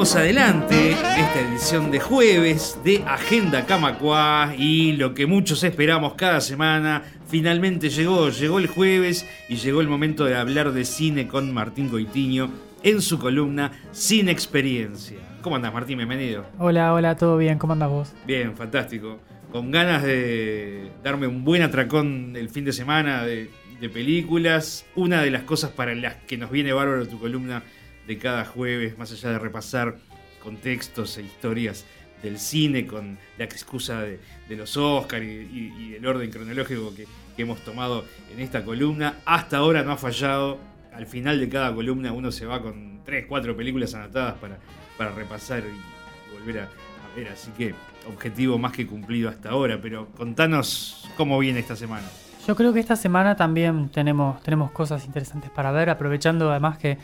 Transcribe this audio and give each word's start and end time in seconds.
Seguimos 0.00 0.16
adelante 0.16 0.92
esta 0.92 1.40
edición 1.40 1.90
de 1.90 2.00
jueves 2.00 2.78
de 2.82 3.04
Agenda 3.06 3.66
Camacuá 3.66 4.54
y 4.56 4.92
lo 4.92 5.12
que 5.12 5.26
muchos 5.26 5.62
esperamos 5.62 6.14
cada 6.14 6.40
semana 6.40 7.02
finalmente 7.28 7.90
llegó, 7.90 8.30
llegó 8.30 8.58
el 8.60 8.66
jueves 8.66 9.28
y 9.50 9.56
llegó 9.56 9.82
el 9.82 9.88
momento 9.88 10.24
de 10.24 10.36
hablar 10.36 10.72
de 10.72 10.86
cine 10.86 11.28
con 11.28 11.52
Martín 11.52 11.90
Coitiño 11.90 12.48
en 12.82 13.02
su 13.02 13.18
columna 13.18 13.72
Sin 13.92 14.30
Experiencia. 14.30 15.18
¿Cómo 15.42 15.56
andas 15.56 15.74
Martín? 15.74 15.98
Bienvenido. 15.98 16.46
Hola, 16.58 16.94
hola, 16.94 17.16
todo 17.16 17.36
bien, 17.36 17.58
¿cómo 17.58 17.74
andas 17.74 17.90
vos? 17.90 18.14
Bien, 18.26 18.56
fantástico. 18.56 19.18
Con 19.52 19.70
ganas 19.70 20.02
de 20.02 20.92
darme 21.04 21.26
un 21.26 21.44
buen 21.44 21.60
atracón 21.60 22.36
el 22.36 22.48
fin 22.48 22.64
de 22.64 22.72
semana 22.72 23.22
de, 23.26 23.50
de 23.78 23.88
películas. 23.90 24.86
Una 24.96 25.20
de 25.20 25.30
las 25.30 25.42
cosas 25.42 25.72
para 25.72 25.94
las 25.94 26.14
que 26.26 26.38
nos 26.38 26.50
viene 26.50 26.72
bárbaro 26.72 27.06
tu 27.06 27.18
columna 27.18 27.62
de 28.10 28.18
cada 28.18 28.44
jueves, 28.44 28.98
más 28.98 29.12
allá 29.12 29.30
de 29.30 29.38
repasar 29.38 29.96
contextos 30.42 31.16
e 31.16 31.22
historias 31.22 31.84
del 32.24 32.40
cine 32.40 32.84
con 32.84 33.16
la 33.38 33.44
excusa 33.44 34.02
de, 34.02 34.18
los 34.48 34.76
Oscars 34.76 35.24
y, 35.24 35.90
del 35.92 36.04
orden 36.04 36.28
cronológico 36.28 36.92
que, 36.92 37.06
hemos 37.38 37.60
tomado 37.60 38.04
en 38.34 38.40
esta 38.40 38.64
columna. 38.64 39.14
Hasta 39.24 39.58
ahora 39.58 39.82
no 39.82 39.92
ha 39.92 39.96
fallado. 39.96 40.58
Al 40.92 41.06
final 41.06 41.40
de 41.40 41.48
cada 41.48 41.74
columna 41.74 42.12
uno 42.12 42.30
se 42.30 42.44
va 42.44 42.60
con 42.60 43.00
3, 43.04 43.24
4 43.26 43.56
películas 43.56 43.94
anotadas 43.94 44.34
para, 44.34 44.58
para 44.98 45.12
repasar 45.12 45.62
y 45.62 46.34
volver 46.34 46.58
a, 46.58 46.64
a 46.64 47.16
ver. 47.16 47.28
Así 47.28 47.50
que 47.56 47.74
objetivo 48.06 48.58
más 48.58 48.72
que 48.72 48.86
cumplido 48.86 49.30
hasta 49.30 49.50
ahora. 49.50 49.80
Pero 49.80 50.08
contanos 50.08 51.08
cómo 51.16 51.38
viene 51.38 51.60
esta 51.60 51.76
semana. 51.76 52.06
Yo 52.46 52.56
creo 52.56 52.72
que 52.72 52.80
esta 52.80 52.96
semana 52.96 53.36
también 53.36 53.90
tenemos, 53.90 54.42
tenemos 54.42 54.70
cosas 54.72 55.06
interesantes 55.06 55.50
para 55.50 55.72
ver, 55.72 55.88
aprovechando 55.88 56.50
además 56.50 56.78
que 56.78 56.98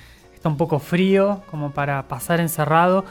está 0.46 0.52
un 0.52 0.56
poco 0.58 0.78
frío, 0.78 1.42
como 1.50 1.72
para 1.72 2.04
pasar 2.06 2.38
encerrado. 2.38 3.04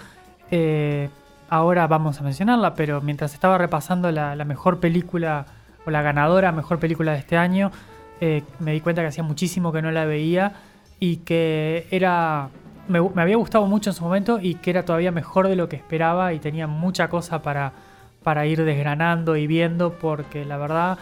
Eh, 0.51 1.09
ahora 1.49 1.85
vamos 1.85 2.21
a 2.21 2.23
mencionarla, 2.23 2.75
pero 2.75 3.01
mientras 3.01 3.33
estaba 3.33 3.57
repasando 3.57 4.09
la, 4.09 4.35
mejor 4.45 4.79
película 4.79 5.45
o 5.85 5.91
la 5.91 6.01
ganadora 6.01 6.53
mejor 6.53 6.79
película 6.79 7.11
de 7.11 7.19
este 7.19 7.35
año, 7.35 7.71
eh, 8.21 8.43
me 8.59 8.71
di 8.71 8.79
cuenta 8.79 9.01
que 9.01 9.09
hacía 9.09 9.23
muchísimo 9.23 9.73
que 9.73 9.81
no 9.81 9.91
la 9.91 10.05
veía 10.05 10.53
y 10.97 11.17
que 11.17 11.87
era 11.91 12.47
me, 12.87 12.99
había 12.99 13.35
gustado 13.35 13.65
mucho 13.65 13.89
en 13.89 13.95
su 13.95 14.03
momento 14.05 14.39
y 14.41 14.55
que 14.55 14.69
era 14.69 14.85
todavía 14.85 15.11
mejor 15.11 15.49
de 15.49 15.57
lo 15.57 15.67
que 15.67 15.75
esperaba 15.75 16.31
y 16.31 16.39
tenía 16.39 16.67
mucha 16.67 17.09
cosa 17.09 17.41
para, 17.41 17.73
para 18.23 18.45
ir 18.45 18.63
desgranando 18.63 19.35
y 19.35 19.45
viendo 19.45 19.91
porque 19.91 20.45
la 20.45 20.55
verdad 20.55 20.99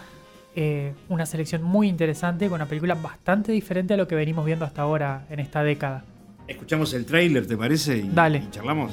eh, 0.55 0.93
una 1.09 1.27
selección 1.27 1.61
muy 1.61 1.87
interesante 1.87 2.47
con 2.47 2.55
una 2.55 2.65
película 2.65 2.95
bastante 2.95 3.51
diferente 3.51 3.93
a 3.93 3.97
lo 3.97 4.07
que 4.07 4.15
venimos 4.15 4.45
viendo 4.45 4.65
hasta 4.65 4.81
ahora 4.81 5.25
en 5.29 5.39
esta 5.39 5.61
década. 5.61 6.05
Escuchamos 6.47 6.93
el 6.93 7.05
tráiler, 7.05 7.47
¿te 7.47 7.55
parece? 7.55 7.97
Y, 7.97 8.09
Dale. 8.13 8.39
Y 8.39 8.49
charlamos. 8.51 8.91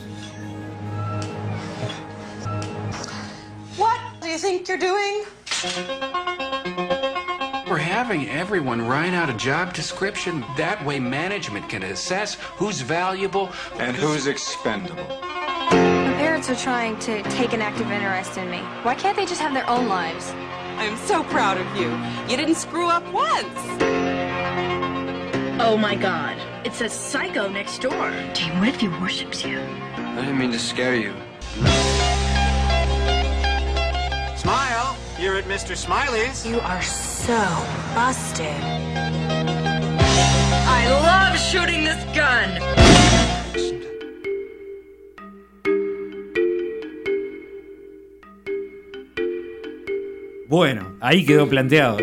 What 3.77 3.99
do 4.21 4.29
you 4.29 4.39
think 4.39 4.69
you're 4.69 4.79
doing? 4.79 5.25
We're 7.69 7.79
having 7.79 8.29
everyone 8.29 8.87
write 8.87 9.15
out 9.15 9.29
a 9.31 9.35
job 9.35 9.73
description. 9.75 10.45
That 10.57 10.85
way 10.85 10.99
management 10.99 11.69
can 11.69 11.83
assess 11.83 12.35
who's 12.57 12.81
valuable 12.81 13.49
and 13.79 13.97
who's 13.97 14.27
expendable. 14.27 15.07
My 15.71 16.15
parents 16.19 16.51
are 16.51 16.57
trying 16.57 16.99
to 17.01 17.23
take 17.31 17.53
an 17.53 17.63
active 17.63 17.91
interest 17.91 18.39
in 18.39 18.51
me. 18.51 18.59
Why 18.83 18.95
can't 18.95 19.17
they 19.17 19.27
just 19.27 19.41
have 19.41 19.55
their 19.55 19.69
own 19.69 19.89
lives? 19.89 20.33
I'm 20.79 20.97
so 20.97 21.23
proud 21.25 21.59
of 21.59 21.77
you. 21.77 21.91
You 22.29 22.37
didn't 22.37 22.57
screw 22.57 22.89
up 22.89 23.05
once. 23.13 24.20
Oh 25.63 25.77
my 25.77 25.95
god. 25.95 26.39
It's 26.65 26.81
a 26.81 26.89
psycho 26.89 27.47
next 27.49 27.83
door. 27.83 28.11
Dean, 28.33 28.59
what 28.59 28.69
if 28.69 28.81
he 28.81 28.89
worships 28.89 29.45
you? 29.45 29.61
I 29.95 30.17
didn't 30.17 30.39
mean 30.39 30.53
to 30.53 30.59
scare 30.59 30.97
you. 30.97 31.13
Smile! 34.37 34.97
You're 35.19 35.37
at 35.37 35.45
Mr. 35.45 35.77
Smiley's. 35.77 36.47
You 36.47 36.61
are 36.61 36.81
so 36.81 37.37
busted. 37.95 38.61
I 40.67 40.89
love 41.05 41.39
shooting 41.39 41.85
this 41.85 42.03
gun! 42.17 42.49
Bueno, 50.49 50.97
ahí 51.01 51.27
quedó 51.27 51.47
planteado. 51.49 51.99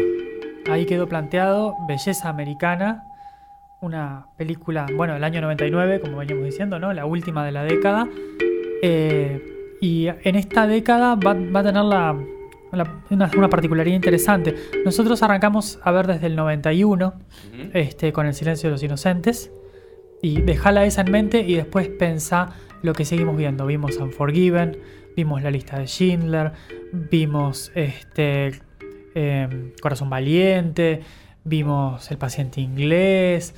Ahí 0.70 0.86
quedó 0.86 1.08
planteado 1.10 1.76
Belleza 1.88 2.30
Americana, 2.30 3.07
una 3.82 4.28
película, 4.38 4.88
bueno, 4.96 5.14
del 5.14 5.24
año 5.24 5.42
99, 5.42 6.00
como 6.00 6.18
veníamos 6.18 6.46
diciendo, 6.46 6.80
¿no? 6.80 6.94
La 6.94 7.06
última 7.06 7.46
de 7.46 7.52
la 7.52 7.64
década. 7.64 8.08
Eh, 8.82 9.78
y 9.80 10.08
en 10.08 10.36
esta 10.36 10.66
década 10.68 11.16
va, 11.16 11.32
a 11.32 11.64
tener 11.64 11.84
la, 11.84 12.18
una, 13.10 13.50
particularidad 13.50 13.96
interesante. 13.96 14.56
Nosotros 14.84 15.22
arrancamos 15.22 15.80
a 15.84 15.92
ver 15.92 16.08
desde 16.08 16.28
el 16.28 16.36
91, 16.36 17.14
este, 17.74 18.12
con 18.12 18.26
El 18.26 18.34
silencio 18.34 18.70
de 18.70 18.72
los 18.72 18.84
inocentes. 18.84 19.52
Y 20.22 20.42
dejala 20.42 20.84
esa 20.86 21.02
en 21.02 21.12
mente 21.12 21.42
y 21.42 21.56
después 21.56 21.90
pensá 21.90 22.50
lo 22.82 22.94
que 22.94 23.06
seguimos 23.06 23.38
viendo. 23.38 23.68
Vimos 23.68 23.98
Unforgiven, 23.98 24.78
vimos 25.16 25.44
la 25.44 25.52
lista 25.52 25.78
de 25.78 25.86
Schindler, 25.86 26.54
vimos 26.92 27.72
este, 27.76 28.60
em, 29.14 29.74
Corazón 29.80 30.10
Valiente, 30.10 31.02
vimos 31.48 32.12
El 32.12 32.18
paciente 32.18 32.62
inglés, 32.62 33.56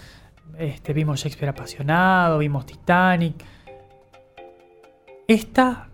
este, 0.57 0.94
vimos 0.94 1.19
Shakespeare 1.19 1.50
apasionado, 1.50 2.38
vimos 2.38 2.66
Titanic. 2.66 3.35
Esta 5.27 5.88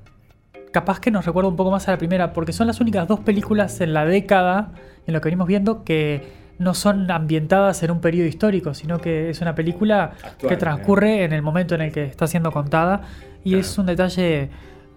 capaz 0.71 0.99
que 0.99 1.09
nos 1.09 1.25
recuerda 1.25 1.49
un 1.49 1.55
poco 1.55 1.71
más 1.71 1.87
a 1.87 1.91
la 1.91 1.97
primera, 1.97 2.33
porque 2.33 2.51
son 2.51 2.67
las 2.67 2.81
únicas 2.81 3.07
dos 3.07 3.21
películas 3.21 3.79
en 3.79 3.93
la 3.93 4.05
década, 4.05 4.73
en 5.07 5.13
lo 5.13 5.21
que 5.21 5.25
venimos 5.25 5.47
viendo, 5.47 5.85
que 5.85 6.45
no 6.57 6.73
son 6.73 7.09
ambientadas 7.11 7.81
en 7.83 7.91
un 7.91 8.01
periodo 8.01 8.27
histórico, 8.27 8.73
sino 8.73 8.99
que 8.99 9.29
es 9.29 9.39
una 9.41 9.55
película 9.55 10.11
que 10.37 10.57
transcurre 10.57 11.23
en 11.23 11.31
el 11.31 11.41
momento 11.41 11.75
en 11.75 11.81
el 11.81 11.91
que 11.93 12.03
está 12.03 12.27
siendo 12.27 12.51
contada. 12.51 13.03
Y 13.43 13.55
es 13.55 13.77
un 13.77 13.85
detalle 13.85 14.49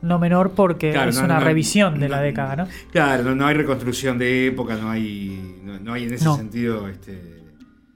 no 0.02 0.18
menor 0.18 0.52
porque 0.52 0.90
es 0.90 1.16
una 1.18 1.40
revisión 1.40 1.98
de 1.98 2.08
la 2.08 2.20
década, 2.20 2.56
¿no? 2.56 2.68
Claro, 2.92 3.34
no, 3.34 3.46
hay 3.46 3.54
reconstrucción 3.54 4.18
de 4.18 4.46
época, 4.46 4.76
no 4.76 4.90
hay, 4.90 5.60
no, 5.82 5.92
hay 5.92 6.04
en 6.04 6.14
ese 6.14 6.24
sentido... 6.24 6.88
Este, 6.88 7.38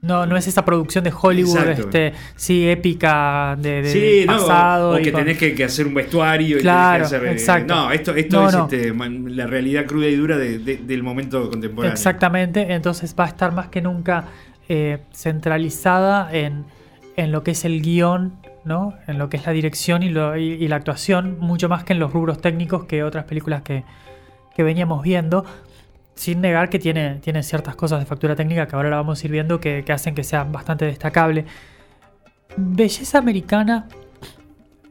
no, 0.01 0.25
no 0.25 0.35
es 0.35 0.45
esa 0.47 0.65
producción 0.65 1.05
de 1.05 1.13
Hollywood, 1.17 1.65
este, 1.69 2.11
sí, 2.35 2.67
épica 2.67 3.55
de, 3.57 3.81
de 3.81 4.23
pasado. 4.27 4.95
O, 4.95 4.97
que 4.97 5.13
tenés 5.13 5.37
que, 5.37 5.63
hacer 5.63 5.87
un 5.87 5.93
vestuario. 5.93 6.59
Claro, 6.59 7.07
y 7.09 7.27
exacto. 7.29 7.73
No, 7.73 7.89
esto, 7.89 8.13
esto 8.13 8.49
es 8.49 8.53
este, 8.53 8.93
la 8.93 9.47
realidad 9.47 9.85
cruda 9.85 10.07
y 10.07 10.15
dura 10.17 10.37
del 10.37 11.03
momento 11.03 11.49
contemporáneo. 11.49 11.93
Exactamente, 11.93 12.73
entonces 12.73 13.15
va 13.17 13.23
a 13.23 13.27
estar 13.29 13.53
más 13.53 13.69
que 13.69 13.81
nunca 13.81 14.25
eh, 14.67 14.99
centralizada 15.13 16.29
en, 16.33 16.65
en 17.15 17.31
lo 17.31 17.43
que 17.43 17.51
es 17.51 17.63
el 17.63 17.81
guion 17.81 18.42
¿no? 18.65 18.93
en 19.07 19.17
lo 19.17 19.29
que 19.29 19.37
es 19.37 19.45
la 19.45 19.51
dirección 19.51 20.03
y, 20.03 20.09
la 20.09 20.75
actuación, 20.75 21.37
mucho 21.39 21.69
más 21.69 21.83
que 21.83 21.93
en 21.93 21.99
los 21.99 22.13
rubros 22.13 22.39
técnicos 22.39 22.85
que 22.85 23.03
otras 23.03 23.25
películas 23.25 23.61
que, 23.61 23.83
veníamos 24.57 25.03
viendo, 25.03 25.45
sin 26.15 26.41
negar 26.41 26.69
que 26.69 26.79
tiene, 26.79 27.19
ciertas 27.43 27.75
cosas 27.75 27.99
de 27.99 28.05
factura 28.05 28.35
técnica 28.35 28.67
que 28.67 28.75
ahora 28.75 28.89
la 28.89 28.97
vamos 28.97 29.21
a 29.21 29.25
ir 29.25 29.31
viendo 29.31 29.59
que, 29.59 29.83
hacen 29.89 30.15
que 30.15 30.23
sea 30.23 30.43
bastante 30.43 30.85
destacable. 30.85 31.45
Belleza 32.55 33.17
americana, 33.17 33.87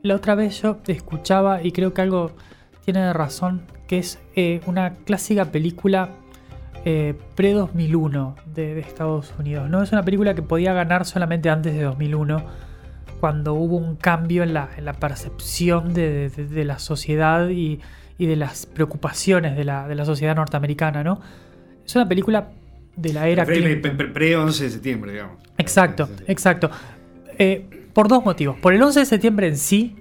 la 0.03 0.16
otra 0.16 0.34
vez 0.34 0.60
yo 0.60 0.78
escuchaba 0.87 1.62
y 1.62 1.72
creo 1.72 1.95
que 1.95 2.03
algo 2.03 2.33
tiene 2.84 3.13
razón, 3.13 3.63
que 3.86 3.98
es 3.98 4.18
eh, 4.34 4.60
una 4.66 4.97
clásica 5.04 5.47
película 5.47 6.10
eh, 6.84 7.15
pre-2001 7.36 8.34
de, 8.47 8.75
de 8.75 8.80
Estados 8.80 9.33
Unidos. 9.39 9.71
No 9.71 9.83
es 9.83 9.92
una 9.92 10.03
película 10.03 10.34
que 10.34 10.42
podía 10.42 10.72
ganar 10.72 11.07
solamente 11.07 11.48
antes 11.48 11.75
de 11.75 11.83
2001 11.83 12.72
cuando 13.22 13.54
hubo 13.54 13.77
un 13.77 13.95
cambio 13.95 14.42
en 14.42 14.53
la, 14.53 14.69
percepción 14.98 15.95
de, 15.95 16.65
la 16.66 16.80
sociedad 16.80 17.51
y, 17.51 17.78
de 18.19 18.34
las 18.34 18.66
preocupaciones 18.66 19.57
de 19.57 19.63
la, 19.63 20.04
sociedad 20.04 20.34
norteamericana, 20.34 21.04
¿no? 21.04 21.21
Es 21.86 21.95
una 21.95 22.09
película 22.09 22.48
de 22.97 23.13
la 23.13 23.28
era 23.28 23.45
Pre-11 23.45 24.59
de 24.59 24.71
septiembre, 24.71 25.13
digamos. 25.13 25.36
Exacto, 25.57 26.09
exacto. 26.27 26.69
Eh, 27.39 27.89
por 27.92 28.09
dos 28.09 28.24
motivos. 28.24 28.59
Por 28.59 28.74
el 28.74 28.83
11 28.83 28.98
de 28.98 29.07
septiembre 29.07 29.47
en 29.47 29.57
sí 29.57 29.95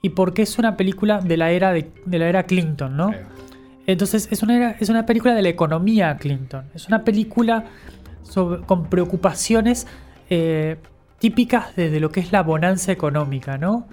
y 0.00 0.08
porque 0.08 0.40
es 0.40 0.58
una 0.58 0.78
película 0.78 1.20
de 1.20 1.36
la 1.36 1.50
era, 1.50 1.72
de, 1.72 1.90
la 2.06 2.26
era 2.26 2.44
Clinton, 2.44 2.96
¿no? 2.96 3.12
Entonces 3.86 4.28
es 4.30 4.42
una, 4.42 4.70
es 4.70 4.88
una 4.88 5.04
película 5.04 5.34
de 5.34 5.42
la 5.42 5.50
economía 5.50 6.16
Clinton. 6.16 6.64
Es 6.74 6.88
una 6.88 7.04
película 7.04 7.66
con 8.64 8.88
preocupaciones 8.88 9.86
eh, 10.30 10.78
típicas 11.20 11.76
de, 11.76 12.00
lo 12.00 12.10
que 12.10 12.18
es 12.18 12.32
la 12.32 12.42
bonanza 12.42 12.90
económica, 12.90 13.58
¿no? 13.58 13.86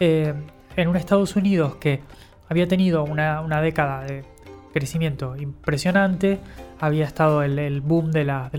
Eh, 0.00 0.34
en 0.76 0.88
un 0.88 0.96
Estados 0.96 1.36
Unidos 1.36 1.76
que 1.76 2.00
había 2.48 2.68
tenido 2.68 3.04
una, 3.04 3.62
década 3.62 4.04
de 4.04 4.24
crecimiento 4.72 5.36
impresionante, 5.36 6.40
había 6.80 7.06
estado 7.06 7.42
el, 7.42 7.80
boom 7.80 8.10
de, 8.10 8.24
las 8.24 8.50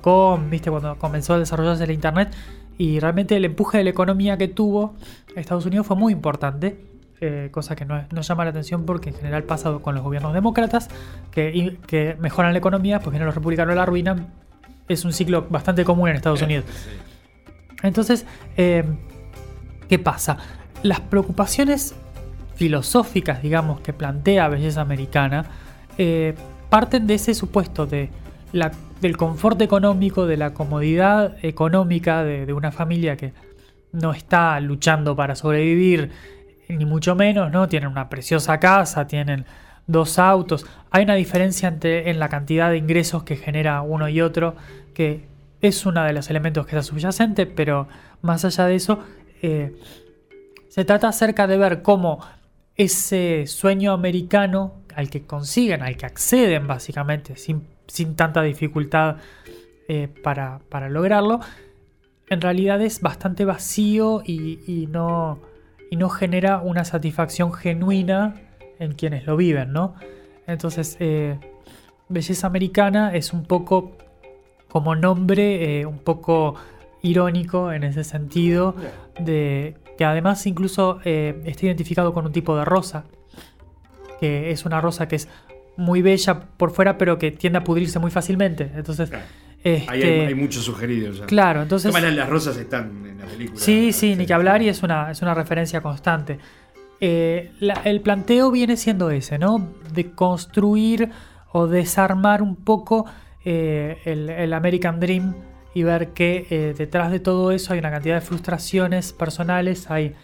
.com, 0.00 0.50
¿viste? 0.50 0.70
Cuando 0.70 0.98
comenzó 0.98 1.34
a 1.34 1.38
desarrollarse 1.38 1.84
el 1.84 1.92
Internet, 1.92 2.34
y 2.78 3.00
realmente 3.00 3.36
el 3.36 3.44
empuje 3.44 3.78
de 3.78 3.84
la 3.84 3.90
economía 3.90 4.36
que 4.36 4.48
tuvo 4.48 4.94
Estados 5.34 5.64
Unidos 5.66 5.86
fue 5.86 5.96
muy 5.96 6.12
importante. 6.12 6.84
eh, 7.20 7.48
cosa 7.50 7.74
que 7.74 7.84
no, 7.84 8.00
no 8.12 8.20
llama 8.20 8.44
la 8.44 8.50
atención 8.50 8.84
porque 8.86 9.10
en 9.10 9.16
general 9.16 9.42
pasa 9.42 9.72
con 9.80 9.94
los 9.96 10.04
gobiernos 10.04 10.32
demócratas 10.32 10.88
que, 11.32 11.76
que 11.86 12.16
mejoran 12.20 12.52
la 12.52 12.58
economía, 12.58 13.00
pues 13.00 13.10
vienen 13.10 13.26
los 13.26 13.34
republicanos 13.34 13.74
la 13.74 13.82
arruinan. 13.82 14.28
Es 14.88 15.04
un 15.04 15.12
ciclo 15.12 15.46
bastante 15.50 15.84
común 15.84 16.08
en 16.08 16.16
Estados 16.16 16.42
Unidos. 16.42 16.64
Entonces, 17.82 18.26
eh, 18.56 18.84
¿qué 19.88 19.98
pasa? 19.98 20.38
Las 20.82 21.00
preocupaciones 21.00 21.94
filosóficas, 22.54 23.42
digamos, 23.42 23.80
que 23.80 23.92
plantea 23.92 24.48
Belleza 24.48 24.80
Americana, 24.80 25.44
eh, 25.96 26.34
parten 26.70 27.06
de 27.06 27.14
ese 27.14 27.34
supuesto 27.34 27.86
de 27.86 28.10
la- 28.52 28.72
del 29.00 29.16
confort 29.16 29.60
económico, 29.62 30.26
de 30.26 30.36
la 30.36 30.54
comodidad 30.54 31.36
económica 31.42 32.24
de, 32.24 32.46
de 32.46 32.52
una 32.52 32.72
familia 32.72 33.16
que 33.16 33.32
no 33.92 34.12
está 34.12 34.58
luchando 34.60 35.14
para 35.14 35.36
sobrevivir, 35.36 36.10
ni 36.68 36.84
mucho 36.84 37.14
menos, 37.14 37.50
¿no? 37.52 37.68
Tienen 37.68 37.88
una 37.90 38.08
preciosa 38.08 38.58
casa, 38.58 39.06
tienen 39.06 39.46
dos 39.86 40.18
autos. 40.18 40.66
Hay 40.90 41.04
una 41.04 41.14
diferencia 41.14 41.68
entre, 41.68 42.10
en 42.10 42.18
la 42.18 42.28
cantidad 42.28 42.70
de 42.70 42.76
ingresos 42.76 43.22
que 43.22 43.36
genera 43.36 43.80
uno 43.82 44.08
y 44.08 44.20
otro, 44.20 44.56
que 44.94 45.26
es 45.60 45.86
uno 45.86 46.04
de 46.04 46.12
los 46.12 46.30
elementos 46.30 46.66
que 46.66 46.76
está 46.76 46.82
subyacente, 46.82 47.46
pero 47.46 47.88
más 48.22 48.44
allá 48.44 48.66
de 48.66 48.74
eso, 48.74 49.00
eh, 49.42 49.76
se 50.68 50.84
trata 50.84 51.08
acerca 51.08 51.46
de 51.46 51.56
ver 51.56 51.82
cómo 51.82 52.20
ese 52.76 53.44
sueño 53.46 53.92
americano 53.92 54.74
al 54.94 55.10
que 55.10 55.26
consiguen, 55.26 55.82
al 55.82 55.96
que 55.96 56.06
acceden 56.06 56.66
básicamente, 56.66 57.36
sin, 57.36 57.66
sin 57.86 58.14
tanta 58.14 58.42
dificultad 58.42 59.16
eh, 59.88 60.08
para, 60.22 60.60
para 60.68 60.88
lograrlo, 60.88 61.40
en 62.30 62.40
realidad 62.40 62.80
es 62.82 63.00
bastante 63.00 63.44
vacío 63.44 64.22
y, 64.24 64.60
y 64.66 64.86
no, 64.86 65.40
y 65.90 65.96
no 65.96 66.08
genera 66.08 66.60
una 66.60 66.84
satisfacción 66.84 67.52
genuina 67.52 68.34
en 68.78 68.92
quienes 68.92 69.26
lo 69.26 69.36
viven, 69.36 69.72
¿no? 69.72 69.94
Entonces, 70.46 70.96
eh, 71.00 71.38
Belleza 72.08 72.46
Americana 72.46 73.14
es 73.14 73.32
un 73.32 73.44
poco 73.44 73.96
como 74.68 74.94
nombre, 74.94 75.80
eh, 75.80 75.86
un 75.86 75.98
poco 75.98 76.54
irónico 77.02 77.72
en 77.72 77.84
ese 77.84 78.04
sentido, 78.04 78.74
de 79.18 79.76
que 79.96 80.04
además 80.04 80.46
incluso 80.46 80.98
eh, 81.04 81.40
está 81.44 81.66
identificado 81.66 82.12
con 82.12 82.26
un 82.26 82.32
tipo 82.32 82.56
de 82.56 82.64
rosa, 82.64 83.04
que 84.20 84.50
es 84.50 84.64
una 84.64 84.80
rosa 84.80 85.08
que 85.08 85.16
es 85.16 85.28
muy 85.76 86.02
bella 86.02 86.40
por 86.56 86.70
fuera, 86.72 86.98
pero 86.98 87.18
que 87.18 87.30
tiende 87.30 87.58
a 87.60 87.64
pudrirse 87.64 87.98
muy 87.98 88.10
fácilmente. 88.10 88.70
Entonces, 88.74 89.10
Ahí 89.12 89.22
este, 89.64 89.90
hay, 90.22 90.26
hay 90.28 90.34
mucho 90.34 90.60
sugerido 90.60 91.12
ya. 91.12 91.26
claro, 91.26 91.62
entonces... 91.62 91.90
Toma, 91.92 92.00
las, 92.04 92.14
las 92.14 92.28
rosas 92.28 92.56
están 92.56 93.04
en 93.06 93.18
la 93.18 93.26
película. 93.26 93.60
Sí, 93.60 93.92
sí, 93.92 94.14
ni 94.16 94.24
que 94.26 94.32
hablar 94.34 94.62
y 94.62 94.68
es 94.68 94.82
una, 94.82 95.10
es 95.10 95.20
una 95.22 95.34
referencia 95.34 95.80
constante. 95.80 96.38
Eh, 97.00 97.52
la- 97.60 97.80
el 97.84 98.00
planteo 98.00 98.50
viene 98.50 98.76
siendo 98.76 99.10
ese, 99.10 99.38
¿no? 99.38 99.68
De 99.92 100.10
construir 100.12 101.10
o 101.52 101.66
desarmar 101.68 102.42
un 102.42 102.56
poco 102.56 103.04
eh, 103.44 103.98
el, 104.04 104.52
American 104.52 105.00
Dream 105.00 105.34
y 105.74 105.82
ver 105.82 106.08
que 106.08 106.46
eh, 106.50 106.74
detrás 106.76 107.10
de 107.10 107.20
todo 107.20 107.52
eso 107.52 107.72
hay 107.72 107.78
una 107.78 107.90
cantidad 107.90 108.16
de 108.16 108.20
frustraciones 108.20 109.12
personales, 109.12 109.90
hay 109.90 110.14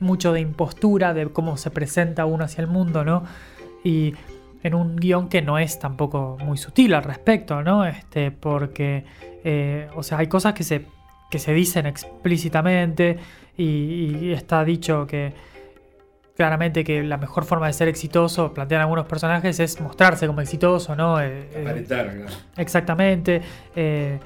mucho 0.00 0.32
de 0.32 0.40
impostura, 0.40 1.14
de 1.14 1.28
cómo 1.28 1.56
se 1.56 1.70
presenta 1.70 2.24
uno 2.24 2.44
hacia 2.44 2.62
el 2.62 2.68
mundo, 2.68 3.04
¿no? 3.04 3.24
Y 3.84 4.14
en 4.62 4.74
un 4.74 4.96
guion 4.96 5.28
que 5.28 5.42
no 5.42 5.58
es 5.58 5.78
tampoco 5.78 6.38
muy 6.40 6.56
sutil 6.56 6.94
al 6.94 7.02
respecto, 7.02 7.62
¿no? 7.62 7.84
Este, 7.84 8.30
porque, 8.30 9.04
eh, 9.44 9.88
o 9.96 10.02
sea, 10.02 10.18
hay 10.18 10.28
cosas 10.28 10.54
que 10.54 10.62
se, 10.62 10.86
que 11.30 11.38
se 11.38 11.52
dicen 11.52 11.86
explícitamente 11.86 13.18
y 13.56 14.32
está 14.32 14.64
dicho 14.64 15.06
que 15.06 15.32
claramente 16.42 16.82
que 16.82 17.04
la 17.04 17.18
mejor 17.18 17.44
forma 17.44 17.68
de 17.68 17.72
ser 17.72 17.86
exitoso, 17.86 18.52
plantean 18.52 18.80
algunos 18.80 19.06
personajes, 19.06 19.60
es 19.60 19.80
mostrarse 19.80 20.26
como 20.26 20.40
exitoso, 20.40 20.96
¿no? 20.96 21.20
Eh, 21.20 21.48
eh, 21.54 21.60
Aparentar. 21.62 22.12
Exactamente. 22.56 23.42
eh, 23.76 24.18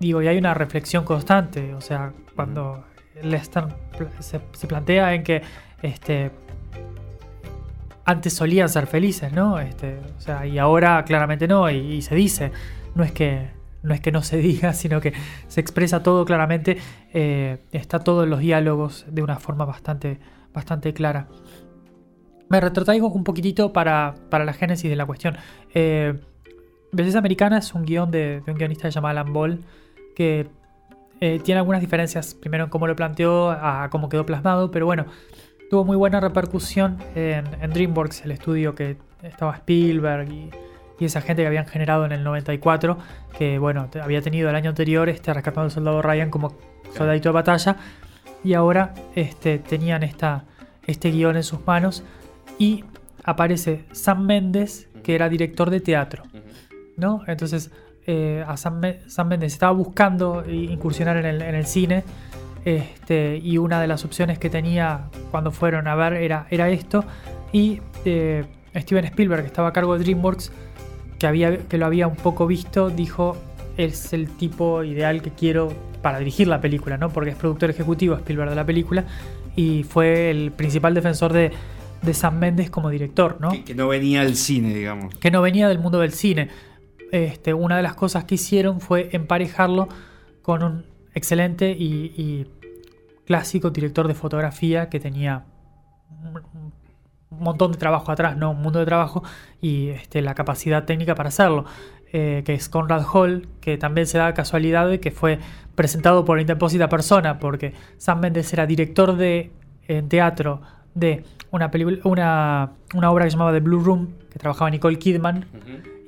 digo, 0.00 0.22
y 0.22 0.28
hay 0.28 0.38
una 0.38 0.54
reflexión 0.54 1.04
constante. 1.04 1.74
O 1.74 1.82
sea, 1.82 2.12
cuando 2.34 2.84
Lester 3.22 3.64
pl- 3.98 4.08
se, 4.20 4.40
se 4.52 4.66
plantea 4.66 5.12
en 5.12 5.22
que 5.22 5.42
este, 5.82 6.30
antes 8.06 8.32
solían 8.32 8.70
ser 8.70 8.86
felices, 8.86 9.30
¿no? 9.32 9.58
Este, 9.60 9.98
o 10.16 10.20
sea, 10.22 10.46
y 10.46 10.58
ahora 10.58 11.04
claramente 11.04 11.46
no. 11.46 11.70
Y, 11.70 11.76
y 11.76 12.00
se 12.02 12.14
dice, 12.14 12.52
no 12.94 13.04
es 13.04 13.12
que 13.12 13.48
no 13.82 13.92
es 13.92 14.00
que 14.00 14.12
no 14.12 14.22
se 14.22 14.36
diga, 14.48 14.72
sino 14.72 14.98
que 15.02 15.12
se 15.48 15.60
expresa 15.60 16.02
todo 16.02 16.24
claramente. 16.24 16.78
eh, 17.12 17.58
está 17.72 17.98
todo 17.98 18.24
en 18.24 18.30
los 18.30 18.40
diálogos 18.40 19.04
de 19.08 19.22
una 19.22 19.36
forma 19.38 19.66
bastante, 19.66 20.18
bastante 20.54 20.94
clara. 20.94 21.28
Me 22.48 22.60
retrotraigo 22.60 23.08
un 23.08 23.24
poquitito 23.24 23.72
para, 23.72 24.14
para 24.30 24.44
la 24.44 24.52
génesis 24.52 24.88
de 24.88 24.96
la 24.96 25.06
cuestión. 25.06 25.36
Eh, 25.74 26.14
Belleza 26.92 27.18
Americana 27.18 27.58
es 27.58 27.74
un 27.74 27.84
guion 27.84 28.10
de, 28.10 28.40
de 28.40 28.52
un 28.52 28.56
guionista 28.56 28.88
llamado 28.88 29.10
Alan 29.10 29.32
Ball 29.32 29.60
que 30.14 30.46
eh, 31.20 31.40
tiene 31.42 31.58
algunas 31.58 31.80
diferencias, 31.80 32.34
primero 32.34 32.64
en 32.64 32.70
cómo 32.70 32.86
lo 32.86 32.94
planteó, 32.94 33.50
a 33.50 33.88
cómo 33.90 34.08
quedó 34.08 34.24
plasmado, 34.24 34.70
pero 34.70 34.86
bueno, 34.86 35.06
tuvo 35.70 35.84
muy 35.84 35.96
buena 35.96 36.20
repercusión 36.20 36.98
en, 37.14 37.46
en 37.60 37.70
DreamWorks, 37.70 38.24
el 38.24 38.30
estudio 38.30 38.74
que 38.74 38.96
estaba 39.22 39.54
Spielberg 39.56 40.30
y, 40.30 40.50
y 40.98 41.04
esa 41.04 41.20
gente 41.20 41.42
que 41.42 41.46
habían 41.46 41.66
generado 41.66 42.04
en 42.04 42.12
el 42.12 42.22
94, 42.22 42.98
que 43.36 43.58
bueno, 43.58 43.88
había 44.00 44.22
tenido 44.22 44.50
el 44.50 44.56
año 44.56 44.70
anterior 44.70 45.08
este 45.08 45.32
Rescatando 45.32 45.64
al 45.64 45.70
Soldado 45.70 46.02
Ryan 46.02 46.30
como 46.30 46.54
soldadito 46.94 47.30
de 47.30 47.32
batalla, 47.32 47.76
y 48.44 48.54
ahora 48.54 48.94
este, 49.14 49.58
tenían 49.58 50.02
esta, 50.02 50.44
este 50.86 51.10
guion 51.10 51.36
en 51.36 51.42
sus 51.42 51.66
manos 51.66 52.04
y 52.58 52.84
aparece 53.24 53.84
Sam 53.92 54.26
Mendes, 54.26 54.88
que 55.02 55.14
era 55.14 55.28
director 55.28 55.70
de 55.70 55.80
teatro. 55.80 56.22
¿no? 56.96 57.22
Entonces, 57.26 57.70
eh, 58.06 58.44
a 58.46 58.56
Sam, 58.56 58.82
Sam 59.08 59.28
Mendes 59.28 59.52
estaba 59.52 59.72
buscando 59.72 60.44
incursionar 60.48 61.16
en 61.16 61.26
el, 61.26 61.42
en 61.42 61.54
el 61.54 61.66
cine. 61.66 62.04
Este, 62.64 63.36
y 63.36 63.58
una 63.58 63.80
de 63.80 63.86
las 63.86 64.04
opciones 64.06 64.38
que 64.38 64.48
tenía 64.48 65.08
cuando 65.30 65.50
fueron 65.50 65.86
a 65.86 65.94
ver 65.94 66.14
era, 66.14 66.46
era 66.50 66.68
esto. 66.68 67.04
Y 67.52 67.80
eh, 68.04 68.44
Steven 68.74 69.04
Spielberg, 69.06 69.42
que 69.42 69.48
estaba 69.48 69.68
a 69.68 69.72
cargo 69.72 69.96
de 69.98 70.04
DreamWorks, 70.04 70.52
que, 71.18 71.26
había, 71.26 71.58
que 71.58 71.78
lo 71.78 71.86
había 71.86 72.06
un 72.06 72.16
poco 72.16 72.46
visto, 72.46 72.90
dijo: 72.90 73.36
Es 73.76 74.12
el 74.12 74.28
tipo 74.28 74.84
ideal 74.84 75.22
que 75.22 75.30
quiero 75.30 75.72
para 76.02 76.18
dirigir 76.18 76.48
la 76.48 76.60
película, 76.60 76.96
¿no? 76.96 77.10
Porque 77.10 77.30
es 77.30 77.36
productor 77.36 77.70
ejecutivo 77.70 78.14
Spielberg 78.14 78.50
de 78.50 78.56
la 78.56 78.64
película. 78.66 79.04
Y 79.56 79.84
fue 79.84 80.30
el 80.30 80.52
principal 80.52 80.94
defensor 80.94 81.32
de, 81.32 81.52
de 82.02 82.14
Sam 82.14 82.38
Mendes 82.38 82.70
como 82.70 82.90
director, 82.90 83.38
¿no? 83.40 83.50
Que, 83.50 83.64
que 83.64 83.74
no 83.74 83.88
venía 83.88 84.20
al 84.20 84.34
cine, 84.34 84.74
digamos. 84.74 85.14
que 85.14 85.30
no 85.30 85.42
venía 85.42 85.68
del 85.68 85.78
mundo 85.78 86.00
del 86.00 86.12
cine. 86.12 86.48
Este, 87.12 87.54
una 87.54 87.76
de 87.76 87.82
las 87.82 87.94
cosas 87.94 88.24
que 88.24 88.34
hicieron 88.34 88.80
fue 88.80 89.10
emparejarlo 89.12 89.88
con 90.42 90.62
un 90.62 90.84
excelente 91.14 91.70
y, 91.70 92.12
y 92.16 92.46
clásico 93.24 93.70
director 93.70 94.08
de 94.08 94.14
fotografía 94.14 94.88
que 94.88 94.98
tenía 95.00 95.44
un 97.30 97.42
montón 97.42 97.72
de 97.72 97.78
trabajo 97.78 98.10
atrás, 98.12 98.36
¿no? 98.36 98.50
Un 98.50 98.62
mundo 98.62 98.78
de 98.78 98.84
trabajo 98.84 99.22
y 99.60 99.88
este, 99.88 100.22
la 100.22 100.34
capacidad 100.34 100.84
técnica 100.84 101.14
para 101.14 101.28
hacerlo. 101.28 101.64
Eh, 102.16 102.44
que 102.46 102.54
es 102.54 102.68
Conrad 102.68 103.04
Hall, 103.12 103.48
que 103.60 103.76
también 103.76 104.06
se 104.06 104.18
da 104.18 104.32
casualidad 104.34 104.88
de 104.88 105.00
que 105.00 105.10
fue 105.10 105.40
presentado 105.74 106.24
por 106.24 106.38
intempósita 106.38 106.88
persona, 106.88 107.40
porque 107.40 107.74
Sam 107.98 108.20
Mendes 108.20 108.52
era 108.52 108.66
director 108.66 109.16
de 109.16 109.50
en 109.88 110.08
teatro 110.08 110.62
de 110.94 111.24
una, 111.50 111.72
una, 112.04 112.70
una 112.94 113.10
obra 113.10 113.24
que 113.24 113.32
se 113.32 113.36
llamaba 113.36 113.52
The 113.52 113.58
Blue 113.58 113.80
Room, 113.80 114.10
que 114.30 114.38
trabajaba 114.38 114.70
Nicole 114.70 114.96
Kidman, 114.96 115.44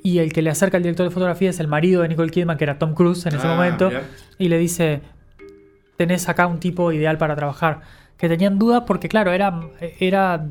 y 0.05 0.21
el 0.21 0.33
que 0.33 0.43
le 0.43 0.51
acerca 0.51 0.77
al 0.77 0.85
director 0.85 1.09
de 1.09 1.11
fotografía 1.11 1.51
es 1.51 1.59
el 1.59 1.67
marido 1.67 2.03
de 2.03 2.09
Nicole 2.09 2.31
Kidman, 2.31 2.57
que 2.57 2.63
era 2.63 2.79
Tom 2.79 2.95
Cruise 2.95 3.27
en 3.27 3.35
ese 3.35 3.49
Ah, 3.49 3.57
momento, 3.57 3.91
y 4.39 4.49
le 4.49 4.59
dice, 4.59 5.01
tenés 5.97 6.29
acá 6.29 6.47
un 6.47 6.61
tipo 6.61 6.93
ideal 6.93 7.19
para 7.19 7.35
trabajar. 7.35 7.81
Que 8.17 8.29
tenían 8.29 8.61
dudas 8.61 8.85
porque, 8.87 9.09
claro, 9.09 9.33
era, 9.33 9.61
era 9.99 10.47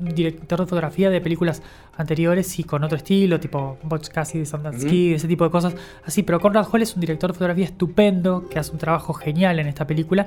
director 0.00 0.58
de 0.60 0.66
fotografía 0.66 1.10
de 1.10 1.20
películas 1.20 1.62
anteriores 1.96 2.58
y 2.58 2.64
con 2.64 2.82
otro 2.82 2.96
estilo, 2.96 3.38
tipo 3.38 3.78
Butch 3.82 4.08
Cassidy, 4.08 4.46
Sundance 4.46 4.86
Kid, 4.86 5.14
ese 5.14 5.28
tipo 5.28 5.44
de 5.44 5.50
cosas 5.50 5.74
así. 6.04 6.22
Pero 6.22 6.40
Conrad 6.40 6.66
Hall 6.72 6.82
es 6.82 6.94
un 6.94 7.00
director 7.00 7.30
de 7.30 7.34
fotografía 7.34 7.66
estupendo, 7.66 8.48
que 8.48 8.58
hace 8.58 8.72
un 8.72 8.78
trabajo 8.78 9.12
genial 9.12 9.58
en 9.58 9.66
esta 9.66 9.86
película. 9.86 10.26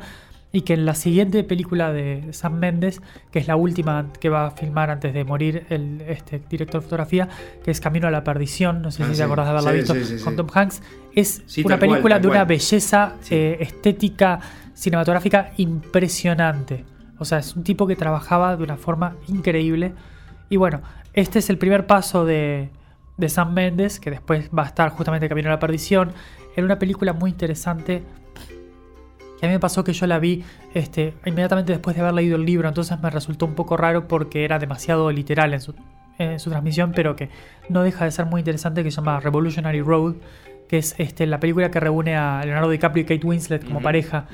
Y 0.55 0.61
que 0.61 0.75
en 0.75 0.85
la 0.85 0.93
siguiente 0.93 1.43
película 1.43 1.91
de 1.91 2.25
Sam 2.31 2.59
Mendes, 2.59 3.01
que 3.31 3.39
es 3.39 3.47
la 3.47 3.55
última 3.55 4.05
que 4.19 4.29
va 4.29 4.45
a 4.45 4.51
filmar 4.51 4.91
antes 4.91 5.11
de 5.11 5.23
morir 5.23 5.65
el 5.69 6.01
este 6.07 6.39
director 6.47 6.79
de 6.79 6.83
fotografía, 6.83 7.27
que 7.63 7.71
es 7.71 7.81
Camino 7.81 8.07
a 8.07 8.11
la 8.11 8.23
Perdición, 8.23 8.83
no 8.83 8.91
sé 8.91 9.01
Ah, 9.01 9.07
si 9.07 9.13
sí. 9.13 9.17
te 9.17 9.23
acordás 9.23 9.47
de 9.47 9.49
haberla 9.49 9.71
Sí, 9.71 9.77
visto, 9.77 9.95
sí, 10.17 10.23
con 10.23 10.35
Tom 10.35 10.47
Hanks, 10.53 10.83
es 11.15 11.41
una 11.57 11.79
cual, 11.79 11.89
película 11.89 12.19
de 12.19 12.27
una 12.27 12.45
belleza 12.45 13.15
eh, 13.31 13.57
estética 13.61 14.39
cinematográfica 14.75 15.53
impresionante. 15.57 16.85
O 17.23 17.25
sea, 17.25 17.39
es 17.39 17.55
un 17.55 17.63
tipo 17.63 17.87
que 17.87 17.95
trabajaba 17.95 18.57
de 18.57 18.63
una 18.63 18.75
forma 18.75 19.15
increíble. 19.29 19.93
Y 20.49 20.57
bueno, 20.57 20.81
este 21.13 21.39
es 21.39 21.49
el 21.49 21.57
primer 21.57 21.87
paso 21.87 22.25
de, 22.25 22.69
de 23.15 23.29
Sam 23.29 23.53
Mendes, 23.53 24.01
que 24.01 24.11
después 24.11 24.49
va 24.49 24.63
a 24.63 24.65
estar 24.65 24.89
justamente 24.89 25.29
Camino 25.29 25.47
a 25.47 25.53
la 25.53 25.59
Perdición, 25.59 26.11
en 26.57 26.65
una 26.65 26.79
película 26.79 27.13
muy 27.13 27.31
interesante, 27.31 28.03
que 29.39 29.45
a 29.45 29.47
mí 29.47 29.53
me 29.53 29.59
pasó 29.61 29.85
que 29.85 29.93
yo 29.93 30.05
la 30.05 30.19
vi 30.19 30.43
este, 30.73 31.13
inmediatamente 31.25 31.71
después 31.71 31.95
de 31.95 32.01
haber 32.01 32.13
leído 32.13 32.35
el 32.35 32.43
libro, 32.45 32.67
entonces 32.67 32.99
me 33.01 33.09
resultó 33.09 33.45
un 33.45 33.55
poco 33.55 33.77
raro 33.77 34.05
porque 34.09 34.43
era 34.43 34.59
demasiado 34.59 35.09
literal 35.11 35.53
en 35.53 35.61
su, 35.61 35.73
en 36.17 36.41
su 36.41 36.49
transmisión, 36.49 36.91
pero 36.93 37.15
que 37.15 37.29
no 37.69 37.83
deja 37.83 38.03
de 38.03 38.11
ser 38.11 38.25
muy 38.25 38.41
interesante, 38.41 38.83
que 38.83 38.91
se 38.91 38.97
llama 38.97 39.21
Revolutionary 39.21 39.81
Road, 39.81 40.15
que 40.67 40.77
es 40.77 40.95
este, 40.97 41.25
la 41.25 41.39
película 41.39 41.71
que 41.71 41.79
reúne 41.79 42.17
a 42.17 42.43
Leonardo 42.43 42.69
DiCaprio 42.69 43.03
y 43.03 43.05
Kate 43.05 43.25
Winslet 43.25 43.63
como 43.65 43.81
pareja, 43.81 44.25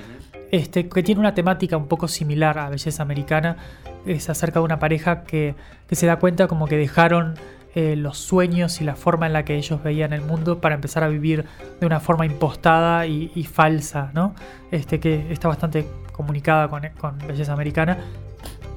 este, 0.51 0.89
que 0.89 1.03
tiene 1.03 1.19
una 1.19 1.33
temática 1.33 1.77
un 1.77 1.87
poco 1.87 2.07
similar 2.07 2.57
a 2.57 2.69
Belleza 2.69 3.03
Americana, 3.03 3.57
es 4.05 4.29
acerca 4.29 4.59
de 4.59 4.65
una 4.65 4.79
pareja 4.79 5.23
que, 5.23 5.55
que 5.87 5.95
se 5.95 6.05
da 6.05 6.17
cuenta 6.17 6.47
como 6.47 6.67
que 6.67 6.77
dejaron 6.77 7.35
eh, 7.75 7.95
los 7.95 8.17
sueños 8.17 8.81
y 8.81 8.83
la 8.83 8.95
forma 8.95 9.27
en 9.27 9.33
la 9.33 9.45
que 9.45 9.55
ellos 9.55 9.83
veían 9.83 10.11
el 10.13 10.21
mundo 10.21 10.59
para 10.59 10.75
empezar 10.75 11.03
a 11.03 11.07
vivir 11.07 11.45
de 11.79 11.85
una 11.85 11.99
forma 11.99 12.25
impostada 12.25 13.05
y, 13.05 13.31
y 13.35 13.43
falsa, 13.43 14.09
¿no? 14.13 14.33
Este, 14.71 14.99
que 14.99 15.31
está 15.31 15.47
bastante 15.47 15.85
comunicada 16.11 16.67
con, 16.67 16.81
con 16.99 17.17
Belleza 17.19 17.53
Americana. 17.53 17.97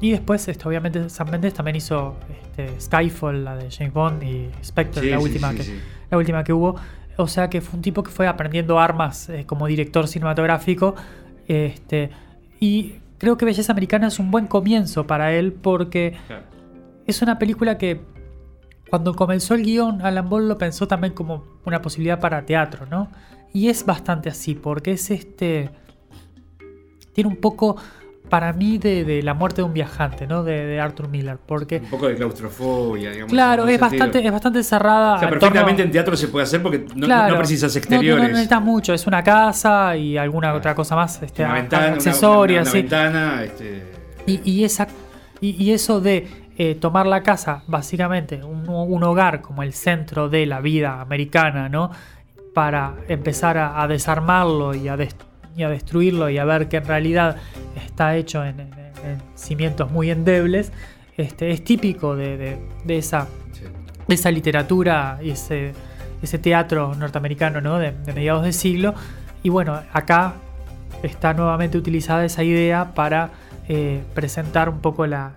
Y 0.02 0.10
después, 0.10 0.46
este, 0.48 0.68
obviamente, 0.68 1.08
Sam 1.08 1.30
Mendes 1.30 1.54
también 1.54 1.76
hizo 1.76 2.16
este, 2.28 2.80
Skyfall, 2.80 3.44
la 3.44 3.56
de 3.56 3.70
James 3.70 3.92
Bond, 3.94 4.22
y 4.24 4.50
Spectre, 4.62 5.00
Sí, 5.00 5.10
la, 5.10 5.18
sí, 5.18 5.22
última 5.22 5.50
sí, 5.52 5.56
que, 5.58 5.80
la 6.10 6.18
última 6.18 6.44
que 6.44 6.52
hubo. 6.52 6.76
O 7.16 7.28
sea 7.28 7.48
que 7.48 7.60
fue 7.60 7.76
un 7.76 7.82
tipo 7.82 8.02
que 8.02 8.10
fue 8.10 8.26
aprendiendo 8.26 8.80
armas 8.80 9.28
eh, 9.28 9.44
como 9.46 9.66
director 9.66 10.08
cinematográfico. 10.08 10.96
Este, 11.48 12.10
y 12.60 12.94
creo 13.18 13.36
que 13.36 13.44
Belleza 13.44 13.72
Americana 13.72 14.08
es 14.08 14.18
un 14.18 14.30
buen 14.30 14.46
comienzo 14.46 15.06
para 15.06 15.32
él 15.32 15.52
porque 15.52 16.16
Claro. 16.26 16.44
es 17.06 17.22
una 17.22 17.38
película 17.38 17.78
que 17.78 18.00
cuando 18.90 19.14
comenzó 19.14 19.54
el 19.54 19.62
guion, 19.62 20.02
Alan 20.02 20.28
Ball 20.28 20.48
lo 20.48 20.58
pensó 20.58 20.86
también 20.86 21.14
como 21.14 21.44
una 21.64 21.80
posibilidad 21.80 22.20
para 22.20 22.44
teatro, 22.44 22.86
¿no? 22.86 23.10
Y 23.54 23.68
es 23.68 23.84
bastante 23.86 24.28
así, 24.28 24.54
porque 24.54 24.92
es 24.92 25.10
este. 25.10 25.70
Tiene 27.14 27.28
un 27.28 27.36
poco, 27.36 27.76
para 28.32 28.54
mí, 28.54 28.78
de, 28.78 29.04
de 29.04 29.22
La 29.22 29.34
muerte 29.34 29.56
de 29.60 29.64
un 29.64 29.74
viajante, 29.74 30.26
¿no? 30.26 30.42
De, 30.42 30.64
de 30.64 30.80
Arthur 30.80 31.06
Miller, 31.06 31.36
porque. 31.44 31.80
Un 31.80 31.90
poco 31.90 32.08
de 32.08 32.14
claustrofobia, 32.14 33.10
digamos. 33.10 33.30
Claro, 33.30 33.68
es 33.68 33.78
bastante, 33.78 34.24
es 34.24 34.32
bastante 34.32 34.62
cerrada. 34.62 35.16
O 35.16 35.18
sea, 35.18 35.28
en 35.28 35.34
perfectamente 35.34 35.82
torno- 35.82 35.84
en 35.84 35.90
teatro 35.92 36.16
se 36.16 36.28
puede 36.28 36.44
hacer 36.44 36.62
porque 36.62 36.86
no, 36.96 37.04
Claro. 37.04 37.32
no 37.34 37.38
precisas 37.38 37.76
exteriores. 37.76 38.16
No, 38.22 38.28
no, 38.28 38.32
necesitas 38.32 38.62
mucho, 38.62 38.94
es 38.94 39.06
una 39.06 39.22
casa 39.22 39.94
y 39.98 40.16
alguna 40.16 40.46
Claro. 40.46 40.58
otra 40.60 40.74
cosa 40.74 40.96
más, 40.96 41.22
este, 41.22 41.44
una 41.44 41.52
ventana, 41.52 41.86
una- 41.88 41.94
accesoria, 41.96 42.62
una, 42.62 42.62
una 42.62 42.70
sí. 42.70 42.78
ventana, 42.78 43.42
este, 43.44 43.82
Y, 44.26 44.50
y 44.50 44.64
esa, 44.64 44.88
y, 45.42 45.50
y 45.62 45.72
eso 45.72 46.00
de 46.00 46.26
eh, 46.56 46.74
tomar 46.76 47.04
la 47.04 47.22
casa, 47.22 47.64
básicamente, 47.66 48.42
un, 48.42 48.66
un 48.66 49.02
hogar 49.04 49.42
como 49.42 49.62
el 49.62 49.74
centro 49.74 50.30
de 50.30 50.46
la 50.46 50.60
vida 50.62 51.02
americana, 51.02 51.68
¿no? 51.68 51.90
Para 52.54 52.94
empezar 53.08 53.58
a, 53.58 53.82
a 53.82 53.86
desarmarlo 53.88 54.74
y 54.74 54.88
a, 54.88 54.96
des- 54.96 55.16
y 55.56 55.62
a 55.62 55.68
destruirlo 55.68 56.28
y 56.30 56.38
a 56.38 56.44
ver 56.44 56.68
que 56.68 56.78
en 56.78 56.84
realidad 56.86 57.36
está 57.86 58.16
hecho 58.16 58.44
en, 58.44 58.60
en- 58.60 58.72
en 59.04 59.18
cimientos 59.34 59.90
muy 59.90 60.10
endebles, 60.10 60.72
este, 61.16 61.50
es 61.50 61.62
típico 61.64 62.14
de, 62.16 62.36
de- 62.36 62.58
de 62.84 62.98
esa, 62.98 63.26
sí. 63.52 63.64
de 64.08 64.14
esa 64.14 64.30
literatura 64.30 65.18
y 65.22 65.30
ese, 65.30 65.72
ese 66.22 66.38
teatro 66.38 66.94
norteamericano 66.94 67.60
¿no? 67.60 67.78
de, 67.78 67.92
de 67.92 68.12
mediados 68.12 68.44
de 68.44 68.52
siglo. 68.52 68.94
Y 69.42 69.48
bueno, 69.48 69.80
acá 69.92 70.34
está 71.02 71.34
nuevamente 71.34 71.76
utilizada 71.76 72.24
esa 72.24 72.44
idea 72.44 72.94
para 72.94 73.30
eh, 73.68 74.02
presentar 74.14 74.68
un 74.68 74.80
poco 74.80 75.06
la, 75.06 75.34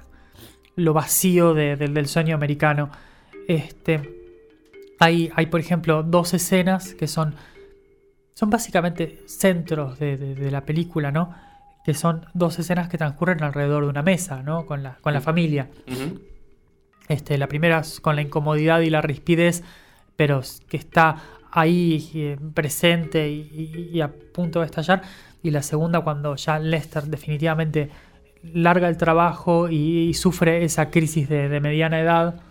lo 0.75 0.93
vacío 0.93 1.53
de- 1.55 1.75
del- 1.75 1.93
del 1.95 2.07
sueño 2.07 2.36
americano. 2.36 2.89
Este, 3.48 4.12
hay, 5.00 5.31
hay, 5.36 5.48
por 5.48 5.60
ejemplo, 5.60 6.03
dos 6.03 6.34
escenas 6.34 6.93
que 6.93 7.07
son, 7.07 7.34
son 8.36 8.50
básicamente 8.51 9.24
centros 9.25 9.98
de, 9.98 10.18
de- 10.18 10.36
de 10.36 10.51
la 10.51 10.62
película, 10.62 11.12
¿no? 11.12 11.34
Que 11.84 11.94
son 11.96 12.25
dos 12.34 12.60
escenas 12.60 12.88
que 12.89 12.98
transcurren 13.00 13.42
alrededor 13.44 13.84
de 13.86 13.89
una 13.89 14.04
mesa, 14.04 14.44
¿no? 14.44 14.65
Con 14.68 14.84
la, 14.84 14.98
con 15.01 15.13
la 15.13 15.22
familia. 15.22 15.70
Este, 17.08 17.38
la 17.38 17.48
primera 17.48 17.80
es 17.80 18.00
con 18.00 18.15
la 18.15 18.22
incomodidad 18.22 18.82
y 18.82 18.89
la 18.89 19.01
rispidez, 19.01 19.63
pero 20.15 20.42
que 20.68 20.77
está 20.77 21.18
ahí 21.51 22.10
eh, 22.15 22.38
presente 22.54 23.30
y, 23.30 23.42
y- 23.92 23.98
y 23.98 24.01
a 24.01 24.12
punto 24.12 24.60
de 24.60 24.65
estallar. 24.65 25.01
Y 25.44 25.51
la 25.51 25.62
segunda 25.62 26.01
cuando 26.01 26.36
ya 26.36 26.58
Lester 26.60 27.04
definitivamente 27.04 27.89
larga 28.54 28.89
el 28.89 28.98
trabajo 28.98 29.70
y, 29.70 30.10
y 30.10 30.13
sufre 30.13 30.63
esa 30.63 30.89
crisis 30.89 31.30
de, 31.30 31.48
de 31.50 31.60
mediana 31.62 32.00
edad 32.00 32.42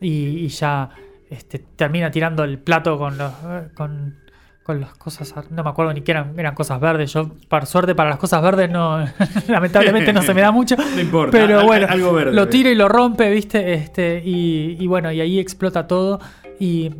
y, 0.00 0.10
y 0.44 0.48
ya 0.48 0.90
este, 1.30 1.58
termina 1.58 2.10
tirando 2.10 2.44
el 2.44 2.58
plato 2.58 2.98
con 2.98 3.16
los, 3.18 3.32
eh, 3.44 3.68
con, 3.74 4.16
con 4.62 4.80
las 4.80 4.94
cosas, 4.94 5.34
no 5.50 5.64
me 5.64 5.70
acuerdo 5.70 5.92
ni 5.92 6.02
que 6.02 6.12
eran, 6.12 6.38
eran 6.38 6.54
cosas 6.54 6.80
verdes. 6.80 7.12
Yo, 7.12 7.30
por 7.48 7.66
suerte, 7.66 7.94
para 7.94 8.10
las 8.10 8.18
cosas 8.18 8.40
verdes 8.42 8.70
no, 8.70 9.04
lamentablemente 9.48 10.12
no 10.12 10.22
se 10.22 10.34
me 10.34 10.40
da 10.40 10.50
mucho. 10.52 10.76
No 10.76 11.00
importa, 11.00 11.32
Pero 11.32 11.64
bueno, 11.64 11.86
algo 11.88 12.12
verde. 12.12 12.32
lo 12.32 12.48
tira 12.48 12.70
y 12.70 12.74
lo 12.74 12.88
rompe, 12.88 13.30
¿viste? 13.30 13.74
Este, 13.74 14.22
y, 14.24 14.76
y 14.78 14.86
bueno, 14.86 15.10
y 15.10 15.20
ahí 15.20 15.38
explota 15.38 15.86
todo. 15.86 16.20
Y 16.60 16.90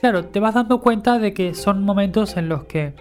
claro, 0.00 0.26
te 0.26 0.38
vas 0.40 0.54
dando 0.54 0.80
cuenta 0.80 1.18
de 1.18 1.34
que 1.34 1.54
son 1.54 1.82
momentos 1.82 2.36
en 2.36 2.48
los 2.48 2.64
que 2.64 2.94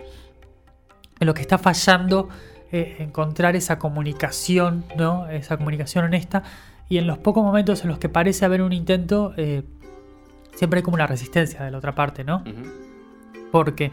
en 1.19 1.27
los 1.27 1.35
que 1.35 1.41
está 1.41 1.57
fallando 1.57 2.29
eh, 2.71 2.95
encontrar 3.00 3.55
esa 3.55 3.77
comunicación, 3.77 4.83
¿no? 4.97 5.29
Esa 5.29 5.57
comunicación 5.57 6.05
honesta. 6.05 6.43
Y 6.89 6.97
en 6.97 7.07
los 7.07 7.17
pocos 7.19 7.43
momentos 7.43 7.83
en 7.83 7.89
los 7.89 8.00
que 8.00 8.09
parece 8.09 8.43
haber 8.45 8.62
un 8.62 8.73
intento, 8.73 9.33
eh, 9.38 9.63
siempre 10.55 10.79
hay 10.79 10.83
como 10.83 10.95
una 10.95 11.07
resistencia 11.07 11.63
de 11.63 11.71
la 11.71 11.77
otra 11.77 11.93
parte, 11.95 12.23
¿no? 12.23 12.43
Porque 13.53 13.91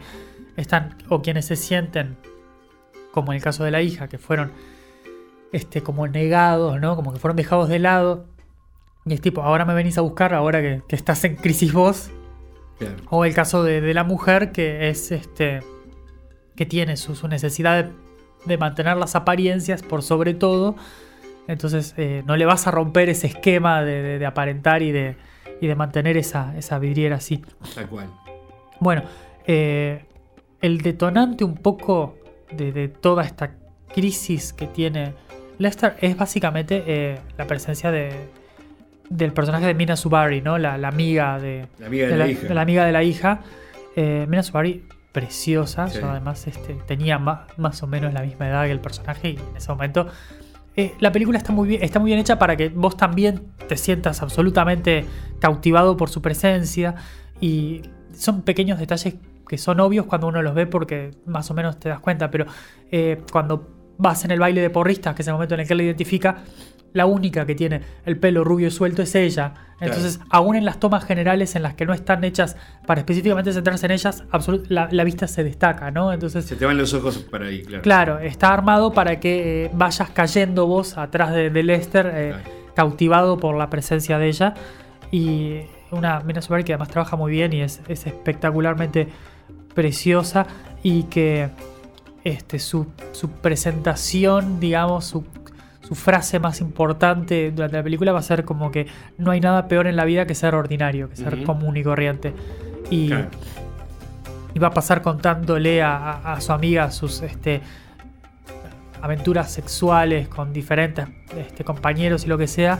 están 0.57 0.97
o 1.07 1.21
quienes 1.21 1.45
se 1.45 1.55
sienten 1.55 2.17
como 3.13 3.31
en 3.31 3.37
el 3.37 3.43
caso 3.43 3.63
de 3.63 3.69
la 3.71 3.81
hija 3.81 4.07
que 4.09 4.17
fueron 4.17 4.51
este 5.53 5.81
como 5.83 6.07
negados 6.07 6.79
no 6.79 6.95
como 6.95 7.13
que 7.13 7.19
fueron 7.19 7.35
dejados 7.37 7.69
de 7.69 7.77
lado. 7.79 8.25
Y 9.05 9.13
es 9.13 9.21
tipo 9.21 9.41
ahora 9.43 9.63
me 9.65 9.73
venís 9.75 9.97
a 9.97 10.01
buscar 10.01 10.33
ahora 10.33 10.61
que, 10.61 10.81
que 10.87 10.95
estás 10.95 11.23
en 11.23 11.35
crisis 11.35 11.71
vos. 11.73 12.09
O 13.11 13.25
el 13.25 13.33
caso 13.35 13.63
de, 13.63 13.79
de 13.79 13.93
la 13.93 14.03
mujer 14.03 14.51
que 14.51 14.89
es 14.89 15.11
este 15.11 15.59
que 16.55 16.65
tiene 16.65 16.97
su, 16.97 17.15
su 17.15 17.27
necesidad 17.27 17.83
de, 17.83 17.91
de 18.45 18.57
mantener 18.57 18.97
las 18.97 19.15
apariencias 19.15 19.83
por 19.83 20.01
sobre 20.01 20.33
todo. 20.33 20.75
Entonces 21.47 21.93
eh, 21.97 22.23
no 22.25 22.35
le 22.37 22.45
vas 22.45 22.65
a 22.67 22.71
romper 22.71 23.09
ese 23.09 23.27
esquema 23.27 23.81
de, 23.83 24.01
de- 24.01 24.19
de 24.19 24.25
aparentar 24.25 24.81
y 24.81 24.91
de, 24.91 25.15
y 25.59 25.67
de 25.67 25.75
mantener 25.75 26.17
esa, 26.17 26.55
esa 26.57 26.79
vidriera 26.79 27.17
así. 27.17 27.43
Tal 27.75 27.87
cual. 27.87 28.07
bueno, 28.79 29.03
eh, 29.47 30.05
el 30.61 30.79
detonante 30.81 31.43
un 31.43 31.55
poco 31.55 32.17
de, 32.51 32.71
de 32.71 32.87
toda 32.87 33.23
esta 33.23 33.55
crisis 33.93 34.53
que 34.53 34.67
tiene 34.67 35.13
Lester 35.57 35.95
es 36.01 36.15
básicamente 36.17 36.83
eh, 36.87 37.19
la 37.37 37.45
presencia 37.47 37.91
de, 37.91 38.09
del 39.09 39.33
personaje 39.33 39.65
de 39.65 39.73
Mina 39.73 39.95
Subari, 39.95 40.41
¿no? 40.41 40.57
La, 40.57 40.77
la 40.77 40.87
amiga 40.87 41.39
de, 41.39 41.67
La 41.79 41.87
amiga 41.87 42.07
de 42.07 42.17
la 42.17 42.27
hija. 42.27 42.53
la 42.53 42.61
amiga 42.61 42.85
de 42.85 42.91
la 42.91 43.03
hija. 43.03 43.39
Eh, 43.95 44.25
Mina 44.29 44.43
Subari, 44.43 44.85
preciosa. 45.11 45.87
Sí. 45.89 45.99
yo 45.99 46.09
además 46.09 46.47
este, 46.47 46.73
tenía 46.87 47.19
ma- 47.19 47.47
más 47.57 47.83
o 47.83 47.87
menos 47.87 48.13
la 48.13 48.21
misma 48.21 48.47
edad 48.47 48.65
que 48.65 48.71
el 48.71 48.79
personaje 48.79 49.31
y 49.31 49.35
en 49.35 49.57
ese 49.57 49.69
momento. 49.71 50.07
eh, 50.77 50.93
la 50.99 51.11
película 51.11 51.37
está 51.37 51.51
muy, 51.51 51.67
bien, 51.67 51.83
está 51.83 51.99
muy 51.99 52.07
bien 52.09 52.19
hecha 52.19 52.39
para 52.39 52.55
que 52.55 52.69
vos 52.69 52.95
también 52.97 53.41
te 53.67 53.75
sientas 53.77 54.21
absolutamente 54.21 55.05
cautivado 55.39 55.97
por 55.97 56.09
su 56.09 56.21
presencia. 56.21 56.95
Y 57.41 57.81
son 58.13 58.41
pequeños 58.43 58.79
detalles 58.79 59.15
que 59.51 59.57
son 59.57 59.81
obvios 59.81 60.05
cuando 60.05 60.27
uno 60.27 60.41
los 60.41 60.55
ve 60.55 60.65
porque 60.65 61.11
más 61.25 61.51
o 61.51 61.53
menos 61.53 61.77
te 61.77 61.89
das 61.89 61.99
cuenta. 61.99 62.31
Pero 62.31 62.45
eh, 62.89 63.21
cuando 63.33 63.67
vas 63.97 64.23
en 64.23 64.31
el 64.31 64.39
baile 64.39 64.61
de 64.61 64.69
porristas, 64.69 65.13
que 65.13 65.23
es 65.23 65.27
el 65.27 65.33
momento 65.33 65.55
en 65.55 65.59
el 65.59 65.67
que 65.67 65.73
él 65.73 65.77
la 65.79 65.83
identifica, 65.83 66.37
la 66.93 67.05
única 67.05 67.45
que 67.45 67.53
tiene 67.53 67.81
el 68.05 68.17
pelo 68.17 68.45
rubio 68.45 68.69
y 68.69 68.71
suelto 68.71 69.01
es 69.01 69.13
ella. 69.13 69.53
Entonces, 69.81 70.21
aún 70.29 70.55
en 70.55 70.63
las 70.63 70.79
tomas 70.79 71.03
generales 71.03 71.53
en 71.57 71.63
las 71.63 71.73
que 71.73 71.85
no 71.85 71.93
están 71.93 72.23
hechas 72.23 72.55
para 72.87 73.01
específicamente 73.01 73.51
centrarse 73.51 73.87
en 73.87 73.91
ellas, 73.91 74.23
la, 74.69 74.87
la 74.89 75.03
vista 75.03 75.27
se 75.27 75.43
destaca, 75.43 75.91
¿no? 75.91 76.13
Entonces, 76.13 76.45
Se 76.45 76.55
te 76.55 76.65
van 76.65 76.77
los 76.77 76.93
ojos 76.93 77.17
para 77.17 77.47
ahí, 77.47 77.63
claro. 77.63 77.81
claro, 77.81 78.19
está 78.19 78.53
armado 78.53 78.93
para 78.93 79.19
que 79.19 79.65
eh, 79.65 79.71
vayas 79.73 80.09
cayendo 80.11 80.65
vos 80.65 80.97
atrás 80.97 81.33
de, 81.33 81.49
de 81.49 81.63
Lester, 81.63 82.05
eh, 82.13 82.29
Claro. 82.29 82.73
cautivado 82.73 83.37
por 83.37 83.57
la 83.57 83.69
presencia 83.69 84.17
de 84.17 84.27
ella. 84.29 84.53
Y 85.11 85.61
una 85.91 86.21
Mina 86.21 86.41
Subaru 86.41 86.63
que 86.63 86.71
además 86.73 86.87
trabaja 86.87 87.17
muy 87.17 87.31
bien 87.33 87.51
y 87.51 87.61
es, 87.61 87.81
es 87.89 88.07
espectacularmente 88.07 89.09
preciosa 89.73 90.45
y 90.83 91.03
que 91.03 91.49
este, 92.23 92.59
su, 92.59 92.87
su 93.13 93.29
presentación, 93.29 94.59
digamos, 94.59 95.05
su, 95.05 95.23
su 95.81 95.95
frase 95.95 96.39
más 96.39 96.61
importante 96.61 97.51
durante 97.51 97.77
la 97.77 97.83
película 97.83 98.11
va 98.11 98.19
a 98.19 98.23
ser 98.23 98.45
como 98.45 98.71
que 98.71 98.87
no 99.17 99.31
hay 99.31 99.39
nada 99.41 99.67
peor 99.67 99.87
en 99.87 99.95
la 99.95 100.05
vida 100.05 100.25
que 100.25 100.35
ser 100.35 100.53
ordinario, 100.55 101.09
que 101.09 101.15
ser 101.15 101.43
común 101.43 101.77
y 101.77 101.83
corriente. 101.83 102.33
Y, 102.89 103.07
Claro. 103.07 103.29
y 104.53 104.59
va 104.59 104.67
a 104.67 104.71
pasar 104.71 105.01
contándole 105.01 105.81
a, 105.81 105.95
a- 105.97 106.33
a 106.33 106.41
su 106.41 106.51
amiga 106.51 106.91
sus 106.91 107.21
este, 107.21 107.61
aventuras 109.01 109.51
sexuales 109.51 110.27
con 110.27 110.53
diferentes 110.53 111.07
este, 111.37 111.63
compañeros 111.63 112.25
y 112.25 112.27
lo 112.27 112.37
que 112.37 112.47
sea, 112.47 112.79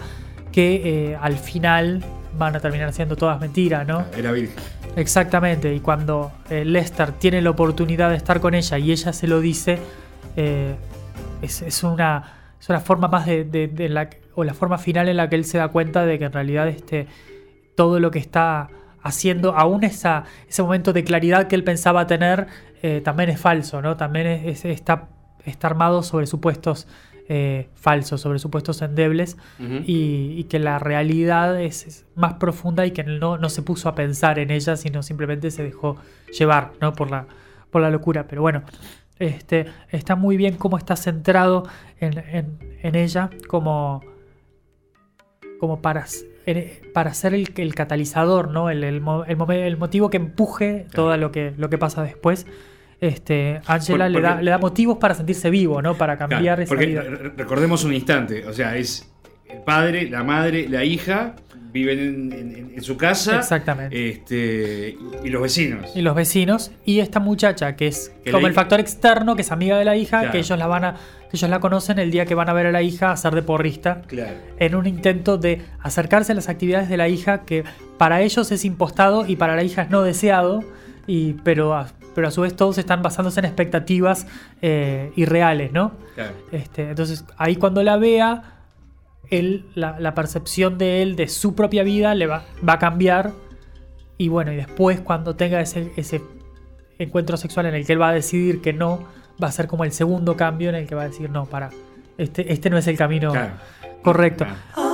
que 0.52 1.12
eh, 1.12 1.18
al 1.20 1.38
final 1.38 2.04
van 2.38 2.56
a 2.56 2.60
terminar 2.60 2.94
siendo 2.94 3.16
todas 3.16 3.40
mentiras, 3.40 3.88
¿no? 3.88 4.06
Era 4.16 4.32
virgen. 4.32 4.56
Exactamente, 4.96 5.74
y 5.74 5.80
cuando 5.80 6.34
eh, 6.50 6.66
Lester 6.66 7.14
tiene 7.14 7.42
la 7.42 7.50
oportunidad 7.52 8.10
de 8.10 8.18
estar 8.18 8.42
con 8.42 8.54
ella 8.54 8.78
y 8.78 8.92
ella 8.92 9.14
se 9.14 9.26
lo 9.28 9.40
dice, 9.40 9.80
eh, 10.36 10.76
es, 11.42 11.84
una, 11.84 12.34
es 12.60 12.68
una 12.68 12.82
forma 12.82 13.08
más 13.08 13.26
de, 13.26 13.70
la, 13.90 14.10
o 14.36 14.44
la 14.44 14.54
forma 14.54 14.78
final 14.78 15.08
en 15.08 15.16
la 15.18 15.30
que 15.30 15.36
él 15.38 15.46
se 15.46 15.58
da 15.58 15.70
cuenta 15.70 16.06
de 16.06 16.20
que 16.20 16.26
en 16.26 16.34
realidad 16.34 16.68
este, 16.68 17.08
todo 17.76 18.00
lo 18.02 18.12
que 18.12 18.20
está 18.20 18.70
haciendo, 19.02 19.56
aún 19.58 19.86
esa, 19.86 20.26
ese 20.50 20.62
momento 20.62 20.92
de 20.92 21.06
claridad 21.06 21.48
que 21.48 21.56
él 21.56 21.64
pensaba 21.64 22.06
tener, 22.06 22.48
eh, 22.84 23.00
también 23.04 23.30
es 23.30 23.40
falso, 23.40 23.82
¿no? 23.82 23.96
También 23.96 24.28
es- 24.28 24.46
es- 24.46 24.66
está, 24.66 25.08
está 25.46 25.68
armado 25.68 26.04
sobre 26.04 26.28
supuestos 26.28 26.88
eh, 27.30 27.70
falsos, 27.76 28.22
sobre 28.22 28.40
supuestos 28.40 28.82
endebles, 28.82 29.38
y, 29.86 30.34
y 30.38 30.44
que 30.46 30.60
la 30.60 30.80
realidad 30.80 31.60
es, 31.62 31.86
es 31.88 32.06
más 32.16 32.34
profunda 32.36 32.86
y 32.86 32.92
que 32.92 33.04
no, 33.04 33.38
no 33.38 33.50
se 33.50 33.62
puso 33.62 33.90
a 33.90 33.96
pensar 33.96 34.40
en 34.40 34.52
ella, 34.52 34.76
sino 34.76 35.02
simplemente 35.04 35.50
se 35.52 35.64
dejó 35.64 35.98
llevar, 36.38 36.74
¿no? 36.82 36.94
Por 36.94 37.10
la, 37.12 37.28
por 37.70 37.82
la 37.82 37.90
locura. 37.90 38.28
Pero 38.28 38.42
bueno, 38.42 38.64
este, 39.20 39.68
está 39.90 40.16
muy 40.16 40.36
bien 40.36 40.56
cómo 40.58 40.78
está 40.78 40.96
centrado 40.96 41.68
en, 42.00 42.18
en- 42.18 42.58
en 42.84 42.96
ella, 42.96 43.30
como, 43.48 44.02
como 45.60 45.82
para, 45.82 46.06
para 46.94 47.14
ser 47.14 47.34
el, 47.34 47.52
el 47.56 47.76
catalizador, 47.76 48.50
¿no? 48.50 48.70
El, 48.70 48.84
el, 48.84 49.02
el 49.28 49.78
motivo 49.78 50.10
que 50.10 50.18
empuje 50.18 50.88
todo 50.94 51.16
lo 51.18 51.32
que, 51.32 51.54
lo 51.58 51.70
que 51.70 51.78
pasa 51.78 52.04
después. 52.04 52.48
Este, 53.02 53.60
Angela 53.66 54.06
Por- 54.06 54.12
le, 54.12 54.22
da, 54.22 54.42
le 54.42 54.52
da 54.52 54.58
motivos 54.60 54.98
para 55.00 55.16
sentirse 55.16 55.50
vivo, 55.50 55.82
¿no? 55.82 55.96
Para 55.98 56.18
cambiar 56.18 56.42
Claro, 56.42 56.62
esa 56.62 56.70
porque 56.70 56.86
vida. 56.86 57.04
recordemos 57.36 57.84
un 57.84 57.94
instante, 57.94 58.46
o 58.46 58.54
sea, 58.54 58.78
es 58.78 59.12
el 59.50 59.60
padre, 59.64 60.08
la 60.10 60.24
madre, 60.24 60.70
la 60.70 60.84
hija 60.86 61.36
viven 61.74 62.00
en, 62.00 62.32
en- 62.34 62.72
en 62.76 62.84
su 62.84 62.98
casa. 62.98 63.38
Exactamente. 63.40 64.10
Este, 64.10 64.98
y 65.24 65.30
los 65.30 65.42
vecinos. 65.42 65.92
y 65.96 66.02
los 66.02 66.14
vecinos 66.16 66.72
y 66.86 67.00
esta 67.00 67.20
muchacha 67.20 67.76
que 67.76 67.88
es 67.88 68.12
Que 68.24 68.32
como 68.32 68.46
el 68.48 68.54
factor 68.54 68.80
externo 68.80 69.36
que 69.36 69.42
es 69.42 69.52
amiga 69.52 69.78
de 69.80 69.86
la 69.86 69.96
hija 69.98 70.20
Claro. 70.20 70.32
que 70.34 70.40
ellos 70.40 70.58
la 70.60 70.68
van 70.68 70.84
a 70.86 70.94
que 71.30 71.38
ellos 71.38 71.50
la 71.50 71.60
conocen 71.62 71.98
el 71.98 72.12
día 72.12 72.26
que 72.26 72.36
van 72.36 72.50
a 72.50 72.54
ver 72.54 72.68
a 72.68 72.72
la 72.72 72.82
hija 72.82 73.12
hacer 73.12 73.34
de 73.34 73.42
porrista 73.42 74.02
Claro. 74.08 74.34
en 74.60 74.76
un 74.76 74.86
intento 74.86 75.38
de 75.38 75.62
acercarse 75.82 76.34
a 76.34 76.36
las 76.36 76.50
actividades 76.50 76.90
de 76.90 76.98
la 76.98 77.08
hija 77.08 77.44
que 77.46 77.64
para 77.98 78.22
ellos 78.22 78.52
es 78.52 78.64
impostado 78.66 79.26
y 79.26 79.38
para 79.38 79.56
la 79.56 79.64
hija 79.64 79.84
es 79.84 79.90
no 79.90 80.02
deseado 80.04 80.64
y 81.08 81.34
pero 81.44 81.74
pero 82.14 82.28
a 82.28 82.32
su 82.32 82.42
vez 82.42 82.56
todos 82.56 82.78
están 82.78 83.02
basándose 83.02 83.40
en 83.40 83.46
expectativas 83.46 84.28
eh, 84.62 85.12
irreales 85.16 85.72
no 85.72 85.94
Claro. 86.16 86.34
este, 86.52 86.90
entonces 86.90 87.26
ahí 87.38 87.56
cuando 87.56 87.84
la 87.84 87.98
vea 87.98 88.58
él, 89.30 89.66
la, 89.76 90.00
la 90.00 90.14
percepción 90.14 90.78
de 90.78 91.02
él 91.02 91.16
de 91.16 91.28
su 91.28 91.56
propia 91.56 91.84
vida 91.84 92.14
le 92.16 92.28
va, 92.28 92.44
va 92.68 92.74
a 92.74 92.80
cambiar 92.80 93.32
y 94.18 94.28
bueno 94.28 94.52
y 94.52 94.58
después 94.58 95.00
cuando 95.00 95.36
tenga 95.36 95.62
ese, 95.62 95.92
ese 95.96 96.22
encuentro 97.00 97.38
sexual 97.38 97.66
en 97.68 97.76
el 97.76 97.86
que 97.86 97.94
él 97.94 98.02
va 98.02 98.10
a 98.10 98.14
decidir 98.14 98.62
que 98.62 98.74
no 98.74 99.04
va 99.42 99.48
a 99.48 99.52
ser 99.52 99.68
como 99.68 99.84
el 99.86 99.92
segundo 99.92 100.36
cambio 100.36 100.70
en 100.70 100.76
el 100.76 100.86
que 100.88 100.96
va 100.96 101.04
a 101.04 101.08
decir 101.08 101.30
no 101.30 101.46
para 101.46 101.70
este, 102.18 102.52
este 102.52 102.70
no 102.70 102.78
es 102.78 102.86
el 102.88 102.98
camino 102.98 103.32
Claro. 103.32 103.54
correcto 104.04 104.46
Claro. 104.46 104.91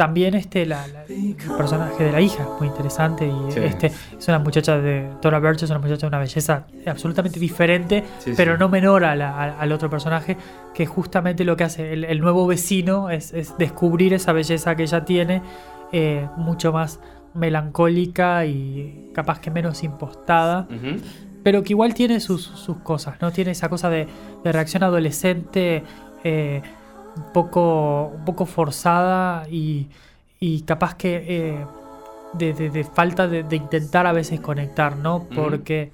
También 0.00 0.32
este, 0.32 0.64
la- 0.64 0.86
la- 0.88 1.04
el 1.04 1.36
personaje 1.58 2.04
de 2.04 2.10
la 2.12 2.22
hija 2.22 2.42
es 2.42 2.48
muy 2.58 2.68
interesante 2.68 3.26
y 3.26 3.52
Sí. 3.52 3.60
este 3.60 3.88
es 3.88 4.28
una 4.28 4.38
muchacha 4.38 4.78
de 4.78 5.06
Tora 5.20 5.38
Birch, 5.40 5.62
es 5.62 5.68
una 5.68 5.78
muchacha 5.78 6.00
de 6.00 6.06
una 6.06 6.18
belleza 6.20 6.64
absolutamente 6.86 7.38
diferente, 7.38 8.02
Sí, 8.18 8.32
pero 8.34 8.56
no 8.56 8.70
menor 8.70 9.04
a 9.04 9.14
la- 9.14 9.28
a- 9.36 9.60
al 9.60 9.72
otro 9.72 9.90
personaje, 9.90 10.38
que 10.72 10.86
justamente 10.86 11.44
lo 11.44 11.54
que 11.54 11.64
hace 11.64 11.92
el, 11.92 12.04
el 12.04 12.18
nuevo 12.22 12.46
vecino 12.46 13.10
es, 13.10 13.34
es 13.34 13.58
descubrir 13.58 14.14
esa 14.14 14.32
belleza 14.32 14.74
que 14.74 14.84
ella 14.84 15.04
tiene, 15.04 15.42
eh, 15.92 16.26
mucho 16.38 16.72
más 16.72 16.98
melancólica 17.34 18.46
y 18.46 19.10
capaz 19.14 19.38
que 19.40 19.50
menos 19.50 19.82
impostada 19.82 20.66
pero 21.42 21.62
que 21.62 21.74
igual 21.74 21.92
tiene 21.94 22.20
sus, 22.20 22.42
sus 22.42 22.78
cosas, 22.78 23.16
¿no? 23.20 23.32
Tiene 23.32 23.50
esa 23.50 23.68
cosa 23.68 23.90
de, 23.90 24.06
de 24.44 24.52
reacción 24.52 24.82
adolescente 24.82 25.82
eh, 26.24 26.62
un, 27.26 27.32
poco, 27.32 28.12
un 28.14 28.24
poco 28.24 28.46
forzada 28.46 29.48
y, 29.48 29.88
y 30.38 30.62
capaz 30.62 30.94
que 30.94 31.24
eh, 31.28 31.64
de, 32.34 32.52
de- 32.52 32.70
de 32.70 32.84
falta 32.84 33.26
de, 33.28 33.42
de 33.42 33.56
intentar 33.56 34.06
a 34.06 34.12
veces 34.12 34.40
conectar, 34.40 34.96
¿no? 34.96 35.26
Porque 35.34 35.90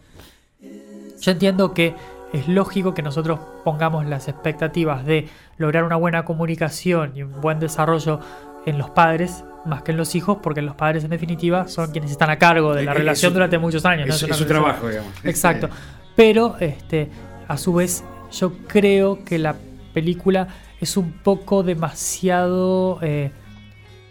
yo 1.21 1.33
entiendo 1.33 1.73
que 1.73 1.95
es 2.33 2.49
lógico 2.49 2.93
que 2.95 3.03
nosotros 3.03 3.39
pongamos 3.65 4.05
las 4.07 4.29
expectativas 4.29 5.05
de 5.07 5.29
lograr 5.59 5.85
una 5.85 5.97
buena 5.97 6.25
comunicación 6.25 7.12
y 7.17 7.23
un 7.23 7.41
buen 7.41 7.59
desarrollo 7.61 8.21
en 8.67 8.79
los 8.79 8.91
padres 8.91 9.45
más 9.65 9.83
que 9.83 9.93
en 9.93 9.97
los 9.97 10.15
hijos, 10.15 10.39
porque 10.43 10.61
los 10.62 10.75
padres 10.75 11.03
en 11.05 11.11
definitiva 11.11 11.67
son 11.69 11.91
quienes 11.91 12.11
están 12.11 12.31
a 12.31 12.39
cargo 12.39 12.75
de 12.75 12.85
la 12.85 12.93
Es- 12.93 12.99
relación 12.99 13.33
durante 13.33 13.59
muchos 13.59 13.85
años. 13.87 14.07
¿no? 14.09 14.15
Es, 14.15 14.23
una 14.23 14.33
es 14.33 14.39
su 14.39 14.45
trabajo, 14.47 14.89
digamos. 14.89 15.12
Exacto. 15.25 15.69
Pero, 16.15 16.57
este, 16.61 17.09
a 17.49 17.57
su 17.57 17.75
vez, 17.75 18.05
yo 18.33 18.53
creo 18.67 19.25
que 19.25 19.39
la 19.39 19.55
película 19.95 20.49
es 20.81 20.97
un 20.97 21.12
poco 21.12 21.62
demasiado 21.62 22.99
eh, 23.03 23.31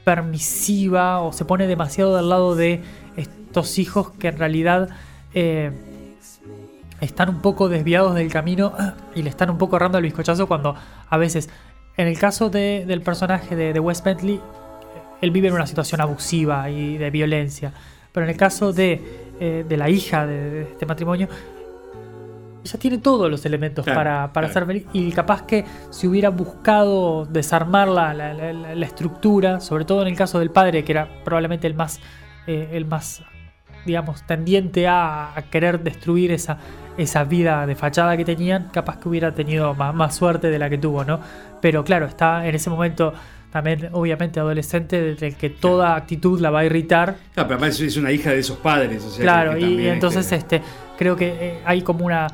permisiva 0.04 1.20
o 1.22 1.34
se 1.34 1.46
pone 1.46 1.68
demasiado 1.68 2.16
del 2.16 2.30
lado 2.30 2.56
de 2.56 2.82
estos 3.18 3.78
hijos 3.80 4.12
que 4.12 4.28
en 4.30 4.38
realidad 4.38 4.90
eh, 5.34 5.72
están 7.02 7.30
un 7.30 7.42
poco 7.42 7.70
desviados 7.70 8.16
del 8.16 8.32
camino 8.32 8.74
y 9.16 9.22
le 9.24 9.30
están 9.30 9.50
un 9.50 9.58
poco 9.58 9.76
errando 9.76 9.98
el 9.98 10.04
bizcochazo 10.04 10.48
cuando 10.48 10.76
a 11.10 11.18
veces, 11.18 11.50
en 11.98 12.08
el 12.08 12.18
caso 12.18 12.50
de- 12.50 12.86
del 12.88 13.02
personaje 13.02 13.56
de, 13.56 13.74
de 13.74 13.80
Wes 13.80 14.04
Bentley, 14.04 14.40
él 15.22 15.32
vive 15.32 15.48
en 15.48 15.54
una 15.54 15.68
situación 15.68 16.02
abusiva 16.02 16.70
y 16.70 16.98
de 16.98 17.10
violencia. 17.10 17.74
Pero 18.12 18.26
en 18.26 18.30
el 18.32 18.38
caso 18.38 18.72
de, 18.74 19.02
eh, 19.40 19.66
de 19.68 19.78
la 19.78 19.90
hija 19.90 20.26
de, 20.26 20.50
de 20.50 20.62
este 20.64 20.86
matrimonio, 20.86 21.28
ella 22.66 22.80
tiene 22.80 22.98
todos 22.98 23.30
los 23.30 23.46
elementos 23.46 23.86
Claro, 23.86 24.00
para, 24.00 24.34
para 24.34 24.48
claro. 24.48 24.54
ser 24.54 24.66
feliz. 24.66 24.86
Y 24.92 25.12
capaz 25.12 25.44
que 25.44 25.64
si 25.92 26.08
hubiera 26.08 26.30
buscado 26.30 27.26
desarmar 27.26 27.88
la, 27.88 28.14
la- 28.14 28.34
la- 28.34 28.54
la- 28.76 28.86
estructura, 28.86 29.60
sobre 29.60 29.86
todo 29.86 30.02
en 30.02 30.08
el 30.08 30.16
caso 30.18 30.40
del 30.40 30.50
padre, 30.52 30.84
que 30.84 30.92
era 30.92 31.08
probablemente 31.24 31.68
el 31.68 31.76
más, 31.76 32.00
eh, 32.48 32.70
el 32.74 32.86
más 32.86 33.22
digamos, 33.86 34.26
tendiente 34.26 34.88
a, 34.88 35.38
a 35.38 35.44
querer 35.44 35.80
destruir 35.84 36.32
esa, 36.32 36.58
esa 36.98 37.24
vida 37.24 37.68
de 37.68 37.76
fachada 37.76 38.18
que 38.18 38.26
tenían, 38.26 38.70
capaz 38.74 38.98
que 38.98 39.08
hubiera 39.10 39.36
tenido 39.36 39.76
más, 39.76 39.94
más 39.94 40.16
suerte 40.16 40.50
de 40.50 40.58
la 40.58 40.72
que 40.72 40.80
tuvo, 40.80 41.06
¿no? 41.06 41.20
Pero 41.62 41.84
claro, 41.84 42.08
está 42.08 42.48
en 42.48 42.56
ese 42.56 42.72
momento 42.72 43.14
también, 43.52 43.90
obviamente, 43.94 44.40
adolescente, 44.40 45.14
del 45.16 45.36
que 45.38 45.50
toda 45.52 45.96
actitud 45.96 46.40
la 46.42 46.50
va 46.50 46.62
a 46.62 46.66
irritar. 46.66 47.16
Claro, 47.36 47.48
pero 47.48 47.60
además 47.60 47.80
es 47.80 47.96
una 47.96 48.12
hija 48.12 48.32
de 48.32 48.40
esos 48.40 48.58
padres. 48.58 49.04
O 49.06 49.10
sea, 49.12 49.22
claro, 49.22 49.52
que 49.54 49.60
y 49.60 49.62
también, 49.62 49.94
entonces 49.94 50.32
este, 50.32 50.56
este, 50.58 50.68
creo 50.98 51.16
que 51.16 51.28
eh, 51.40 51.62
hay 51.64 51.82
como 51.84 52.06
una 52.06 52.28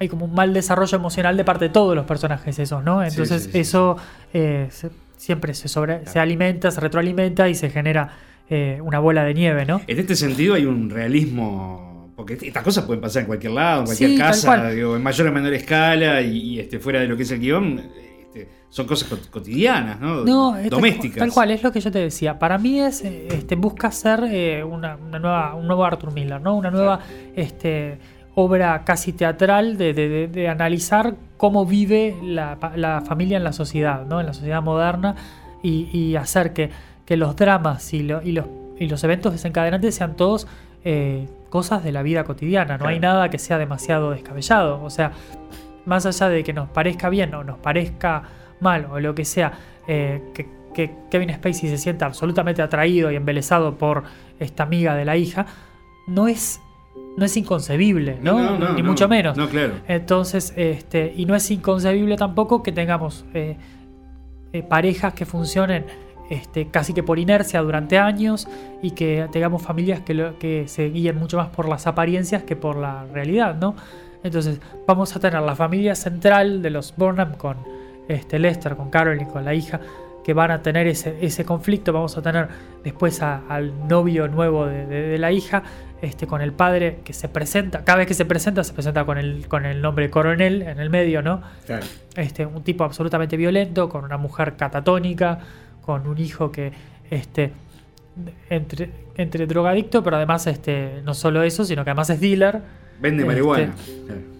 hay 0.00 0.08
como 0.08 0.24
un 0.24 0.34
mal 0.34 0.52
desarrollo 0.54 0.96
emocional 0.96 1.36
de 1.36 1.44
parte 1.44 1.66
de 1.66 1.68
todos 1.68 1.94
los 1.94 2.06
personajes 2.06 2.58
esos, 2.58 2.82
¿no? 2.82 3.04
Entonces 3.04 3.44
sí, 3.44 3.50
sí. 3.52 3.58
eso 3.60 3.96
eh, 4.32 4.66
se- 4.70 4.90
siempre 5.16 5.52
se 5.54 5.68
sobre, 5.68 6.06
se 6.06 6.18
alimenta, 6.18 6.70
se 6.70 6.80
retroalimenta 6.80 7.48
y 7.48 7.54
se 7.54 7.68
genera 7.70 8.08
eh, 8.48 8.80
una 8.82 8.98
bola 8.98 9.22
de 9.24 9.34
nieve, 9.34 9.66
¿no? 9.66 9.80
En 9.86 9.98
este 9.98 10.16
sentido 10.16 10.54
hay 10.54 10.64
un 10.64 10.90
realismo. 10.90 12.12
Porque 12.16 12.36
estas 12.42 12.62
cosas 12.62 12.84
pueden 12.84 13.00
pasar 13.00 13.20
en 13.22 13.26
cualquier 13.28 13.52
lado, 13.52 13.80
en 13.80 13.86
cualquier 13.86 14.10
Sí, 14.10 14.18
casa, 14.18 14.68
digo, 14.70 14.94
en 14.96 15.02
mayor 15.02 15.28
o 15.28 15.32
menor 15.32 15.54
escala, 15.54 16.20
y, 16.20 16.36
y, 16.38 16.60
este, 16.60 16.78
fuera 16.78 17.00
de 17.00 17.06
lo 17.08 17.16
que 17.16 17.22
es 17.22 17.30
el 17.30 17.40
guion, 17.40 17.78
este, 18.24 18.46
son 18.68 18.86
cosas 18.86 19.10
cot- 19.10 19.30
cotidianas, 19.30 19.98
¿no? 20.00 20.24
No, 20.26 20.52
tal- 20.52 20.68
domésticas. 20.68 21.18
Tal, 21.18 21.32
cual, 21.32 21.50
es 21.50 21.62
lo 21.62 21.72
que 21.72 21.80
yo 21.80 21.90
te 21.90 21.98
decía. 21.98 22.38
Para 22.38 22.58
mí 22.58 22.78
es, 22.78 23.00
este, 23.02 23.56
busca 23.56 23.90
ser 23.90 24.24
eh, 24.30 24.62
una, 24.62 24.96
una 24.96 25.18
nueva, 25.18 25.54
un 25.54 25.66
nuevo 25.66 25.82
Arthur 25.82 26.12
Miller, 26.12 26.42
¿no? 26.42 26.56
Una 26.56 26.70
nueva 26.70 27.00
este, 27.34 27.98
obra 28.44 28.84
casi 28.84 29.12
teatral 29.12 29.76
de, 29.78 29.92
de- 29.94 30.28
de- 30.28 30.48
analizar 30.48 31.14
cómo 31.36 31.64
vive 31.66 32.16
la, 32.22 32.58
la 32.76 33.00
familia 33.02 33.36
en 33.36 33.44
la 33.44 33.52
sociedad, 33.52 34.04
¿no? 34.06 34.20
En 34.20 34.26
la 34.26 34.32
sociedad 34.34 34.62
moderna 34.62 35.14
y, 35.62 35.88
y 35.96 36.16
hacer 36.16 36.52
que, 36.52 36.70
que 37.04 37.16
los 37.16 37.36
dramas 37.36 37.92
y, 37.94 38.02
lo- 38.02 38.22
y 38.22 38.32
los, 38.32 38.46
y 38.78 38.88
los 38.88 39.02
eventos 39.04 39.32
desencadenantes 39.32 39.94
sean 39.94 40.16
todos 40.16 40.46
eh, 40.84 41.28
cosas 41.50 41.82
de 41.84 41.92
la 41.92 42.02
vida 42.02 42.24
cotidiana. 42.24 42.78
No 42.78 42.86
hay 42.88 43.00
nada 43.00 43.28
que 43.30 43.38
sea 43.38 43.58
demasiado 43.58 44.10
descabellado. 44.12 44.82
O 44.82 44.90
sea, 44.90 45.12
más 45.86 46.06
allá 46.06 46.28
de 46.28 46.42
que 46.44 46.52
nos 46.52 46.68
parezca 46.70 47.08
bien 47.08 47.34
o 47.34 47.44
nos 47.44 47.58
parezca 47.58 48.22
mal 48.60 48.86
o 48.90 49.00
lo 49.00 49.14
que 49.14 49.24
sea, 49.24 49.52
eh, 49.88 50.22
que, 50.34 50.46
que 50.74 50.90
Kevin 51.10 51.30
Spacey 51.34 51.68
se 51.68 51.78
sienta 51.78 52.06
absolutamente 52.06 52.62
atraído 52.62 53.10
y 53.10 53.16
embelesado 53.16 53.76
por 53.76 54.04
esta 54.38 54.62
amiga 54.62 54.94
de 54.94 55.04
la 55.04 55.16
hija, 55.16 55.46
no 56.06 56.28
es, 56.28 56.60
no 57.16 57.24
es 57.24 57.36
inconcebible, 57.36 58.18
¿no? 58.22 58.58
Ni 58.74 58.82
no, 58.82 58.88
mucho 58.88 59.08
menos. 59.08 59.36
No, 59.36 59.48
claro. 59.48 59.74
Entonces, 59.88 60.52
este, 60.56 61.12
y 61.16 61.26
no 61.26 61.34
es 61.34 61.50
inconcebible 61.50 62.16
tampoco 62.16 62.62
que 62.62 62.72
tengamos 62.72 63.24
eh, 63.34 63.56
eh, 64.52 64.62
parejas 64.62 65.12
que 65.14 65.26
funcionen 65.26 65.84
este, 66.30 66.68
casi 66.68 66.92
que 66.94 67.02
por 67.02 67.18
inercia 67.18 67.60
durante 67.60 67.98
años 67.98 68.46
y 68.82 68.92
que 68.92 69.28
tengamos 69.32 69.62
familias 69.62 70.00
que, 70.00 70.14
lo- 70.14 70.38
que 70.38 70.68
se 70.68 70.88
guíen 70.90 71.16
mucho 71.18 71.36
más 71.36 71.48
por 71.48 71.68
las 71.68 71.86
apariencias 71.88 72.44
que 72.44 72.54
por 72.56 72.76
la 72.76 73.04
realidad, 73.12 73.56
¿no? 73.56 73.74
Entonces, 74.22 74.60
vamos 74.86 75.16
a 75.16 75.20
tener 75.20 75.40
la 75.42 75.56
familia 75.56 75.94
central 75.94 76.62
de 76.62 76.70
los 76.70 76.94
Burnham 76.96 77.34
con 77.36 77.56
este, 78.06 78.38
Lester, 78.38 78.76
con 78.76 78.90
Carolyn, 78.90 79.26
con 79.26 79.44
la 79.44 79.54
hija, 79.54 79.80
que 80.22 80.34
van 80.34 80.50
a 80.50 80.62
tener 80.62 80.86
ese, 80.86 81.16
ese 81.22 81.44
conflicto. 81.44 81.92
Vamos 81.92 82.16
a 82.18 82.22
tener 82.22 82.46
después 82.84 83.22
a- 83.22 83.42
al 83.48 83.88
novio 83.88 84.28
nuevo 84.28 84.66
de, 84.66 84.86
de- 84.86 85.08
de 85.08 85.18
la 85.18 85.32
hija, 85.32 85.62
este, 86.02 86.26
con 86.26 86.40
el 86.40 86.52
padre 86.52 87.00
que 87.04 87.12
se 87.12 87.28
presenta. 87.28 87.84
Cada 87.84 87.98
vez 87.98 88.06
que 88.06 88.14
se 88.14 88.24
presenta, 88.24 88.64
se 88.64 88.72
presenta 88.72 89.04
con 89.04 89.18
el, 89.18 89.46
con 89.48 89.66
el 89.66 89.82
nombre 89.82 90.10
coronel 90.10 90.62
en 90.62 90.80
el 90.80 90.90
medio, 90.90 91.22
¿no? 91.22 91.42
Claro. 91.66 91.84
este, 92.16 92.46
un 92.46 92.62
tipo 92.62 92.84
absolutamente 92.84 93.36
violento, 93.36 93.88
con 93.88 94.04
una 94.04 94.16
mujer 94.16 94.56
catatónica, 94.56 95.38
con 95.84 96.06
un 96.06 96.18
hijo 96.18 96.50
que 96.50 96.72
este, 97.10 97.52
entre, 98.48 98.90
entre 99.16 99.46
drogadicto, 99.46 100.02
pero 100.02 100.16
además 100.16 100.46
este, 100.46 101.00
no 101.04 101.14
solo 101.14 101.42
eso, 101.42 101.64
sino 101.64 101.84
que 101.84 101.90
además 101.90 102.10
es 102.10 102.20
dealer. 102.20 102.60
Vende 103.00 103.22
Este, 103.22 103.26
marihuana. 103.26 103.74
Claro. 104.06 104.39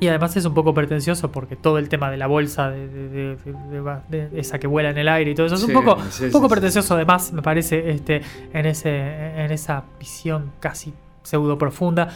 Y 0.00 0.06
además 0.06 0.36
es 0.36 0.44
un 0.44 0.54
poco 0.54 0.72
pretencioso 0.74 1.32
porque 1.32 1.56
todo 1.56 1.78
el 1.78 1.88
tema 1.88 2.10
de 2.10 2.16
la 2.16 2.28
bolsa, 2.28 2.70
de, 2.70 2.86
de- 2.88 4.28
esa 4.36 4.58
que 4.60 4.66
vuela 4.68 4.90
en 4.90 4.98
el 4.98 5.08
aire 5.08 5.32
y 5.32 5.34
todo 5.34 5.46
eso, 5.46 5.56
es 5.56 5.62
Sí, 5.62 5.72
un 5.72 5.84
poco, 5.84 6.00
sí, 6.10 6.24
un 6.26 6.30
poco 6.30 6.46
sí, 6.48 6.52
pretencioso 6.54 6.94
además, 6.94 7.32
me 7.32 7.42
parece, 7.42 7.90
este, 7.90 8.22
en, 8.52 8.66
ese, 8.66 8.90
en 9.44 9.50
esa 9.50 9.84
visión 9.98 10.52
casi 10.60 10.94
pseudo 11.24 11.58
profunda, 11.58 12.08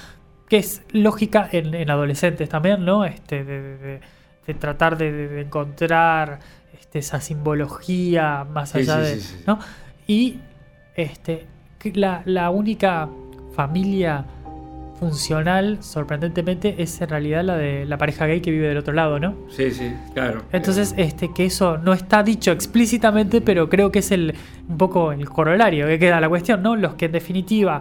que 0.49 0.59
es 0.59 0.83
lógica 0.93 1.49
en, 1.51 1.75
en 1.75 1.91
adolescentes 1.91 2.49
también, 2.49 2.85
¿no? 2.85 3.05
Este, 3.05 3.43
de, 3.45 4.01
tratar 4.59 4.97
de, 4.99 5.41
encontrar 5.41 6.39
este, 6.79 7.01
esa 7.01 7.21
simbología 7.21 8.45
más 8.45 8.75
allá 8.75 8.99
de... 8.99 9.21
¿no? 9.47 9.59
Y 10.07 10.39
este, 10.95 11.47
la, 11.95 12.23
la 12.27 12.51
única 12.51 13.09
familia 13.57 14.25
funcional, 15.11 15.79
sorprendentemente, 15.81 16.77
es 16.81 17.01
en 17.01 17.09
realidad 17.09 17.43
la 17.43 17.57
de 17.57 17.85
la 17.87 17.99
pareja 17.99 18.27
gay 18.27 18.41
que 18.41 18.53
vive 18.53 18.69
del 18.69 18.79
otro 18.79 18.93
lado, 18.95 19.19
¿no? 19.19 19.35
Sí, 19.51 19.73
sí, 19.73 19.93
claro. 20.15 20.43
Entonces, 20.53 20.95
este, 20.97 21.33
que 21.35 21.45
eso 21.47 21.77
no 21.79 21.93
está 21.93 22.23
dicho 22.23 22.53
explícitamente, 22.53 23.41
pero 23.41 23.69
creo 23.69 23.91
que 23.91 23.99
es 23.99 24.13
el 24.13 24.35
un 24.69 24.79
poco 24.79 25.11
el 25.11 25.29
corolario 25.29 25.87
que 25.89 25.99
queda 25.99 26.21
la 26.21 26.29
cuestión, 26.29 26.63
¿no? 26.63 26.77
Los 26.77 26.95
que 26.95 27.07
en 27.07 27.13
definitiva 27.13 27.81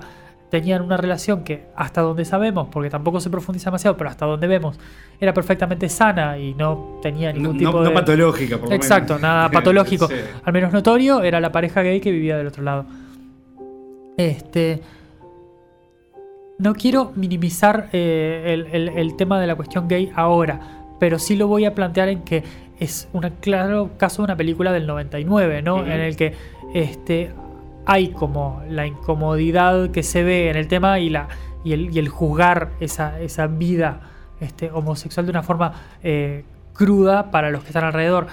tenían 0.49 0.81
una 0.81 0.97
relación 0.97 1.43
que 1.43 1.65
hasta 1.75 2.01
donde 2.01 2.25
sabemos, 2.25 2.69
porque 2.71 2.89
tampoco 2.89 3.19
se 3.21 3.29
profundiza 3.29 3.69
demasiado, 3.69 3.95
pero 3.97 4.09
hasta 4.09 4.25
donde 4.25 4.47
vemos, 4.47 4.79
era 5.19 5.31
perfectamente 5.33 5.87
sana 5.89 6.39
y 6.39 6.55
no 6.55 6.99
tenía 7.03 7.31
No, 7.31 7.37
ningún 7.39 7.53
no- 7.53 7.59
tipo 7.69 7.71
no 7.83 7.89
de... 7.89 7.91
patológica, 7.91 8.57
por 8.57 8.67
lo 8.69 8.75
Exacto, 8.75 9.13
menos. 9.13 9.21
nada 9.21 9.49
patológico. 9.51 10.07
Sí. 10.07 10.15
Al 10.43 10.53
menos 10.53 10.73
notorio, 10.73 11.21
era 11.21 11.39
la 11.39 11.51
pareja 11.51 11.83
gay 11.83 12.01
que 12.01 12.11
vivía 12.11 12.35
del 12.35 12.47
otro 12.47 12.63
lado. 12.63 12.85
Este. 14.17 14.81
No 16.61 16.73
quiero 16.75 17.11
minimizar 17.15 17.89
eh, 17.91 18.43
el, 18.53 18.67
el- 18.73 18.89
el 18.97 19.15
tema 19.15 19.39
de 19.39 19.47
la 19.47 19.55
cuestión 19.55 19.87
gay 19.87 20.11
ahora, 20.15 20.59
pero 20.99 21.17
sí 21.19 21.35
lo 21.35 21.47
voy 21.47 21.65
a 21.65 21.73
plantear 21.73 22.09
en 22.09 22.21
que 22.21 22.43
es 22.79 23.07
un 23.13 23.21
claro 23.39 23.91
caso 23.97 24.21
de 24.21 24.25
una 24.25 24.35
película 24.37 24.71
del 24.71 24.85
99, 24.87 25.61
¿no? 25.61 25.75
Ujú. 25.77 25.85
En 25.85 25.99
el 25.99 26.15
que 26.15 26.33
este, 26.73 27.31
hay 27.85 28.09
como 28.09 28.61
la 28.69 28.85
incomodidad 28.85 29.89
que 29.91 30.03
se 30.03 30.23
ve 30.23 30.49
en 30.49 30.55
el 30.55 30.67
tema 30.67 30.99
y, 30.99 31.09
la, 31.09 31.27
y, 31.63 31.73
el, 31.73 31.95
y 31.95 31.99
el 31.99 32.09
juzgar 32.09 32.69
esa, 32.79 33.19
esa 33.19 33.47
vida 33.47 34.01
este, 34.39 34.69
homosexual 34.71 35.25
de 35.25 35.31
una 35.31 35.43
forma 35.43 35.73
eh, 36.03 36.43
cruda 36.73 37.31
para 37.31 37.49
los 37.49 37.61
que 37.63 37.67
están 37.69 37.83
alrededor. 37.83 38.27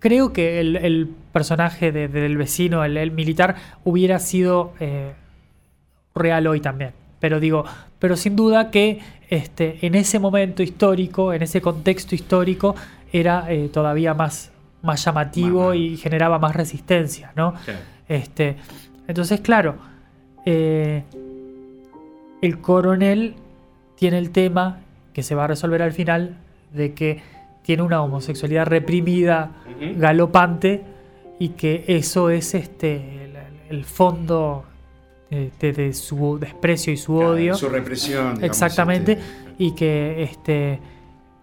Creo 0.00 0.32
que 0.32 0.60
el, 0.60 0.76
el 0.76 1.08
personaje 1.32 1.92
de- 1.92 2.08
del 2.08 2.36
vecino, 2.36 2.84
el, 2.84 2.96
el 2.96 3.10
militar, 3.12 3.54
hubiera 3.84 4.18
sido 4.18 4.72
eh, 4.80 5.12
real 6.14 6.46
hoy 6.46 6.60
también. 6.60 6.92
Pero 7.20 7.38
digo, 7.38 7.64
pero 7.98 8.16
sin 8.16 8.34
duda 8.34 8.70
que 8.70 9.00
este, 9.28 9.78
en 9.86 9.94
ese 9.94 10.18
momento 10.18 10.62
histórico, 10.62 11.32
en 11.32 11.42
ese 11.42 11.60
contexto 11.60 12.14
histórico, 12.14 12.74
era 13.12 13.46
eh, 13.48 13.68
todavía 13.68 14.14
más, 14.14 14.50
más 14.82 15.04
llamativo 15.04 15.74
y 15.74 15.96
generaba 15.96 16.38
más 16.38 16.56
resistencia, 16.56 17.32
¿no? 17.36 17.54
Este, 18.08 18.56
entonces, 19.06 19.40
claro, 19.40 19.76
eh, 20.46 21.04
el 22.42 22.60
coronel 22.60 23.34
tiene 23.96 24.18
el 24.18 24.30
tema 24.30 24.80
que 25.12 25.22
se 25.22 25.34
va 25.34 25.44
a 25.44 25.46
resolver 25.46 25.82
al 25.82 25.92
final 25.92 26.38
de 26.72 26.94
que 26.94 27.22
tiene 27.62 27.82
una 27.82 28.02
homosexualidad 28.02 28.66
reprimida, 28.66 29.52
galopante, 29.96 30.82
y 31.38 31.50
que 31.50 31.84
eso 31.88 32.30
es 32.30 32.54
este 32.54 33.24
el, 33.24 33.36
el 33.68 33.84
fondo 33.84 34.64
eh, 35.30 35.50
de, 35.60 35.72
de 35.72 35.92
su 35.92 36.38
desprecio 36.38 36.92
y 36.92 36.96
su 36.96 37.16
odio. 37.16 37.54
Su 37.54 37.68
represión. 37.68 38.34
digamos, 38.34 38.42
Exactamente. 38.42 39.12
este, 39.12 39.54
Y 39.58 39.72
que 39.72 40.22
este 40.22 40.80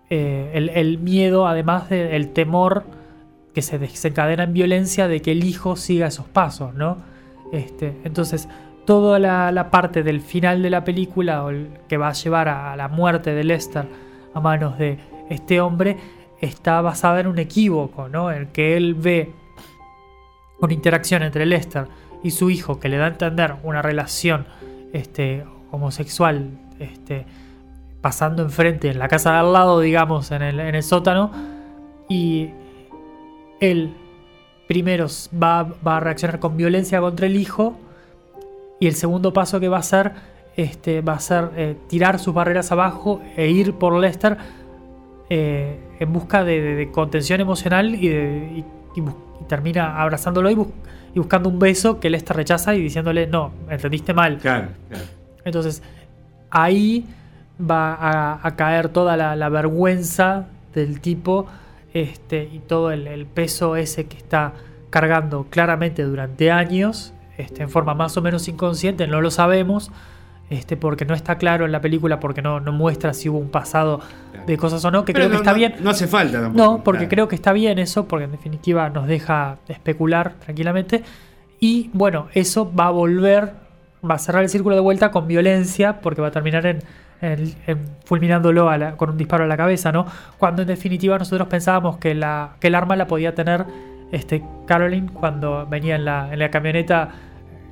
eh, 0.10 0.52
el, 0.54 0.70
el 0.70 1.00
miedo, 1.00 1.48
además 1.48 1.90
del 1.90 2.30
temor 2.30 2.86
que 3.54 3.62
se 3.62 3.80
desencadena 3.80 4.44
en 4.44 4.54
violencia 4.54 5.08
de 5.08 5.22
que 5.22 5.32
el 5.32 5.44
hijo 5.44 5.76
siga 5.76 6.08
esos 6.08 6.28
pasos, 6.28 6.74
¿no? 6.76 6.98
Este, 7.52 7.98
entonces, 8.04 8.48
toda 8.86 9.20
la, 9.20 9.52
la 9.52 9.70
parte 9.70 10.04
del 10.04 10.22
final 10.22 10.62
de 10.62 10.70
la 10.70 10.84
película, 10.84 11.44
o 11.44 11.50
el 11.50 11.70
que 11.90 11.98
va 11.98 12.10
a 12.10 12.14
llevar 12.14 12.48
a, 12.48 12.74
a 12.74 12.76
la 12.78 12.88
muerte 12.88 13.34
de 13.34 13.44
Lester 13.44 13.86
a 14.34 14.40
manos 14.40 14.78
de 14.78 15.00
este 15.30 15.60
hombre, 15.60 15.98
está 16.40 16.82
basada 16.82 17.20
en 17.20 17.28
un 17.28 17.40
equívoco, 17.40 18.08
¿no? 18.08 18.32
En 18.32 18.48
que 18.48 18.78
él 18.78 18.94
ve 18.94 19.32
una 20.60 20.74
interacción 20.74 21.24
entre 21.24 21.46
Lester 21.46 21.88
y 22.24 22.32
su 22.32 22.50
hijo 22.50 22.80
que 22.80 22.90
le 22.90 22.98
da 22.98 23.06
a 23.06 23.10
entender 23.10 23.56
una 23.64 23.82
relación 23.82 24.46
este, 24.94 25.46
homosexual 25.72 26.50
este, 26.80 27.26
pasando 28.02 28.44
enfrente 28.44 28.90
en 28.90 29.00
la 29.00 29.08
casa 29.08 29.34
de 29.34 29.38
al 29.38 29.54
lado, 29.54 29.80
digamos, 29.80 30.32
en 30.32 30.42
el, 30.42 30.84
sótano, 30.84 31.32
y 32.10 32.50
él 33.60 33.94
primero 34.68 35.08
va, 35.42 35.64
va 35.64 35.98
a 35.98 36.00
reaccionar 36.00 36.40
con 36.40 36.58
violencia 36.58 37.00
contra 37.00 37.26
el 37.26 37.36
hijo, 37.36 37.78
y 38.80 38.88
el 38.88 38.96
segundo 38.96 39.34
paso 39.34 39.60
que 39.60 39.70
va 39.70 39.78
a 39.78 39.80
hacer 39.82 40.14
este, 40.58 41.02
va 41.02 41.14
a 41.14 41.20
ser 41.20 41.52
eh, 41.56 41.76
tirar 41.88 42.18
sus 42.18 42.34
barreras 42.34 42.72
abajo 42.72 43.22
e 43.36 43.48
ir 43.50 43.74
por 43.74 43.94
Lester 43.94 44.38
eh, 45.30 45.80
en 46.00 46.12
busca 46.12 46.44
de, 46.44 46.90
contención 46.92 47.40
emocional 47.40 47.94
y, 47.94 48.66
termina 49.48 50.02
abrazándolo 50.02 50.50
y, 50.50 50.58
y 51.18 51.20
buscando 51.20 51.50
un 51.50 51.58
beso 51.58 52.00
que 52.00 52.12
Lester 52.12 52.38
rechaza 52.38 52.76
y 52.76 52.82
diciéndole, 52.84 53.26
no, 53.26 53.52
entendiste 53.72 54.14
mal. 54.14 54.38
Claro, 54.38 54.68
claro. 54.88 55.04
Entonces, 55.44 55.82
ahí 56.52 57.08
va 57.60 57.96
a, 57.96 58.48
a 58.48 58.56
caer 58.56 58.90
toda 58.90 59.18
la, 59.18 59.36
la 59.36 59.50
vergüenza 59.50 60.46
del 60.76 61.02
tipo 61.02 61.48
este, 61.92 62.48
y 62.54 62.60
todo 62.60 62.92
el, 62.92 63.08
el 63.08 63.26
peso 63.26 63.76
ese 63.76 64.06
que 64.06 64.16
está 64.16 64.54
cargando 64.92 65.48
claramente 65.50 66.04
durante 66.04 66.52
años, 66.52 67.16
este, 67.40 67.64
en 67.64 67.70
forma 67.72 67.96
más 67.96 68.16
o 68.16 68.22
menos 68.22 68.48
inconsciente, 68.48 69.08
no 69.08 69.20
lo 69.20 69.32
sabemos, 69.32 69.90
este, 70.50 70.78
porque 70.78 71.04
no 71.06 71.14
está 71.14 71.38
claro 71.38 71.66
en 71.66 71.72
la 71.72 71.82
película, 71.82 72.20
porque 72.20 72.42
no, 72.42 72.60
no 72.60 72.72
muestra 72.72 73.14
si 73.14 73.28
hubo 73.30 73.38
un 73.38 73.50
pasado 73.50 74.00
de 74.46 74.58
cosas 74.58 74.84
o 74.86 74.92
no, 74.92 75.04
que 75.04 75.12
Pero 75.14 75.26
creo 75.26 75.30
que 75.30 75.34
no- 75.34 75.40
está 75.42 75.52
no- 75.52 75.58
bien. 75.58 75.76
No 75.82 75.90
hace 75.90 76.08
falta 76.08 76.42
tampoco. 76.42 76.64
No, 76.64 76.84
porque 76.84 77.00
Claro. 77.00 77.10
creo 77.10 77.28
que 77.28 77.36
está 77.36 77.52
bien 77.54 77.80
eso, 77.80 78.08
porque 78.08 78.26
en 78.26 78.32
definitiva 78.32 78.90
nos 78.90 79.08
deja 79.08 79.58
especular 79.68 80.34
tranquilamente. 80.40 81.04
Y 81.60 81.90
bueno, 81.94 82.28
eso 82.34 82.72
va 82.74 82.86
a 82.88 82.92
volver, 82.92 83.52
va 84.10 84.16
a 84.16 84.20
cerrar 84.20 84.44
el 84.44 84.50
círculo 84.50 84.76
de 84.76 84.82
vuelta 84.82 85.12
con 85.12 85.28
violencia, 85.28 86.00
porque 86.02 86.22
va 86.22 86.28
a 86.28 86.32
terminar 86.32 86.66
en, 86.66 86.80
en- 87.20 87.54
en 87.66 87.80
fulminándolo 88.06 88.70
a 88.70 88.78
la- 88.78 88.92
con 88.96 89.10
un 89.10 89.18
disparo 89.18 89.44
a 89.44 89.48
la 89.48 89.58
cabeza, 89.58 89.92
¿no? 89.92 90.06
Cuando 90.38 90.62
en 90.62 90.68
definitiva 90.70 91.18
nosotros 91.18 91.48
pensábamos 91.50 91.98
que, 91.98 92.14
la, 92.16 92.52
que 92.62 92.68
el 92.68 92.76
arma 92.76 92.96
la 92.96 93.08
podía 93.08 93.36
tener 93.36 93.66
este, 94.14 94.42
Caroline 94.66 95.10
cuando 95.12 95.66
venía 95.66 95.96
en 95.98 96.06
la, 96.06 96.32
en 96.32 96.40
la 96.40 96.50
camioneta 96.52 97.10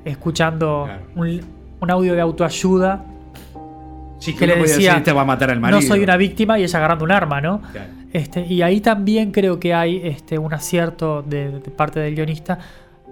escuchando 0.04 0.82
Claro. 0.86 1.02
un, 1.14 1.40
un 1.80 1.90
audio 1.90 2.14
de 2.14 2.20
autoayuda 2.20 3.04
Sí, 4.18 4.32
que, 4.32 4.40
que 4.40 4.46
le 4.46 4.56
decía, 4.56 4.76
decir, 4.76 4.90
este 4.98 5.12
va 5.12 5.22
a 5.22 5.24
matar 5.26 5.50
al 5.50 5.60
marido. 5.60 5.80
no 5.80 5.86
soy 5.86 6.02
una 6.02 6.16
víctima 6.16 6.58
y 6.58 6.62
ella 6.64 6.78
agarrando 6.78 7.04
un 7.04 7.12
arma, 7.12 7.40
¿no? 7.40 7.60
Claro. 7.72 7.90
Este, 8.12 8.46
y 8.46 8.62
ahí 8.62 8.80
también 8.80 9.30
creo 9.30 9.60
que 9.60 9.74
hay 9.74 10.00
este, 10.02 10.38
un 10.38 10.54
acierto 10.54 11.22
de, 11.22 11.60
de 11.60 11.70
parte 11.70 12.00
del 12.00 12.14
guionista 12.14 12.58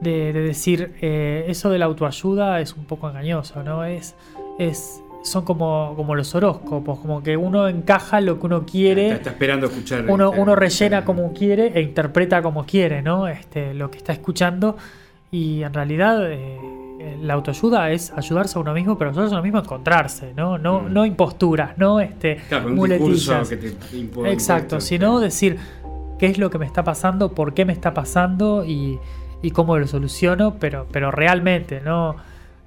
de, 0.00 0.32
de 0.32 0.40
decir 0.40 0.94
eh, 1.02 1.44
eso 1.48 1.70
de 1.70 1.78
la 1.78 1.84
autoayuda 1.84 2.60
es 2.60 2.74
un 2.74 2.84
poco 2.84 3.08
engañoso, 3.08 3.62
¿no? 3.62 3.84
Es, 3.84 4.14
es, 4.58 5.02
son 5.22 5.44
como, 5.44 5.92
como 5.94 6.14
los 6.14 6.34
horóscopos, 6.34 6.98
como 7.00 7.22
que 7.22 7.36
uno 7.36 7.68
encaja 7.68 8.20
lo 8.20 8.40
que 8.40 8.46
uno 8.46 8.64
quiere, 8.64 9.10
está 9.10 9.30
esperando 9.30 9.66
escuchar. 9.66 10.04
uno, 10.08 10.30
claro, 10.30 10.42
uno 10.42 10.56
rellena 10.56 11.04
como 11.04 11.32
quiere 11.32 11.72
e 11.74 11.82
interpreta 11.82 12.42
como 12.42 12.64
quiere, 12.64 13.02
¿no? 13.02 13.28
Este, 13.28 13.74
lo 13.74 13.90
que 13.90 13.98
está 13.98 14.12
escuchando 14.12 14.76
y 15.30 15.62
en 15.62 15.72
realidad 15.74 16.30
eh, 16.32 16.58
la 17.20 17.34
autoayuda 17.34 17.90
es 17.90 18.12
ayudarse 18.16 18.58
a 18.58 18.62
uno 18.62 18.72
mismo, 18.74 18.96
pero 18.98 19.10
ayudarse 19.10 19.34
a 19.34 19.38
uno 19.38 19.42
mismo 19.42 19.58
a 19.58 19.62
encontrarse, 19.62 20.32
¿no? 20.34 20.58
No, 20.58 20.80
Mm. 20.80 20.92
no 20.92 21.06
imposturas, 21.06 21.76
no 21.78 22.00
este, 22.00 22.36
Claro, 22.48 22.66
un 22.68 22.74
muletillas. 22.74 23.10
discurso 23.14 23.48
que 23.50 23.56
te 23.56 23.96
impone. 23.96 24.32
Exacto, 24.32 24.80
sino 24.80 25.20
decir 25.20 25.58
qué 26.18 26.26
es 26.26 26.38
lo 26.38 26.50
que 26.50 26.58
me 26.58 26.66
está 26.66 26.84
pasando, 26.84 27.32
por 27.34 27.54
qué 27.54 27.64
me 27.64 27.72
está 27.72 27.92
pasando 27.94 28.64
y, 28.64 28.98
y 29.42 29.50
cómo 29.50 29.76
lo 29.78 29.86
soluciono, 29.86 30.54
pero, 30.58 30.86
pero 30.92 31.10
realmente, 31.10 31.80
no 31.84 32.16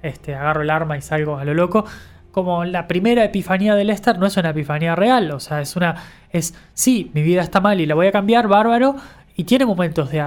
este, 0.02 0.34
agarro 0.34 0.62
el 0.62 0.70
arma 0.70 0.96
y 0.96 1.02
salgo 1.02 1.38
a 1.38 1.44
lo 1.44 1.54
loco. 1.54 1.84
como 2.30 2.64
la 2.64 2.86
primera 2.86 3.24
epifanía 3.24 3.74
de 3.74 3.84
Lester 3.84 4.16
no 4.18 4.26
es 4.26 4.36
una 4.36 4.50
epifanía 4.50 4.94
real, 4.94 5.30
o 5.32 5.40
sea, 5.40 5.60
es 5.60 5.74
una, 5.74 5.96
es, 6.30 6.54
sí, 6.72 7.10
mi 7.12 7.22
vida 7.22 7.40
está 7.42 7.60
mal 7.60 7.80
y 7.80 7.86
la 7.86 7.96
voy 7.96 8.06
a 8.06 8.12
cambiar, 8.12 8.46
bárbaro, 8.46 8.94
y 9.38 9.44
tiene 9.44 9.64
momentos 9.64 10.10
de, 10.10 10.20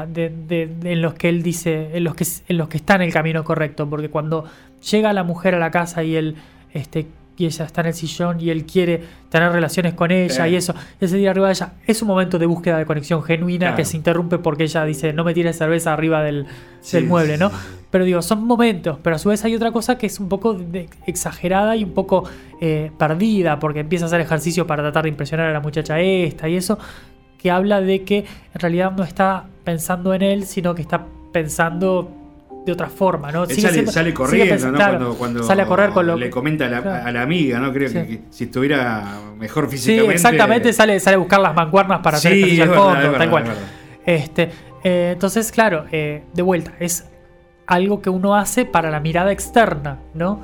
de- 0.48 0.70
en 0.92 1.02
los 1.02 1.14
que 1.16 1.28
él 1.30 1.44
dice, 1.44 1.90
en 1.96 2.04
los 2.06 2.16
que, 2.16 2.26
en 2.48 2.58
los 2.58 2.70
que 2.70 2.78
está 2.78 2.96
en 2.96 3.02
el 3.04 3.12
camino 3.14 3.44
correcto, 3.44 3.88
porque 3.90 4.10
cuando 4.10 4.46
llega 4.90 5.12
la 5.14 5.24
mujer 5.24 5.54
a 5.54 5.60
la 5.60 5.70
casa 5.70 6.02
y 6.04 6.16
él, 6.16 6.36
este, 6.74 7.06
y 7.38 7.46
ella 7.46 7.66
está 7.66 7.82
en 7.82 7.88
el 7.88 7.94
sillón 7.94 8.40
y 8.40 8.52
él 8.52 8.66
quiere 8.66 9.02
tener 9.30 9.52
relaciones 9.52 9.96
con 9.96 10.12
ella 10.12 10.46
Sí. 10.46 10.52
y 10.52 10.56
eso, 10.56 10.74
ese 11.00 11.18
día 11.18 11.32
arriba 11.32 11.48
de 11.48 11.54
ella, 11.54 11.74
es 11.88 12.02
un 12.02 12.08
momento 12.08 12.40
de 12.40 12.46
búsqueda 12.46 12.78
de 12.78 12.86
conexión 12.86 13.22
genuina 13.24 13.60
Claro. 13.68 13.76
que 13.78 13.86
se 13.86 13.98
interrumpe 13.98 14.38
porque 14.38 14.64
ella 14.64 14.86
dice, 14.86 15.12
no 15.12 15.24
me 15.24 15.34
tires 15.34 15.58
cerveza 15.58 15.92
arriba 15.92 16.22
del, 16.24 16.46
Sí, 16.82 16.98
del 16.98 17.08
mueble, 17.08 17.38
¿no? 17.38 17.50
sí. 17.50 17.56
Pero 17.90 18.06
digo, 18.06 18.22
son 18.22 18.46
momentos, 18.46 18.98
pero 19.04 19.18
a 19.18 19.20
su 19.20 19.28
vez 19.30 19.44
hay 19.44 19.54
otra 19.56 19.72
cosa 19.72 19.98
que 19.98 20.06
es 20.06 20.20
un 20.22 20.30
poco 20.30 20.54
de- 20.54 20.88
exagerada 21.06 21.76
y 21.76 21.84
un 21.84 21.92
poco 21.94 22.24
eh, 22.62 22.92
perdida, 22.98 23.60
porque 23.60 23.80
empieza 23.82 24.06
a 24.06 24.08
hacer 24.08 24.22
ejercicio 24.22 24.66
para 24.68 24.84
tratar 24.84 25.04
de 25.04 25.10
impresionar 25.10 25.48
a 25.50 25.52
la 25.52 25.60
muchacha 25.60 26.00
esta 26.00 26.48
y 26.48 26.56
eso, 26.56 26.78
que 27.42 27.50
habla 27.52 27.82
de 27.82 28.04
que 28.04 28.20
en 28.20 28.60
realidad 28.60 28.92
no 28.96 29.04
está 29.04 29.46
pensando 29.64 30.14
en 30.14 30.22
él, 30.22 30.46
sino 30.46 30.76
que 30.76 30.82
está 30.82 31.06
pensando 31.34 32.12
de 32.66 32.72
otra 32.72 32.88
forma, 32.90 33.32
¿no? 33.32 33.44
Él 33.44 33.50
Sigue 33.50 33.62
sale, 33.62 33.74
siendo- 33.74 33.92
sale 33.92 34.06
sigue 34.12 34.14
corriendo, 34.16 34.68
¿no? 34.72 34.78
claro, 34.78 34.98
cuando, 34.98 35.16
cuando 35.18 35.44
sale 35.44 35.62
a 35.64 35.66
correr 35.66 35.90
con 35.90 36.06
lo 36.06 36.16
le 36.16 36.30
comenta 36.30 36.66
a 36.66 36.70
la, 36.70 36.82
claro. 36.84 37.08
a 37.08 37.12
la 37.12 37.22
amiga, 37.24 37.60
¿no? 37.60 37.74
Creo 37.74 37.90
Sí. 37.90 37.96
que, 37.96 38.08
que 38.08 38.22
si 38.30 38.44
estuviera 38.44 39.20
mejor 39.40 39.66
Sí, 39.66 39.72
físicamente. 39.72 40.14
exactamente, 40.14 40.74
sale, 40.74 41.00
sale 41.00 41.16
a 41.16 41.18
buscar 41.20 41.40
las 41.40 41.56
mancuernas 41.56 42.02
para 42.02 42.18
hacer 42.18 42.34
Sí, 42.34 42.38
ejercicio 42.40 42.64
al 42.66 42.70
fondo, 42.70 42.94
tal 43.02 43.12
verdad, 43.12 43.30
cual. 43.32 43.44
es 43.44 43.50
verdad. 43.50 43.64
Este, 44.06 44.50
eh, 44.84 45.10
entonces, 45.14 45.52
claro, 45.52 45.86
eh, 45.92 46.24
de 46.34 46.42
vuelta, 46.44 46.74
es 46.80 47.08
algo 47.66 48.02
que 48.02 48.12
uno 48.12 48.36
hace 48.36 48.66
para 48.66 48.92
la 48.92 49.00
mirada 49.00 49.32
externa, 49.32 49.98
¿no? 50.14 50.42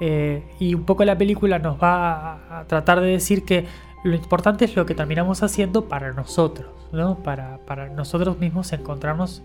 Eh, 0.00 0.42
y 0.60 0.72
un 0.74 0.84
poco 0.84 1.04
la 1.04 1.18
película 1.18 1.58
nos 1.58 1.76
va 1.82 2.32
a, 2.48 2.60
a 2.60 2.64
tratar 2.66 3.00
de 3.00 3.08
decir 3.08 3.44
que 3.44 3.66
lo 4.04 4.14
importante 4.14 4.64
es 4.64 4.76
lo 4.76 4.86
que 4.86 4.94
terminamos 4.94 5.42
haciendo 5.42 5.84
para 5.86 6.12
nosotros, 6.12 6.68
¿no? 6.92 7.16
Para, 7.16 7.58
para 7.58 7.88
nosotros 7.88 8.38
mismos 8.38 8.72
encontrarnos 8.72 9.42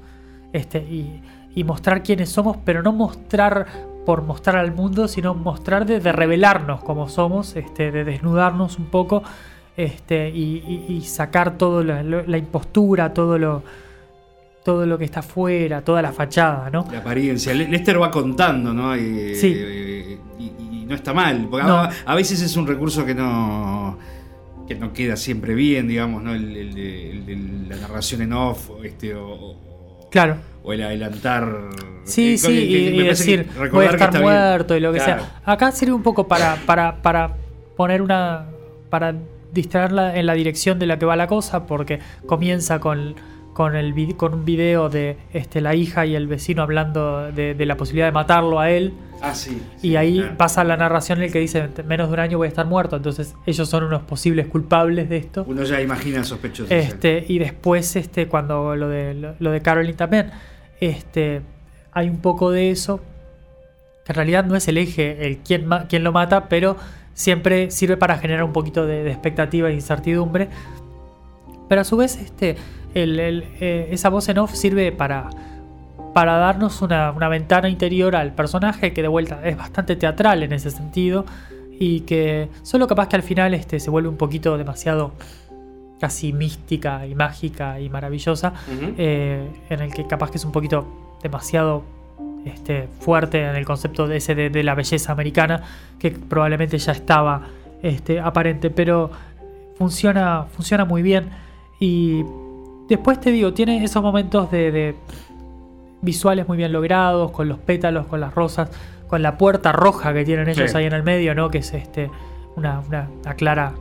este, 0.53 0.77
y, 0.79 1.21
y 1.55 1.63
mostrar 1.63 2.03
quiénes 2.03 2.29
somos, 2.29 2.57
pero 2.63 2.83
no 2.83 2.91
mostrar 2.93 3.65
por 4.05 4.21
mostrar 4.23 4.57
al 4.57 4.73
mundo, 4.73 5.07
sino 5.07 5.33
mostrar 5.33 5.85
de, 5.85 5.99
de 5.99 6.11
revelarnos 6.11 6.83
como 6.83 7.07
somos, 7.09 7.55
este, 7.55 7.91
de 7.91 8.03
desnudarnos 8.03 8.77
un 8.77 8.85
poco 8.85 9.23
este, 9.75 10.29
y, 10.29 10.63
y- 10.87 10.93
y 10.93 11.01
sacar 11.01 11.55
lo- 11.59 11.81
la 12.27 12.37
impostura, 12.37 13.13
todo 13.13 13.39
lo, 13.39 13.63
todo 14.63 14.85
lo 14.85 14.97
que 14.97 15.05
está 15.05 15.21
afuera, 15.21 15.81
toda 15.81 16.01
la 16.01 16.11
fachada, 16.11 16.69
¿no? 16.69 16.85
La 16.91 16.99
apariencia. 16.99 17.53
Le- 17.53 17.67
Lester 17.67 17.99
va 18.01 18.11
contando, 18.11 18.73
¿no? 18.73 18.95
Y, 18.95 19.33
Sí. 19.35 19.53
eh, 19.55 20.17
y, 20.37 20.43
y 20.83 20.85
no 20.87 20.95
está 20.95 21.13
mal. 21.13 21.47
Porque 21.49 21.65
No. 21.65 21.77
a, 21.77 21.89
a 22.05 22.15
veces 22.15 22.41
es 22.41 22.55
un 22.55 22.67
recurso 22.67 23.03
que 23.05 23.15
no 23.15 23.97
que 24.67 24.75
no 24.75 24.93
queda 24.93 25.15
siempre 25.17 25.53
bien, 25.55 25.87
digamos, 25.87 26.23
¿no? 26.23 26.33
El, 26.33 26.55
el 26.55 27.69
la 27.69 27.75
narración 27.77 28.21
en 28.21 28.33
off, 28.33 28.69
este, 28.83 29.13
o, 29.15 29.27
o- 29.29 30.09
Claro. 30.11 30.37
o 30.63 30.73
el 30.73 30.83
adelantar. 30.83 31.69
Sí, 32.05 32.33
eh, 32.33 32.37
sí, 32.37 32.47
que- 32.47 32.61
y, 32.95 33.03
decir, 33.03 33.47
voy 33.71 33.85
a 33.85 33.89
estar 33.89 34.11
bien. 34.11 34.23
muerto 34.23 34.75
y 34.77 34.79
lo 34.79 34.91
que 34.93 34.99
Claro. 34.99 35.23
sea. 35.23 35.41
Acá 35.45 35.71
sirve 35.71 35.93
un 35.93 36.03
poco 36.03 36.27
para, 36.27 36.55
para, 36.65 37.01
para 37.01 37.35
poner 37.75 38.01
una. 38.01 38.45
para 38.89 39.15
distraerla 39.51 40.15
en 40.17 40.25
la 40.27 40.33
dirección 40.33 40.77
de 40.79 40.85
la 40.87 40.97
que 40.99 41.05
va 41.05 41.15
la 41.15 41.27
cosa, 41.27 41.65
porque 41.67 41.99
comienza 42.25 42.79
con, 42.79 43.15
con, 43.53 43.75
el, 43.75 44.15
con 44.15 44.33
un 44.33 44.45
video 44.45 44.89
de 44.89 45.17
este, 45.31 45.61
la 45.61 45.75
hija 45.75 46.05
y 46.05 46.15
el 46.15 46.27
vecino 46.27 46.63
hablando 46.63 47.31
de, 47.31 47.53
de 47.53 47.65
la 47.65 47.77
posibilidad 47.77 48.07
de 48.07 48.11
matarlo 48.11 48.59
a 48.59 48.69
él. 48.69 48.93
Ah, 49.21 49.33
sí. 49.35 49.61
Y 49.81 49.95
ahí 49.95 50.19
claro. 50.19 50.37
pasa 50.37 50.63
la 50.63 50.75
narración 50.75 51.19
en 51.19 51.25
el 51.25 51.31
que 51.31 51.39
dice, 51.39 51.69
menos 51.87 52.09
de 52.09 52.13
un 52.13 52.19
año 52.19 52.37
voy 52.37 52.47
a 52.47 52.49
estar 52.49 52.65
muerto. 52.65 52.97
Entonces 52.97 53.35
ellos 53.45 53.69
son 53.69 53.85
unos 53.85 54.01
posibles 54.03 54.47
culpables 54.47 55.07
de 55.07 55.17
esto. 55.17 55.45
Uno 55.47 55.63
ya 55.63 55.79
imagina 55.79 56.23
sospechosos. 56.23 56.71
Este, 56.71 57.23
y 57.27 57.39
después, 57.39 57.95
este, 57.95 58.27
cuando 58.27 58.75
lo 58.75 58.89
de, 58.89 59.13
lo, 59.13 59.35
lo 59.39 59.51
de 59.51 59.61
Caroline 59.61 59.93
también, 59.93 60.31
este, 60.79 61.41
hay 61.91 62.09
un 62.09 62.19
poco 62.19 62.51
de 62.51 62.71
eso, 62.71 62.99
que 64.03 64.11
en 64.11 64.15
realidad 64.15 64.45
no 64.45 64.55
es 64.55 64.67
el 64.67 64.77
eje 64.77 65.25
el 65.25 65.37
quién, 65.37 65.69
quién 65.87 66.03
lo 66.03 66.11
mata, 66.11 66.49
pero 66.49 66.75
siempre 67.13 67.71
sirve 67.71 67.95
para 67.95 68.17
generar 68.17 68.43
un 68.43 68.51
poquito 68.51 68.85
de, 68.85 69.03
de 69.03 69.11
expectativa 69.11 69.69
e 69.69 69.73
incertidumbre. 69.73 70.49
Pero 71.69 71.81
a 71.81 71.83
su 71.83 71.97
vez, 71.97 72.17
este, 72.17 72.55
el- 72.93 73.19
el, 73.19 73.45
eh, 73.59 73.87
esa 73.91 74.09
voz 74.09 74.27
en 74.29 74.37
off 74.37 74.53
sirve 74.53 74.91
para, 74.91 75.29
para 76.13 76.37
darnos 76.37 76.81
una, 76.81 77.11
una 77.11 77.27
ventana 77.29 77.69
interior 77.69 78.15
al 78.15 78.33
personaje 78.33 78.93
que 78.93 79.01
de 79.01 79.07
vuelta 79.07 79.41
es 79.43 79.57
bastante 79.57 79.95
teatral 79.95 80.43
en 80.43 80.53
ese 80.53 80.69
sentido 80.71 81.25
y 81.79 82.01
que 82.01 82.49
solo 82.61 82.85
capaz 82.87 83.07
que 83.07 83.15
al 83.15 83.23
final 83.23 83.53
este, 83.53 83.79
se 83.79 83.89
vuelve 83.89 84.09
un 84.09 84.17
poquito 84.17 84.57
demasiado 84.57 85.13
casi 85.99 86.33
mística 86.33 87.05
y 87.07 87.15
mágica 87.15 87.79
y 87.79 87.89
maravillosa, 87.89 88.53
eh, 88.97 89.47
en 89.69 89.79
el 89.79 89.93
que 89.93 90.05
capaz 90.05 90.29
que 90.31 90.37
es 90.37 90.45
un 90.45 90.51
poquito 90.51 90.85
demasiado 91.23 91.83
este, 92.45 92.89
fuerte 92.99 93.41
en 93.41 93.55
el 93.55 93.63
concepto 93.65 94.05
de 94.05 94.17
ese 94.17 94.35
de, 94.35 94.49
de 94.49 94.63
la 94.63 94.75
belleza 94.75 95.13
americana, 95.13 95.63
que 95.97 96.11
probablemente 96.11 96.77
ya 96.77 96.91
estaba 96.91 97.43
este, 97.81 98.19
aparente, 98.19 98.69
pero 98.69 99.09
funciona, 99.77 100.45
funciona 100.51 100.85
muy 100.85 101.01
bien. 101.01 101.29
Y 101.85 102.23
después 102.87 103.19
te 103.19 103.29
digo, 103.31 103.53
tiene 103.53 103.83
esos 103.83 104.01
momentos 104.01 104.49
de, 104.51 104.71
de 104.71 104.95
visuales 106.01 106.47
muy 106.47 106.55
bien 106.55 106.71
logrados, 106.71 107.31
con 107.31 107.49
los 107.49 107.59
pétalos, 107.59 108.05
con 108.07 108.21
las 108.21 108.33
rosas, 108.33 108.69
con 109.07 109.21
la 109.21 109.37
puerta 109.37 109.71
roja 109.73 110.13
que 110.13 110.23
tienen 110.23 110.47
ellos 110.47 110.71
Sí. 110.71 110.77
ahí 110.77 110.85
en 110.85 110.93
el 110.93 111.03
medio, 111.03 111.35
¿no? 111.35 111.49
Que 111.49 111.57
es 111.57 111.73
este 111.73 112.09
una, 112.55 112.79
una- 112.87 113.09
una 113.21 113.33
clara 113.33 113.73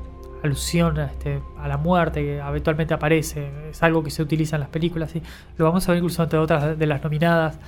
alusión 0.42 0.98
a, 0.98 1.04
este, 1.06 1.40
a 1.60 1.68
la 1.68 1.76
muerte 1.76 2.20
que 2.22 2.40
habitualmente 2.40 2.92
aparece. 2.92 3.48
Es 3.70 3.80
algo 3.84 4.02
que 4.02 4.10
se 4.10 4.20
utiliza 4.22 4.56
en 4.56 4.60
las 4.60 4.68
películas. 4.70 5.14
Y 5.14 5.22
lo 5.56 5.64
vamos 5.66 5.88
a 5.88 5.92
ver 5.92 5.98
incluso 5.98 6.24
entre 6.24 6.40
otras 6.40 6.76
de 6.76 6.86
las 6.86 7.04
nominadas. 7.04 7.58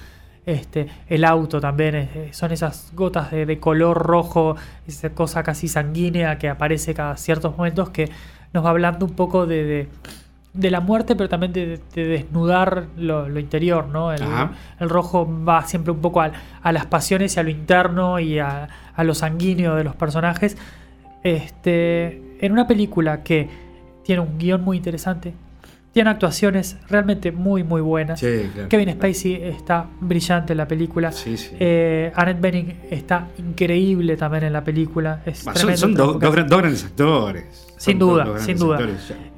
Este, 0.46 0.88
el 1.08 1.24
auto 1.24 1.60
también 1.60 1.94
es- 1.94 2.36
son 2.36 2.50
esas 2.50 2.90
gotas 2.94 3.30
de, 3.30 3.46
de 3.46 3.60
color 3.60 3.98
rojo, 3.98 4.56
esa 4.86 5.10
cosa 5.10 5.44
casi 5.44 5.68
sanguínea 5.68 6.38
que 6.38 6.48
aparece 6.48 6.92
cada 6.92 7.16
ciertos 7.16 7.56
momentos 7.56 7.90
que 7.90 8.10
nos 8.52 8.64
va 8.64 8.70
hablando 8.70 9.06
un 9.06 9.12
poco 9.12 9.46
de, 9.46 9.64
de, 9.64 9.88
de 10.54 10.70
la 10.70 10.80
muerte, 10.80 11.16
pero 11.16 11.28
también 11.28 11.52
de, 11.52 11.80
de 11.94 12.04
desnudar 12.06 12.86
lo, 12.96 13.28
lo 13.28 13.40
interior, 13.40 13.88
¿no? 13.88 14.12
El, 14.12 14.22
rojo 14.88 15.28
va 15.44 15.66
siempre 15.66 15.92
un 15.92 16.00
poco 16.00 16.20
a, 16.22 16.30
a 16.62 16.72
las 16.72 16.86
pasiones 16.86 17.36
y 17.36 17.40
a 17.40 17.42
lo 17.42 17.50
interno 17.50 18.20
y 18.20 18.38
a, 18.38 18.68
a 18.94 19.04
lo 19.04 19.14
sanguíneo 19.14 19.74
de 19.74 19.84
los 19.84 19.96
personajes. 19.96 20.56
Este, 21.24 22.36
en 22.40 22.52
una 22.52 22.68
película 22.68 23.22
que 23.24 23.48
tiene 24.04 24.20
un 24.22 24.38
guion 24.38 24.62
muy 24.62 24.76
interesante, 24.76 25.34
tiene 25.92 26.10
actuaciones 26.10 26.76
realmente 26.88 27.32
muy, 27.32 27.64
muy 27.64 27.80
buenas. 27.80 28.20
Sí, 28.20 28.50
claro. 28.52 28.68
Kevin 28.68 28.92
Spacey 28.92 29.34
está 29.34 29.86
brillante 30.00 30.52
en 30.52 30.56
la 30.58 30.68
película. 30.68 31.10
Sí, 31.12 31.36
sí. 31.36 31.50
Eh, 31.58 32.12
Annette 32.14 32.40
Bening 32.40 32.80
está 32.90 33.28
increíble 33.38 34.16
también 34.16 34.44
en 34.44 34.52
la 34.52 34.62
película. 34.62 35.22
Es 35.24 35.44
Bah, 35.44 35.54
son 35.54 35.94
dos 35.94 36.18
grandes 36.18 36.84
actores. 36.84 37.63
Sin 37.84 37.98
duda, 37.98 38.38
sin 38.38 38.58
duda. 38.58 38.78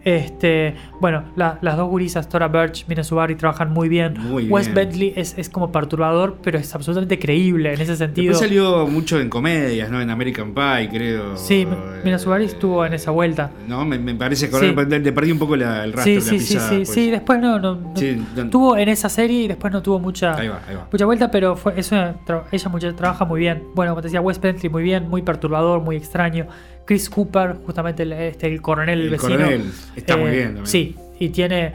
Este, 0.05 0.77
bueno, 1.01 1.25
la- 1.35 1.59
las 1.63 1.77
dos 1.77 1.89
gurisas, 1.89 2.29
Tora 2.29 2.47
Birch, 2.47 2.87
Mina 2.87 3.03
Subari, 3.03 3.35
trabajan 3.35 3.73
muy 3.73 3.89
bien. 3.89 4.15
Muy 4.17 4.45
Wes 4.49 4.67
bien. 4.67 4.75
Bentley 4.77 5.13
es, 5.17 5.37
es 5.37 5.51
como 5.51 5.73
perturbador, 5.73 6.37
pero 6.45 6.59
es 6.59 6.73
absolutamente 6.77 7.19
creíble 7.19 7.75
en 7.75 7.81
ese 7.81 7.97
sentido. 7.97 8.29
Después 8.31 8.49
salió 8.49 8.87
mucho 8.87 9.19
en 9.19 9.29
comedias, 9.29 9.91
¿no? 9.91 10.01
En 10.01 10.09
American 10.09 10.55
Pie, 10.55 10.89
creo. 10.93 11.37
Sí, 11.37 11.67
Mina 12.05 12.17
Eh, 12.17 12.19
Subari 12.21 12.45
estuvo 12.45 12.87
en 12.87 12.93
esa 12.95 13.11
vuelta. 13.11 13.51
No, 13.67 13.85
me, 13.85 13.99
me 13.99 14.15
parece 14.15 14.49
que 14.49 14.57
Sí. 14.61 14.67
le, 14.77 15.13
perdí 15.13 15.33
un 15.33 15.41
poco 15.41 15.57
la- 15.57 15.83
el 15.83 15.93
rastro, 15.93 16.05
Sí, 16.15 16.21
sí, 16.21 16.39
sí, 16.39 16.55
pisada, 16.55 16.69
sí, 16.69 16.77
pues. 16.77 16.89
sí. 16.91 17.11
Después 17.11 17.41
no, 17.41 17.59
no, 17.59 17.75
no- 17.75 17.97
Sí, 17.97 18.25
tuvo 18.49 18.77
en 18.77 18.89
esa 18.89 19.09
serie 19.09 19.43
y 19.43 19.49
después 19.49 19.73
no 19.73 19.83
tuvo 19.83 19.99
mucha, 19.99 20.37
Ahí 20.37 20.47
va, 20.47 20.61
ahí 20.69 20.77
va. 20.77 20.87
mucha 20.93 21.05
vuelta, 21.05 21.33
pero 21.33 21.57
fue, 21.57 21.75
es 21.81 21.91
una 21.91 22.15
ella 22.53 22.69
mucha- 22.69 22.95
trabaja 22.95 23.25
muy 23.25 23.41
bien. 23.41 23.65
Bueno, 23.75 23.91
como 23.91 24.03
te 24.03 24.07
decía, 24.07 24.21
Wes 24.21 24.41
Bentley 24.41 24.71
muy 24.71 24.85
bien, 24.85 25.09
muy 25.09 25.23
perturbador, 25.23 25.81
muy 25.81 25.97
extraño. 25.97 26.47
Chris 26.87 27.11
Cooper, 27.11 27.57
justamente 27.67 28.05
el, 28.05 28.13
este, 28.13 28.47
el 28.47 28.63
coronel, 28.63 29.01
el, 29.01 29.05
El 29.07 29.11
vecino. 29.11 29.37
coronel, 29.37 29.73
está 29.97 30.17
muy 30.17 30.31
eh, 30.31 30.33
bien 30.33 30.47
también. 30.47 30.67
Sí, 30.67 30.97
y 31.19 31.29
tiene, 31.31 31.73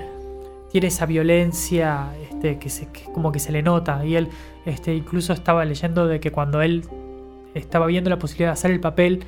tiene 0.72 0.88
esa 0.88 1.06
violencia 1.06 2.08
este, 2.30 2.58
que, 2.58 2.70
se, 2.70 2.88
que 2.88 3.04
como 3.14 3.32
que 3.32 3.40
se 3.40 3.52
le 3.52 3.62
nota. 3.62 4.04
Y 4.06 4.16
él 4.16 4.30
este, 4.66 4.96
incluso 4.96 5.34
estaba 5.34 5.66
leyendo 5.66 6.08
de 6.08 6.20
que 6.20 6.32
cuando 6.32 6.62
él 6.62 6.86
estaba 7.54 7.86
viendo 7.88 8.10
la 8.10 8.18
posibilidad 8.18 8.50
de 8.50 8.54
hacer 8.54 8.72
el 8.72 8.80
papel, 8.80 9.26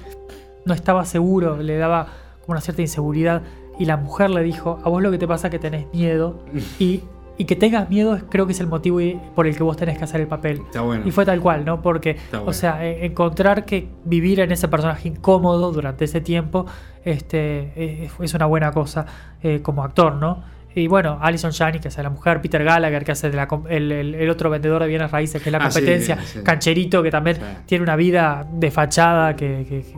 no 0.66 0.74
estaba 0.74 1.04
seguro, 1.06 1.58
le 1.62 1.78
daba 1.78 2.08
como 2.42 2.54
una 2.54 2.62
cierta 2.62 2.82
inseguridad. 2.82 3.42
Y 3.78 3.86
la 3.86 3.98
mujer 3.98 4.30
le 4.30 4.42
dijo, 4.44 4.80
a 4.84 4.90
vos 4.90 5.02
lo 5.02 5.12
que 5.12 5.18
te 5.18 5.28
pasa 5.28 5.48
es 5.48 5.52
que 5.52 5.60
tenés 5.60 5.88
miedo. 5.94 6.46
y, 6.80 7.02
y 7.44 7.46
que 7.46 7.56
tengas 7.58 7.90
miedo 7.90 8.18
creo 8.30 8.46
que 8.46 8.54
es 8.54 8.60
el 8.62 8.68
motivo 8.68 9.00
por 9.36 9.48
el 9.48 9.56
que 9.58 9.64
vos 9.64 9.76
tenés 9.76 9.98
que 9.98 10.06
hacer 10.06 10.22
el 10.22 10.28
papel. 10.28 10.62
Está 10.66 10.82
bueno. 10.82 11.06
Y 11.06 11.12
fue 11.12 11.26
tal 11.26 11.42
cual, 11.42 11.66
¿no? 11.66 11.82
Porque, 11.82 12.12
Está 12.12 12.42
o 12.42 12.54
sea, 12.54 12.86
eh, 12.86 13.06
encontrar 13.06 13.66
que 13.66 13.90
vivir 14.06 14.40
en 14.40 14.52
ese 14.52 14.68
personaje 14.68 15.10
incómodo 15.10 15.72
durante 15.72 16.06
ese 16.06 16.22
tiempo 16.22 16.66
este, 17.04 17.74
eh, 17.76 18.10
es 18.22 18.34
una 18.34 18.46
buena 18.46 18.72
cosa 18.72 19.06
eh, 19.42 19.60
como 19.62 19.84
actor, 19.84 20.16
¿no? 20.16 20.44
Y 20.76 20.88
bueno, 20.88 21.20
Alison 21.22 21.52
Janney, 21.52 21.80
que 21.80 21.90
hace 21.90 22.02
la 22.02 22.10
mujer, 22.10 22.42
Peter 22.42 22.64
Gallagher, 22.64 23.04
que 23.04 23.12
hace 23.12 23.30
de 23.30 23.36
la 23.38 23.48
com- 23.48 23.66
el, 23.70 23.92
el- 23.92 24.16
el 24.16 24.30
otro 24.32 24.50
vendedor 24.50 24.82
de 24.82 24.88
bienes 24.88 25.12
raíces, 25.12 25.40
que 25.42 25.50
es 25.50 25.52
la 25.54 25.60
Ah, 25.60 25.70
sí, 25.70 25.80
competencia, 25.80 26.18
sí. 26.24 26.40
Cancherito, 26.44 27.04
que 27.04 27.12
también 27.12 27.36
Sí. 27.36 27.42
tiene 27.68 27.84
una 27.84 27.96
vida 27.96 28.48
de 28.52 28.72
fachada 28.72 29.36
que, 29.36 29.66
que, 29.70 29.82
que- 29.82 29.98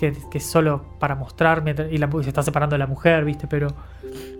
que 0.00 0.38
es 0.38 0.46
solo 0.46 0.82
para 0.98 1.14
mostrar, 1.14 1.62
mientras- 1.62 1.92
y 1.92 1.98
se 1.98 2.28
está 2.28 2.42
separando 2.42 2.74
de 2.74 2.78
la 2.78 2.86
mujer, 2.86 3.24
¿viste? 3.24 3.46
Pero 3.46 3.68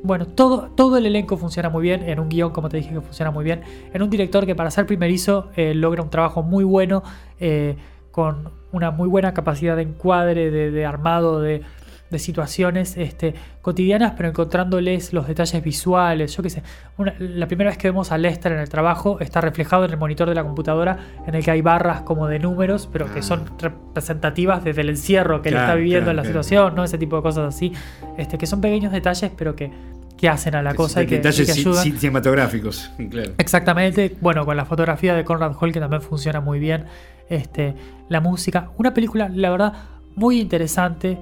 bueno, 0.02 0.26
todo, 0.26 0.70
todo 0.74 0.96
el 0.96 1.04
elenco 1.06 1.36
funciona 1.36 1.68
muy 1.68 1.82
bien, 1.82 2.02
en 2.08 2.18
un 2.18 2.28
guion, 2.28 2.50
como 2.50 2.68
te 2.68 2.78
dije, 2.78 2.90
que 2.94 3.00
funciona 3.00 3.30
muy 3.30 3.44
bien, 3.44 3.62
en 3.92 4.02
un 4.02 4.08
director 4.08 4.46
que 4.46 4.54
para 4.54 4.70
ser 4.70 4.86
primerizo 4.86 5.50
eh, 5.56 5.74
logra 5.74 6.02
un 6.02 6.10
trabajo 6.10 6.42
muy 6.42 6.64
bueno, 6.64 7.02
eh, 7.38 7.76
con 8.10 8.50
una 8.72 8.90
muy 8.90 9.08
buena 9.08 9.34
capacidad 9.34 9.76
de 9.76 9.82
encuadre, 9.82 10.50
de, 10.50 10.70
de 10.70 10.86
armado, 10.86 11.40
de, 11.40 11.62
de 12.10 12.18
situaciones 12.18 12.96
este, 12.96 13.34
cotidianas, 13.62 14.14
pero 14.16 14.28
encontrándoles 14.28 15.12
los 15.12 15.26
detalles 15.28 15.62
visuales. 15.62 16.36
Yo 16.36 16.42
qué 16.42 16.50
sé, 16.50 16.62
una- 16.98 17.14
la 17.18 17.46
primera 17.46 17.70
vez 17.70 17.78
que 17.78 17.88
vemos 17.88 18.10
a 18.12 18.18
Lester 18.18 18.52
en 18.52 18.58
el 18.58 18.68
trabajo 18.68 19.18
está 19.20 19.40
reflejado 19.40 19.84
en 19.84 19.92
el 19.92 19.96
monitor 19.96 20.28
de 20.28 20.34
la 20.34 20.42
computadora, 20.42 20.98
en 21.26 21.34
el 21.34 21.44
que 21.44 21.50
hay 21.52 21.62
barras 21.62 22.02
como 22.02 22.26
de 22.26 22.38
números, 22.40 22.88
pero 22.92 23.12
que 23.12 23.20
Ah. 23.20 23.22
son 23.22 23.44
representativas 23.58 24.64
desde 24.64 24.80
el 24.80 24.90
encierro 24.90 25.42
que 25.42 25.50
él 25.50 25.56
está 25.56 25.74
viviendo 25.74 26.06
claro, 26.06 26.10
en 26.10 26.16
la 26.16 26.22
claro. 26.22 26.42
situación, 26.42 26.74
¿no? 26.74 26.84
Ese 26.84 26.98
tipo 26.98 27.16
de 27.16 27.22
cosas 27.22 27.54
así, 27.54 27.72
este, 28.18 28.38
que 28.38 28.46
son 28.46 28.60
pequeños 28.60 28.92
detalles, 28.92 29.30
pero 29.36 29.54
que, 29.54 29.70
que 30.16 30.28
hacen 30.28 30.54
a 30.54 30.62
la 30.62 30.74
cosa 30.74 31.02
y 31.02 31.06
que, 31.06 31.14
y 31.14 31.18
Detalles 31.18 31.46
que 31.46 31.52
ayudan. 31.60 31.82
cinematográficos, 31.84 32.90
claro. 33.10 33.32
Exactamente, 33.38 34.16
bueno, 34.20 34.44
con 34.44 34.56
la 34.56 34.64
fotografía 34.66 35.14
de 35.14 35.24
Conrad 35.24 35.54
Hall 35.58 35.72
que 35.72 35.80
también 35.80 36.02
funciona 36.02 36.40
muy 36.40 36.58
bien, 36.58 36.84
este, 37.28 37.74
la 38.08 38.20
música, 38.20 38.70
una 38.76 38.92
película, 38.92 39.30
la 39.32 39.48
verdad, 39.50 39.72
muy 40.16 40.40
interesante, 40.40 41.16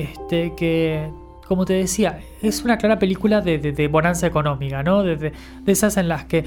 este, 0.00 0.52
que, 0.56 1.08
como 1.46 1.64
te 1.64 1.74
decía, 1.74 2.20
es 2.42 2.62
una 2.64 2.78
clara 2.78 2.98
película 2.98 3.40
de, 3.40 3.58
de- 3.58 3.72
de 3.72 3.88
bonanza 3.88 4.26
económica, 4.26 4.82
¿no? 4.82 5.02
De, 5.02 5.32
esas 5.66 5.96
en 5.96 6.08
las 6.08 6.24
que 6.24 6.44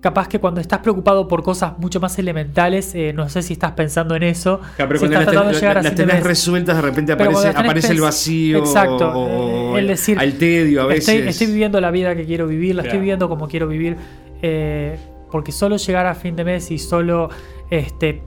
capaz 0.00 0.28
que 0.28 0.38
cuando 0.38 0.60
estás 0.60 0.78
preocupado 0.78 1.26
por 1.26 1.42
cosas 1.42 1.76
mucho 1.78 1.98
más 1.98 2.16
elementales, 2.20 2.94
eh, 2.94 3.12
no 3.12 3.28
sé 3.28 3.42
si 3.42 3.54
estás 3.54 3.72
pensando 3.72 4.14
en 4.14 4.22
eso, 4.22 4.60
Claro, 4.76 4.88
pero 4.90 5.00
si 5.00 5.06
cuando 5.06 5.14
las, 5.16 5.24
tratando 5.24 5.48
de 5.48 5.52
ten- 5.54 5.60
llegar 5.60 5.78
a 5.78 5.82
las 5.82 5.90
fin 5.92 5.96
de 5.96 6.06
tenés 6.06 6.24
resueltas, 6.24 6.76
de 6.76 6.82
repente 6.82 7.12
aparece, 7.12 7.92
el 7.92 8.00
vacío. 8.00 8.58
Exacto, 8.58 9.10
o- 9.12 9.76
eh, 9.76 9.80
el 9.80 9.86
decir, 9.88 10.16
al 10.18 10.34
tedio 10.34 10.82
a 10.82 10.86
veces. 10.86 11.08
Estoy, 11.08 11.28
estoy 11.28 11.46
viviendo 11.48 11.80
la 11.80 11.90
vida 11.90 12.14
que 12.14 12.24
quiero 12.26 12.46
vivir, 12.46 12.76
la 12.76 12.82
estoy 12.82 12.98
viviendo 13.00 13.28
como 13.28 13.48
quiero 13.48 13.66
vivir. 13.66 13.96
eh, 14.42 14.96
porque 15.32 15.50
solo 15.52 15.76
llegar 15.76 16.06
a 16.06 16.14
fin 16.14 16.36
de 16.36 16.44
mes 16.44 16.70
y 16.70 16.78
solo 16.78 17.28
este, 17.68 18.22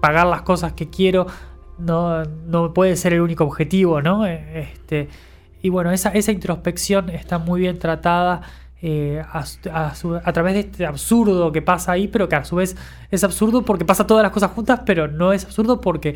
pagar 0.00 0.26
las 0.28 0.42
cosas 0.42 0.74
que 0.74 0.88
quiero 0.90 1.26
no, 1.80 2.24
no 2.24 2.72
puede 2.74 2.96
ser 2.96 3.12
el 3.14 3.20
único 3.20 3.44
objetivo, 3.44 4.00
¿no? 4.02 4.26
Eh, 4.26 4.70
Este, 4.72 5.08
y 5.62 5.68
bueno, 5.68 5.90
esa, 5.90 6.10
esa 6.10 6.32
introspección 6.32 7.10
está 7.10 7.38
muy 7.38 7.60
bien 7.60 7.78
tratada. 7.78 8.42
eh, 8.82 9.22
a, 9.30 9.44
su- 9.44 9.58
a 9.70 9.94
su- 9.94 10.14
a 10.16 10.32
través 10.32 10.54
de 10.54 10.60
este 10.60 10.86
absurdo 10.86 11.52
que 11.52 11.60
pasa 11.60 11.92
ahí, 11.92 12.08
pero 12.08 12.30
que 12.30 12.36
a 12.36 12.44
su 12.46 12.56
vez 12.56 12.76
es 13.10 13.22
absurdo 13.24 13.62
porque 13.62 13.84
pasa 13.84 14.06
todas 14.06 14.22
las 14.22 14.32
cosas 14.32 14.52
juntas, 14.52 14.80
pero 14.86 15.06
no 15.06 15.34
es 15.34 15.44
absurdo 15.44 15.82
porque 15.82 16.14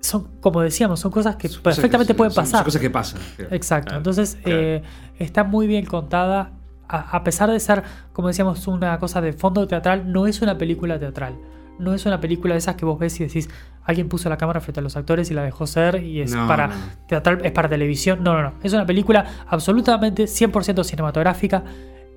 son, 0.00 0.28
como 0.40 0.60
decíamos, 0.60 1.00
son 1.00 1.10
cosas 1.10 1.34
que 1.36 1.48
Son 1.48 1.62
cosas 1.62 1.76
perfectamente 1.76 2.12
que- 2.12 2.16
pueden 2.16 2.30
son- 2.32 2.44
pasar. 2.44 2.58
Son 2.58 2.64
cosas 2.66 2.80
que 2.80 2.90
pasan. 2.90 3.20
claro. 3.36 3.54
Exacto. 3.56 3.86
Claro, 3.86 3.98
Entonces, 3.98 4.38
claro. 4.42 4.60
eh, 4.60 4.82
está 5.18 5.42
muy 5.44 5.66
bien 5.66 5.84
contada. 5.86 6.52
A, 6.86 7.16
a 7.16 7.24
pesar 7.24 7.50
de 7.50 7.58
ser, 7.58 7.82
como 8.12 8.28
decíamos, 8.28 8.66
una 8.68 8.98
cosa 8.98 9.20
de 9.22 9.32
fondo 9.32 9.66
teatral, 9.66 10.12
no 10.12 10.26
es 10.26 10.42
una 10.42 10.58
película 10.58 10.98
teatral. 10.98 11.34
No 11.78 11.94
es 11.94 12.04
una 12.06 12.20
película 12.20 12.54
de 12.54 12.58
esas 12.58 12.76
que 12.76 12.84
vos 12.84 12.98
ves 12.98 13.18
y 13.20 13.24
decís, 13.24 13.48
alguien 13.84 14.08
puso 14.08 14.28
la 14.28 14.36
cámara 14.36 14.60
frente 14.60 14.80
a 14.80 14.82
los 14.82 14.96
actores 14.96 15.30
y 15.30 15.34
la 15.34 15.42
dejó 15.42 15.66
ser 15.66 16.02
y 16.02 16.20
es 16.20 16.34
No, 16.34 16.48
para 16.48 16.68
no. 16.68 16.74
teatral, 17.06 17.40
es 17.44 17.52
para 17.52 17.68
televisión. 17.68 18.22
No, 18.22 18.34
no, 18.34 18.42
no. 18.42 18.52
Es 18.62 18.72
una 18.72 18.86
película 18.86 19.24
absolutamente 19.46 20.24
100% 20.24 20.84
cinematográfica, 20.84 21.64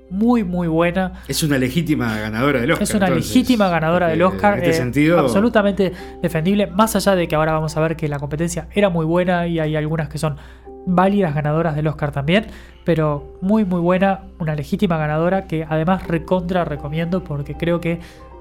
muy, 0.10 0.44
muy 0.44 0.68
buena. 0.68 1.14
Es 1.28 1.44
una 1.44 1.58
legítima 1.58 2.18
ganadora 2.18 2.62
del 2.62 2.72
Oscar. 2.72 2.84
Es 2.84 2.94
una 2.94 3.08
entonces, 3.08 3.36
legítima 3.36 3.68
ganadora 3.70 4.08
del 4.08 4.22
Oscar. 4.22 4.54
En 4.54 4.60
este 4.60 4.70
eh, 4.70 4.74
sentido. 4.74 5.20
Absolutamente 5.20 5.92
defendible. 6.22 6.68
Más 6.68 6.96
allá 6.96 7.16
de 7.16 7.28
que 7.28 7.36
ahora 7.36 7.54
vamos 7.54 7.76
a 7.76 7.82
ver 7.82 7.96
que 7.96 8.08
la 8.08 8.20
competencia 8.20 8.68
era 8.74 8.90
muy 8.90 9.06
buena 9.06 9.48
y 9.48 9.60
hay 9.60 9.76
algunas 9.76 10.08
que 10.10 10.18
son 10.18 10.38
válidas 10.86 11.36
ganadoras 11.36 11.76
del 11.76 11.88
Oscar 11.88 12.12
también. 12.12 12.48
Pero 12.86 13.38
muy, 13.42 13.66
muy 13.66 13.82
buena. 13.82 14.22
Una 14.40 14.56
legítima 14.56 14.98
ganadora 14.98 15.46
que 15.46 15.66
además 15.68 16.08
recontra 16.08 16.64
recomiendo 16.64 17.24
porque 17.24 17.56
creo 17.56 17.82
que 17.82 18.00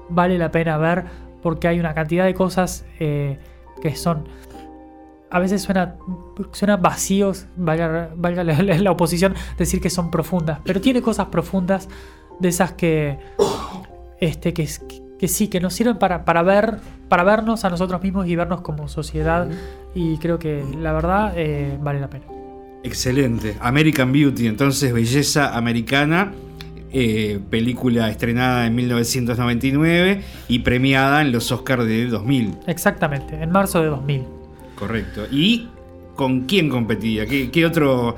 vale 0.09 0.37
la 0.37 0.51
pena 0.51 0.77
ver. 0.77 1.26
Porque 1.41 1.67
hay 1.67 1.79
una 1.79 1.93
cantidad 1.93 2.25
de 2.25 2.33
cosas 2.33 2.85
eh, 2.99 3.37
que 3.81 3.95
son. 3.95 4.27
A 5.29 5.39
veces 5.39 5.61
suena, 5.61 5.95
suena 6.51 6.77
vacíos, 6.77 7.47
valga, 7.57 8.09
la, 8.17 8.43
la- 8.43 8.77
la 8.77 8.91
oposición, 8.91 9.33
decir 9.57 9.81
que 9.81 9.89
son 9.89 10.09
profundas. 10.09 10.59
Pero 10.63 10.79
tiene 10.79 11.01
cosas 11.01 11.27
profundas 11.27 11.89
de 12.39 12.47
esas 12.49 12.71
que 12.73 13.19
este, 14.19 14.53
que, 14.53 14.67
que 15.19 15.27
sí, 15.27 15.47
que 15.49 15.59
nos 15.59 15.73
sirven 15.73 15.97
para, 15.97 16.23
para 16.25 16.43
ver, 16.43 16.77
para 17.09 17.23
vernos 17.23 17.65
a 17.65 17.69
nosotros 17.69 18.01
mismos 18.01 18.27
y 18.27 18.35
vernos 18.35 18.61
como 18.61 18.87
sociedad. 18.87 19.47
Y 19.93 20.17
creo 20.17 20.39
que 20.39 20.63
la 20.79 20.93
verdad 20.93 21.33
eh, 21.35 21.77
vale 21.81 21.99
la 21.99 22.09
pena. 22.09 22.25
Excelente. 22.83 23.57
American 23.59 24.11
Beauty, 24.13 24.47
entonces, 24.47 24.93
Belleza 24.93 25.57
Americana. 25.57 26.31
Eh, 26.99 27.39
película 27.51 28.09
estrenada 28.09 28.65
en 28.65 28.73
1999 28.73 30.23
y 30.47 30.59
premiada 30.59 31.21
en 31.21 31.31
los 31.31 31.51
Oscars 31.51 31.85
de 31.85 32.07
2000. 32.07 32.57
Exactamente, 32.65 33.39
en 33.39 33.51
marzo 33.51 33.83
de 33.83 33.89
2000. 33.89 34.23
Correcto. 34.73 35.27
¿Y 35.29 35.67
con 36.15 36.47
quién 36.47 36.69
competía? 36.69 37.27
¿Qué, 37.27 37.51
qué 37.51 37.67
otro, 37.67 38.15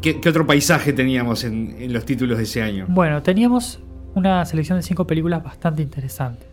qué, 0.00 0.22
qué 0.22 0.28
otro 0.30 0.46
paisaje 0.46 0.94
teníamos 0.94 1.44
en, 1.44 1.76
en 1.78 1.92
los 1.92 2.06
títulos 2.06 2.38
de 2.38 2.44
ese 2.44 2.62
año? 2.62 2.86
Bueno, 2.88 3.22
teníamos 3.22 3.78
una 4.14 4.42
selección 4.46 4.78
de 4.78 4.82
cinco 4.82 5.06
películas 5.06 5.44
bastante 5.44 5.82
interesante. 5.82 6.46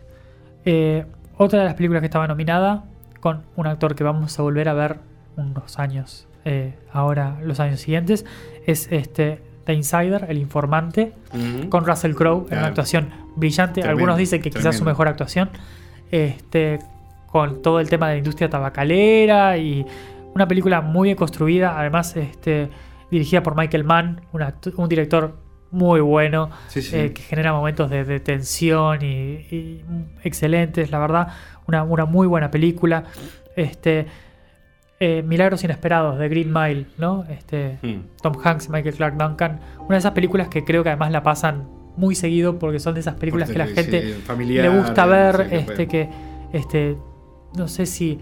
Eh, 0.66 1.06
otra 1.38 1.60
de 1.60 1.64
las 1.64 1.74
películas 1.74 2.02
que 2.02 2.06
estaba 2.08 2.26
nominada, 2.28 2.84
con 3.20 3.44
un 3.56 3.66
actor 3.66 3.94
que 3.94 4.04
vamos 4.04 4.38
a 4.38 4.42
volver 4.42 4.68
a 4.68 4.74
ver 4.74 4.98
unos 5.38 5.78
años, 5.78 6.28
eh, 6.44 6.74
ahora 6.92 7.38
los 7.42 7.60
años 7.60 7.80
siguientes, 7.80 8.26
es 8.66 8.88
este 8.92 9.40
The 9.64 9.74
Insider, 9.74 10.26
el 10.28 10.38
informante, 10.38 11.12
con 11.68 11.84
Russell 11.86 12.14
Crowe 12.14 12.46
en 12.50 12.58
una 12.58 12.68
actuación 12.68 13.10
brillante. 13.36 13.80
Tremendo, 13.80 13.98
Algunos 13.98 14.18
dicen 14.18 14.42
que 14.42 14.50
quizás 14.50 14.76
su 14.76 14.84
mejor 14.84 15.08
actuación. 15.08 15.50
Este, 16.10 16.80
con 17.26 17.62
todo 17.62 17.78
el 17.78 17.88
tema 17.88 18.08
de 18.08 18.14
la 18.14 18.18
industria 18.18 18.50
tabacalera 18.50 19.56
y 19.56 19.86
una 20.34 20.48
película 20.48 20.80
muy 20.80 21.08
bien 21.08 21.16
construida. 21.16 21.78
Además, 21.78 22.16
este, 22.16 22.68
dirigida 23.10 23.42
por 23.42 23.56
Michael 23.56 23.84
Mann, 23.84 24.20
un, 24.32 24.88
director 24.88 25.36
muy 25.70 26.00
bueno 26.00 26.50
Sí, 26.68 26.82
sí. 26.82 26.96
eh, 26.96 27.12
que 27.12 27.22
genera 27.22 27.52
momentos 27.52 27.88
de, 27.90 28.04
de 28.04 28.18
tensión 28.18 29.02
y, 29.02 29.06
y 29.06 29.84
excelentes, 30.24 30.90
la 30.90 30.98
verdad. 30.98 31.28
Una, 31.66 31.84
una 31.84 32.04
muy 32.04 32.26
buena 32.26 32.50
película. 32.50 33.04
Este, 33.54 34.06
eh, 35.02 35.22
Milagros 35.22 35.64
Inesperados 35.64 36.18
de 36.18 36.28
Green 36.28 36.52
Mile, 36.52 36.86
¿no? 36.98 37.24
Este, 37.30 37.78
Mm. 37.82 38.00
Tom 38.22 38.34
Hanks 38.42 38.68
Michael 38.68 38.94
Clark 38.94 39.16
Duncan. 39.16 39.58
Una 39.80 39.94
de 39.94 39.98
esas 39.98 40.12
películas 40.12 40.48
que 40.48 40.62
creo 40.62 40.82
que 40.82 40.90
además 40.90 41.10
la 41.10 41.22
pasan 41.22 41.66
muy 41.96 42.14
seguido 42.14 42.58
porque 42.58 42.78
son 42.78 42.94
de 42.94 43.00
esas 43.00 43.14
películas 43.14 43.50
que 43.50 43.58
la 43.58 43.66
gente 43.66 44.14
familiar, 44.24 44.64
le 44.70 44.78
gusta 44.78 45.06
ver, 45.06 45.48
este, 45.50 45.86
que 45.88 46.08
este, 46.52 46.96
no 47.56 47.66
sé 47.66 47.86
si 47.86 48.18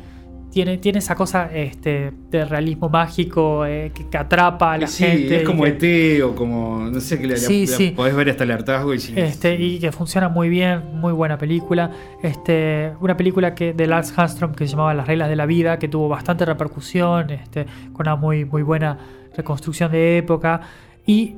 tiene, 0.51 0.79
tiene 0.79 0.99
esa 0.99 1.15
cosa 1.15 1.51
este, 1.53 2.13
de 2.31 2.45
realismo 2.45 2.89
mágico 2.89 3.67
eh, 3.67 3.93
que, 3.95 4.09
que 4.09 4.17
atrapa 4.19 4.73
a 4.73 4.79
la 4.79 4.87
Sí, 4.87 5.05
gente. 5.05 5.37
es 5.39 5.43
como 5.45 5.67
ET 5.67 6.23
o 6.23 6.35
como, 6.35 6.81
no 6.91 7.01
sé, 7.01 7.21
que 7.21 7.27
le, 7.27 7.37
Sí, 7.37 7.93
podés 7.95 8.15
ver 8.17 8.31
hasta 8.31 8.45
el 8.45 8.51
hartazgo 8.53 8.95
y 8.95 8.99
Este, 9.17 9.55
y 9.55 9.79
que 9.79 9.93
funciona 9.93 10.29
muy 10.29 10.49
bien, 10.49 10.83
muy 10.95 11.13
buena 11.13 11.37
película. 11.39 11.91
Este, 12.23 12.93
una 13.01 13.17
película 13.17 13.55
que 13.55 13.73
de 13.75 13.87
Lars 13.87 14.13
Hallström 14.17 14.55
que 14.55 14.67
se 14.67 14.73
llamaba 14.73 14.95
Las 14.95 15.07
reglas 15.07 15.29
de 15.29 15.37
la 15.37 15.47
vida, 15.47 15.79
que 15.79 15.89
tuvo 15.89 16.09
bastante 16.09 16.45
repercusión, 16.45 17.31
este, 17.31 17.67
con 17.93 18.07
una 18.07 18.17
muy, 18.17 18.45
muy 18.45 18.63
buena 18.63 18.99
reconstrucción 19.37 19.93
de 19.93 20.19
época. 20.19 20.61
Y 21.07 21.37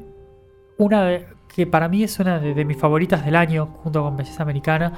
una 0.79 1.05
de- 1.05 1.27
que 1.55 1.67
para 1.67 1.89
mí 1.89 2.05
es 2.05 2.19
una 2.21 2.39
de, 2.39 2.55
de 2.55 2.65
mis 2.65 2.77
favoritas 2.77 3.25
del 3.25 3.35
año, 3.35 3.67
junto 3.83 4.03
con 4.05 4.17
Belleza 4.17 4.45
Americana. 4.45 4.93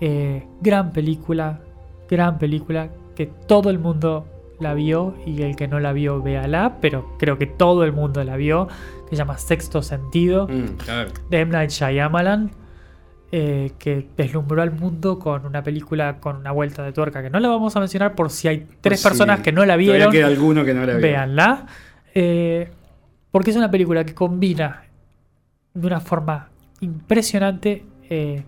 Eh, 0.00 0.46
gran 0.62 0.92
película, 0.92 1.60
gran 2.08 2.38
película, 2.38 2.88
que 3.14 3.26
todo 3.26 3.70
el 3.70 3.78
mundo 3.78 4.26
la 4.58 4.74
vio 4.74 5.14
y 5.26 5.42
el 5.42 5.56
que 5.56 5.68
no 5.68 5.80
la 5.80 5.92
vio, 5.92 6.20
véala, 6.22 6.76
pero 6.80 7.16
creo 7.18 7.38
que 7.38 7.46
todo 7.46 7.82
el 7.84 7.92
mundo 7.92 8.22
la 8.24 8.36
vio, 8.36 8.68
que 9.08 9.10
se 9.10 9.16
llama 9.16 9.38
Sexto 9.38 9.82
Sentido 9.82 10.46
Mm, 10.48 11.30
de 11.30 11.40
M. 11.40 11.52
Night 11.52 11.70
Shyamalan, 11.70 12.50
eh, 13.32 13.72
que 13.78 14.08
deslumbró 14.16 14.60
al 14.60 14.72
mundo 14.72 15.18
con 15.18 15.46
una 15.46 15.62
película 15.62 16.18
con 16.18 16.36
una 16.36 16.50
vuelta 16.52 16.82
de 16.82 16.92
tuerca 16.92 17.22
que 17.22 17.30
no 17.30 17.38
la 17.40 17.48
vamos 17.48 17.74
a 17.76 17.80
mencionar 17.80 18.14
por 18.16 18.28
si 18.30 18.48
hay 18.48 18.66
tres 18.80 19.00
Sí. 19.00 19.08
personas 19.08 19.40
que 19.40 19.52
no 19.52 19.64
la 19.64 19.76
vieron. 19.76 20.10
queda 20.10 20.26
alguno 20.26 20.64
que 20.64 20.74
no 20.74 20.80
la 20.84 20.94
vio. 20.94 21.00
Véanla. 21.02 21.66
Eh, 22.14 22.68
porque 23.30 23.50
es 23.50 23.56
una 23.56 23.70
película 23.70 24.04
que 24.04 24.14
combina 24.14 24.82
de 25.72 25.86
una 25.86 26.00
forma 26.00 26.48
impresionante 26.80 27.84
eh, 28.10 28.42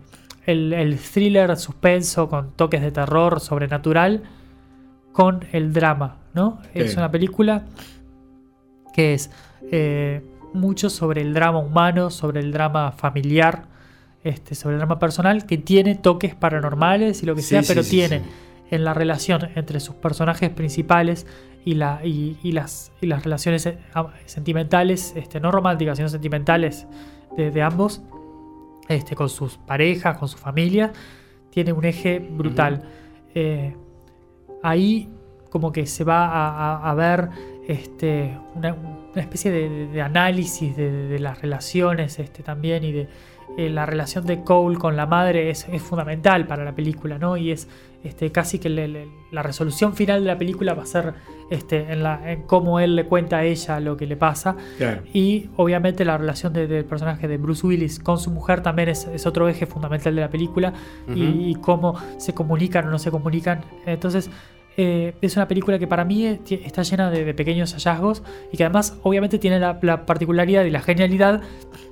el, 0.47 0.73
el 0.73 0.99
thriller 0.99 1.57
suspenso 1.57 2.29
con 2.29 2.51
toques 2.57 2.83
de 2.83 2.91
terror 2.91 3.39
sobrenatural 3.41 4.25
con 5.13 5.45
el 5.53 5.73
drama, 5.73 6.19
¿no? 6.35 6.61
Es 6.75 6.97
una 6.97 7.11
película 7.11 7.65
que 8.93 9.15
es 9.15 9.31
eh, 9.71 10.23
mucho 10.53 10.91
sobre 10.91 11.23
el 11.23 11.35
drama 11.35 11.59
humano, 11.59 12.11
sobre 12.11 12.41
el 12.41 12.53
drama 12.53 12.93
familiar, 12.93 13.67
este, 14.25 14.55
sobre 14.55 14.75
el 14.75 14.81
drama 14.81 14.99
personal, 14.99 15.47
que 15.47 15.59
tiene 15.59 15.95
toques 15.95 16.35
paranormales 16.35 17.23
y 17.23 17.27
lo 17.27 17.35
que 17.35 17.43
Sí, 17.43 17.49
sea, 17.49 17.63
sí, 17.63 17.69
pero 17.69 17.85
tiene 17.85 18.23
en 18.71 18.85
la 18.85 18.95
relación 18.95 19.51
entre 19.55 19.81
sus 19.81 19.95
personajes 19.97 20.51
principales 20.51 21.27
y, 21.65 21.75
la, 21.75 22.01
y, 22.05 22.39
y 22.43 22.53
las, 22.53 22.93
y 23.01 23.07
las 23.07 23.23
relaciones 23.23 23.67
eh, 23.67 23.79
sentimentales, 24.27 25.13
este, 25.17 25.41
no 25.41 25.51
románticas, 25.51 25.99
sino 25.99 26.09
sentimentales 26.09 26.87
de, 27.37 27.51
de 27.51 27.63
ambos, 27.63 28.03
este, 28.89 29.15
con 29.15 29.29
sus 29.29 29.59
parejas, 29.59 30.17
con 30.19 30.29
su 30.29 30.39
familia, 30.39 30.93
tiene 31.51 31.73
un 31.73 31.85
eje 31.85 32.19
brutal. 32.19 32.83
Eh, 33.35 33.77
ahí 34.63 35.09
como 35.51 35.71
que 35.71 35.87
se 35.87 36.05
va 36.05 36.79
a, 36.89 36.95
ver 36.95 37.29
este, 37.69 38.39
una, 38.55 38.75
especie 39.15 39.51
de, 39.51 40.01
análisis 40.01 40.75
de, 40.77 40.91
de 41.09 41.19
las 41.19 41.43
relaciones 41.43 42.19
este, 42.19 42.43
también 42.43 42.85
y 42.85 42.93
de 42.93 43.09
eh, 43.59 43.69
la 43.69 43.85
relación 43.85 44.25
de 44.25 44.43
Cole 44.43 44.79
con 44.79 44.97
la 44.97 45.05
madre 45.05 45.51
es, 45.51 45.69
es 45.69 45.83
fundamental 45.83 46.47
para 46.47 46.65
la 46.65 46.75
película, 46.75 47.19
¿no? 47.19 47.37
Y 47.37 47.51
es 47.51 47.69
este, 48.05 48.33
casi 48.33 48.59
que 48.59 48.69
le- 48.69 48.89
le- 48.89 49.09
la 49.31 49.43
resolución 49.43 49.95
final 49.95 50.21
de 50.21 50.27
la 50.27 50.39
película 50.39 50.75
va 50.75 50.83
a 50.83 50.87
ser 50.87 51.15
este, 51.51 51.93
en, 51.93 52.03
la, 52.03 52.33
en 52.33 52.43
cómo 52.43 52.81
él 52.81 52.97
le 52.97 53.05
cuenta 53.05 53.39
a 53.39 53.45
ella 53.45 53.79
lo 53.81 53.97
que 53.97 54.07
le 54.07 54.17
pasa. 54.17 54.57
Claro. 54.79 55.03
Y 55.13 55.51
obviamente 55.57 56.05
la 56.05 56.17
relación 56.19 56.53
de- 56.53 56.67
del 56.67 56.85
personaje 56.85 57.29
de 57.29 57.37
Bruce 57.37 57.67
Willis 57.67 57.99
con 58.01 58.19
su 58.19 58.31
mujer 58.31 58.63
también 58.63 58.89
es, 58.89 59.07
es 59.07 59.27
otro 59.27 59.49
eje 59.49 59.67
fundamental 59.67 60.15
de 60.15 60.21
la 60.23 60.31
película 60.31 60.73
y, 61.15 61.51
y 61.51 61.55
cómo 61.57 61.97
se 62.19 62.33
comunican 62.35 62.89
o 62.89 62.91
no 62.91 62.99
se 62.99 63.11
comunican. 63.11 63.61
Entonces 63.87 64.31
eh, 64.77 65.14
es 65.20 65.37
una 65.37 65.47
película 65.49 65.79
que 65.79 65.87
para 65.87 66.05
mí 66.05 66.27
eh, 66.27 66.41
está 66.64 66.83
llena 66.83 67.11
de, 67.11 67.25
de 67.25 67.35
pequeños 67.35 67.73
hallazgos 67.75 68.23
y 68.53 68.57
que 68.57 68.64
además 68.64 68.97
obviamente 69.03 69.39
tiene 69.39 69.59
la, 69.61 69.79
la 69.83 70.07
particularidad 70.07 70.64
y 70.64 70.70
la 70.70 70.81
genialidad 70.81 71.41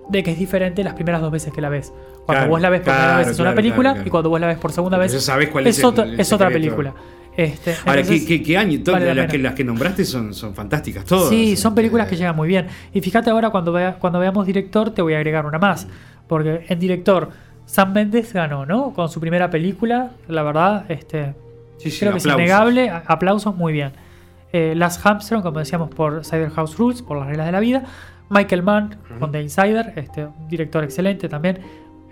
de 0.09 0.23
que 0.23 0.33
es 0.33 0.39
diferente 0.39 0.83
las 0.83 0.95
primeras 0.95 1.21
dos 1.21 1.31
veces 1.31 1.53
que 1.53 1.61
la 1.61 1.69
ves. 1.69 1.93
Cuando 2.27 2.41
Claro, 2.41 2.49
vos 2.51 2.61
la 2.61 2.71
ves 2.71 2.81
por 2.81 2.93
primera 2.95 3.17
vez 3.19 3.29
es 3.29 3.39
una 3.39 3.55
película 3.55 3.97
y 4.05 4.11
cuando 4.11 4.31
vos 4.31 4.41
la 4.41 4.47
ves 4.47 4.59
por 4.59 4.73
segunda 4.73 4.99
vez 4.99 5.13
cuál 5.53 5.67
es 5.67 5.79
el- 5.79 5.85
otra, 5.85 6.05
el 6.05 6.21
es 6.21 6.33
otra 6.33 6.49
película. 6.51 6.95
Este, 7.37 7.75
Ahora, 7.87 8.01
entonces, 8.01 8.27
¿qué, 8.27 8.39
qué, 8.39 8.43
qué 8.43 8.59
año? 8.59 8.81
Vale 8.85 9.07
la 9.07 9.15
las, 9.15 9.31
que, 9.31 9.39
las 9.39 9.55
que 9.55 9.65
nombraste 9.65 10.05
son, 10.05 10.35
son 10.35 10.53
fantásticas 10.55 11.05
todas. 11.05 11.29
Sí, 11.31 11.57
son 11.57 11.75
películas 11.75 12.07
que 12.09 12.15
Este, 12.15 12.25
llegan 12.25 12.37
muy 12.37 12.49
bien. 12.49 12.67
Y 12.93 13.01
fíjate 13.01 13.31
ahora 13.31 13.51
cuando, 13.51 13.73
vea- 13.73 13.97
cuando 13.99 14.19
veamos 14.19 14.47
director, 14.47 14.91
te 14.91 15.01
voy 15.01 15.15
a 15.15 15.19
agregar 15.19 15.47
una 15.47 15.59
más. 15.59 15.87
Porque 16.27 16.65
en 16.69 16.79
director, 16.81 17.31
Sam 17.67 17.93
Mendes 17.93 18.33
ganó, 18.33 18.67
¿no? 18.67 18.93
Con 18.93 19.09
su 19.09 19.21
primera 19.21 19.49
película, 19.49 20.11
la 20.29 20.43
verdad, 20.43 20.85
este, 20.91 21.35
Sí, 21.83 21.91
sí, 21.91 22.01
creo 22.01 22.13
que 22.13 22.19
es 22.19 22.25
aplausos. 22.25 22.41
innegable. 22.43 22.91
Aplausos, 23.07 23.57
muy 23.57 23.73
bien. 23.73 23.93
Eh, 24.53 24.79
Armstrong, 25.05 25.43
como 25.43 25.59
decíamos, 25.61 25.91
por 25.91 26.25
Cider 26.25 26.51
House 26.51 26.77
Rules, 26.77 27.03
por 27.03 27.17
las 27.19 27.27
reglas 27.29 27.47
de 27.47 27.53
la 27.53 27.61
vida. 27.61 27.85
Michael 28.29 28.63
Mann 28.63 28.97
con 29.19 29.33
The 29.33 29.43
Insider, 29.43 29.93
este, 29.97 30.25
un 30.27 30.49
director 30.49 30.85
excelente 30.85 31.29
también. 31.29 31.59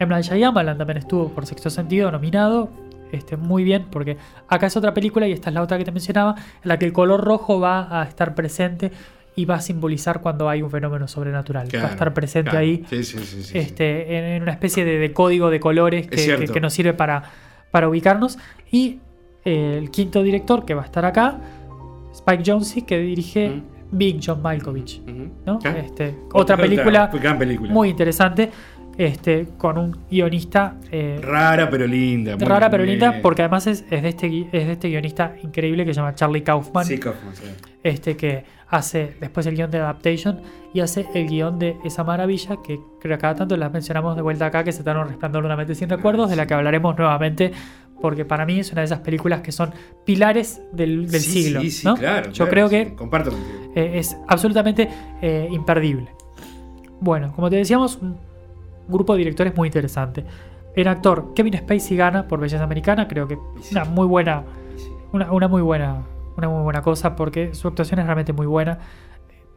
M. 0.01 0.11
Night 0.11 0.25
Shyamalan 0.27 0.77
también 0.79 0.99
estuvo 0.99 1.29
por 1.31 1.47
Sexto 1.47 1.71
Sentido 1.71 2.11
nominado. 2.11 2.71
Este, 3.13 3.37
muy 3.37 3.65
bien, 3.65 3.87
porque 3.91 4.17
acá 4.49 4.67
es 4.67 4.77
otra 4.77 4.93
película 4.95 5.27
y 5.27 5.33
esta 5.33 5.49
es 5.51 5.55
la 5.55 5.63
otra 5.63 5.79
que 5.79 5.85
te 5.85 5.93
mencionaba, 5.93 6.35
en 6.63 6.69
la 6.69 6.79
que 6.79 6.85
el 6.85 6.93
color 6.93 7.25
rojo 7.25 7.59
va 7.59 8.01
a 8.01 8.05
estar 8.05 8.35
presente 8.35 8.93
y 9.35 9.45
va 9.47 9.55
a 9.57 9.61
simbolizar 9.61 10.21
cuando 10.21 10.49
hay 10.49 10.61
un 10.63 10.71
fenómeno 10.71 11.09
sobrenatural. 11.09 11.69
va 11.75 11.85
a 11.89 11.91
estar 11.93 12.13
presente 12.13 12.51
claro. 12.51 12.65
ahí 12.67 12.85
Sí, 12.91 13.03
sí, 13.05 13.19
sí, 13.19 13.25
sí, 13.25 13.43
sí. 13.45 13.59
este, 13.59 14.35
en, 14.37 14.43
una 14.43 14.53
especie 14.53 14.85
de, 14.85 14.99
de 14.99 15.13
código 15.13 15.49
de 15.51 15.59
colores 15.61 16.07
que, 16.09 16.17
que- 16.37 16.49
que 16.49 16.61
nos 16.61 16.73
sirve 16.75 16.93
para, 16.93 17.23
para 17.71 17.89
ubicarnos. 17.89 18.39
Y 18.71 18.99
el 19.45 19.91
quinto 19.91 20.23
director 20.23 20.65
que 20.65 20.75
va 20.75 20.83
a 20.83 20.85
estar 20.87 21.05
acá, 21.05 21.39
Spike 22.13 22.43
Jonze, 22.45 22.85
que 22.85 22.99
dirige 22.99 23.63
Big 23.91 24.21
John 24.25 24.43
Malkovich. 24.43 25.01
¿no? 25.47 25.59
Ah. 25.65 25.71
Este, 25.79 26.15
otra 26.33 26.57
película 26.57 27.11
Gran 27.13 27.39
película. 27.39 27.73
muy 27.73 27.89
interesante, 27.91 28.51
este, 28.99 29.47
con 29.57 29.79
un 29.79 29.97
guionista 30.11 30.75
eh, 30.91 31.21
Rara 31.23 31.71
pero 31.71 31.87
linda. 31.87 32.37
muy- 32.37 32.45
rara 32.45 32.69
pero 32.69 32.83
muy 32.83 32.91
linda, 32.91 33.11
bien. 33.11 33.23
porque 33.23 33.43
además 33.43 33.69
es, 33.69 33.85
es 33.91 34.03
de 34.03 34.09
este, 34.09 34.27
es 34.53 34.67
de 34.67 34.73
este 34.73 34.89
guionista 34.89 35.35
increíble 35.43 35.85
que 35.87 35.95
se 35.95 36.01
llama 36.01 36.15
Charlie 36.17 36.43
Kaufman 36.43 36.85
Sí, 36.85 36.99
Kaufman, 36.99 37.35
sí. 37.37 37.45
este 37.85 38.17
que 38.17 38.43
hace 38.71 39.15
después 39.21 39.47
el 39.47 39.55
guion 39.55 39.71
de 39.71 39.79
Adaptation 39.79 40.41
y 40.75 40.81
hace 40.81 41.07
el 41.15 41.29
guion 41.29 41.61
de 41.61 41.77
esa 41.85 42.03
maravilla 42.03 42.57
que 42.63 42.81
creo 43.01 43.17
que 43.17 43.21
cada 43.23 43.37
tanto 43.37 43.57
las 43.57 43.73
mencionamos 43.73 44.17
de 44.17 44.23
vuelta 44.23 44.47
acá 44.47 44.65
que 44.65 44.73
se 44.73 44.81
están 44.81 45.03
resplandor 45.07 45.45
una 45.45 45.55
mente 45.57 45.77
sin 45.77 45.89
recuerdos 45.89 46.29
de 46.29 46.35
la 46.37 46.47
que 46.49 46.55
hablaremos 46.55 46.99
nuevamente 46.99 47.53
porque 48.01 48.25
para 48.25 48.47
mí 48.47 48.61
es 48.61 48.73
una 48.73 48.83
de 48.83 48.87
esas 48.87 49.01
películas 49.01 49.41
que 49.41 49.53
son 49.53 49.73
pilares 50.05 50.61
del, 50.73 51.11
del 51.11 51.21
Sí, 51.21 51.43
siglo 51.43 51.61
sí, 51.61 51.71
sí, 51.71 51.87
¿no? 51.87 51.97
claro, 51.97 52.31
yo 52.31 52.47
claro, 52.47 52.51
creo 52.51 52.69
que 52.69 52.95
Comparto 52.95 53.31
eh, 53.75 53.93
es 53.95 54.17
absolutamente 54.29 54.89
eh, 55.23 55.49
imperdible. 55.51 56.09
Bueno 57.01 57.33
como 57.35 57.51
te 57.51 57.57
decíamos 57.57 57.99
un 58.01 58.17
grupo 58.89 59.13
de 59.15 59.19
directores 59.19 59.57
muy 59.57 59.69
interesante. 59.69 60.25
El 60.75 60.87
actor 60.89 61.33
Kevin 61.35 61.57
Spacey 61.59 61.97
gana 61.97 62.29
por 62.29 62.41
Belleza 62.41 62.63
Americana 62.65 63.09
creo 63.09 63.27
que 63.27 63.39
una 63.73 63.85
muy 63.85 64.07
buena 64.07 64.45
una, 65.13 65.33
una 65.33 65.49
muy 65.49 65.63
buena 65.63 66.03
una 66.37 66.49
muy 66.49 66.63
buena 66.63 66.83
cosa 66.83 67.17
porque 67.17 67.55
su 67.55 67.67
actuación 67.69 67.99
es 68.01 68.07
realmente 68.07 68.33
muy 68.33 68.47
buena. 68.47 68.79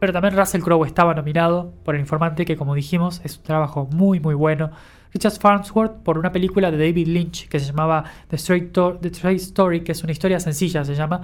Pero 0.00 0.12
también 0.12 0.36
Russell 0.36 0.62
Crowe 0.62 0.84
estaba 0.84 1.14
nominado 1.14 1.72
por 1.84 1.94
El 1.94 2.00
Informante 2.00 2.44
que 2.44 2.56
como 2.56 2.74
dijimos 2.74 3.20
es 3.24 3.36
un 3.38 3.44
trabajo 3.44 3.88
muy 3.92 4.18
muy 4.18 4.34
bueno 4.34 4.70
Richard 5.12 5.32
Farnsworth 5.38 6.02
por 6.02 6.16
una 6.18 6.32
película 6.32 6.70
de 6.70 6.78
David 6.78 7.06
Lynch 7.08 7.48
que 7.48 7.60
se 7.60 7.66
llamaba 7.66 8.02
The 8.28 8.36
Straight, 8.36 8.72
To- 8.72 8.98
The 9.00 9.08
Straight 9.08 9.40
Story 9.40 9.82
que 9.82 9.92
es 9.92 10.02
una 10.02 10.12
historia 10.12 10.40
sencilla 10.40 10.84
se 10.84 10.94
llama 10.94 11.20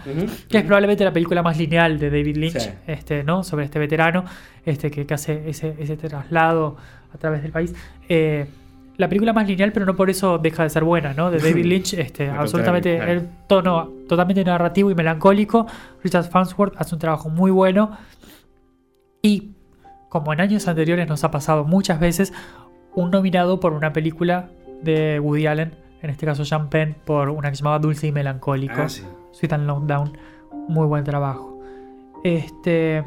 que 0.49 0.59
es 0.59 0.64
probablemente 0.64 1.05
la 1.05 1.12
película 1.12 1.43
más 1.43 1.57
lineal 1.59 1.99
de 1.99 2.11
David 2.11 2.36
Lynch 2.36 2.59
Sí. 2.59 2.70
este, 2.86 3.24
¿no? 3.24 3.43
sobre 3.43 3.64
este 3.64 3.78
veterano 3.78 4.24
este, 4.66 4.91
que, 4.91 5.07
que 5.07 5.14
hace 5.14 5.49
ese, 5.49 5.74
ese 5.78 5.97
traslado 5.97 6.76
a 7.14 7.16
través 7.18 7.43
del 7.43 7.53
país. 7.53 7.74
Eh, 8.09 8.47
la 8.99 9.09
película 9.09 9.32
más 9.32 9.47
lineal, 9.47 9.72
pero 9.72 9.86
no 9.86 9.95
por 9.97 10.11
eso 10.11 10.39
deja 10.39 10.64
de 10.64 10.70
ser 10.70 10.82
buena, 10.84 11.14
¿no? 11.14 11.30
De 11.30 11.39
David 11.39 11.64
Lynch, 11.66 11.95
este, 11.95 12.28
absolutamente 12.28 12.97
el 13.12 13.28
tono 13.49 13.91
totalmente 14.09 14.45
narrativo 14.45 14.91
y 14.91 14.95
melancólico. 14.97 15.66
Richard 16.03 16.24
Farnsworth 16.28 16.74
hace 16.76 16.97
un 16.97 16.99
trabajo 16.99 17.30
muy 17.30 17.51
bueno. 17.53 17.97
Y 19.22 19.53
como 20.09 20.32
en 20.32 20.41
años 20.41 20.66
anteriores 20.68 21.09
nos 21.09 21.22
ha 21.24 21.30
pasado 21.30 21.64
muchas 21.64 22.01
veces, 22.01 22.32
un 22.99 23.11
nominado 23.11 23.61
por 23.61 23.72
una 23.72 23.92
película 23.92 24.49
de 24.82 25.20
Woody 25.20 25.46
Allen, 25.46 25.74
en 26.03 26.11
este 26.11 26.26
caso 26.26 26.44
Sean 26.44 26.68
Penn, 26.68 26.96
por 27.05 27.28
una 27.30 27.51
que 27.51 27.57
se 27.57 27.62
llamaba 27.62 27.78
Dulce 27.78 28.07
y 28.09 28.12
Melancólico. 28.12 28.74
Ah, 28.82 28.88
sí. 28.88 29.03
Sweet 29.32 29.53
and 29.53 29.66
Low 29.66 29.80
Down. 29.86 30.16
Muy 30.68 30.86
buen 30.86 31.05
trabajo. 31.05 31.61
Este. 32.24 33.05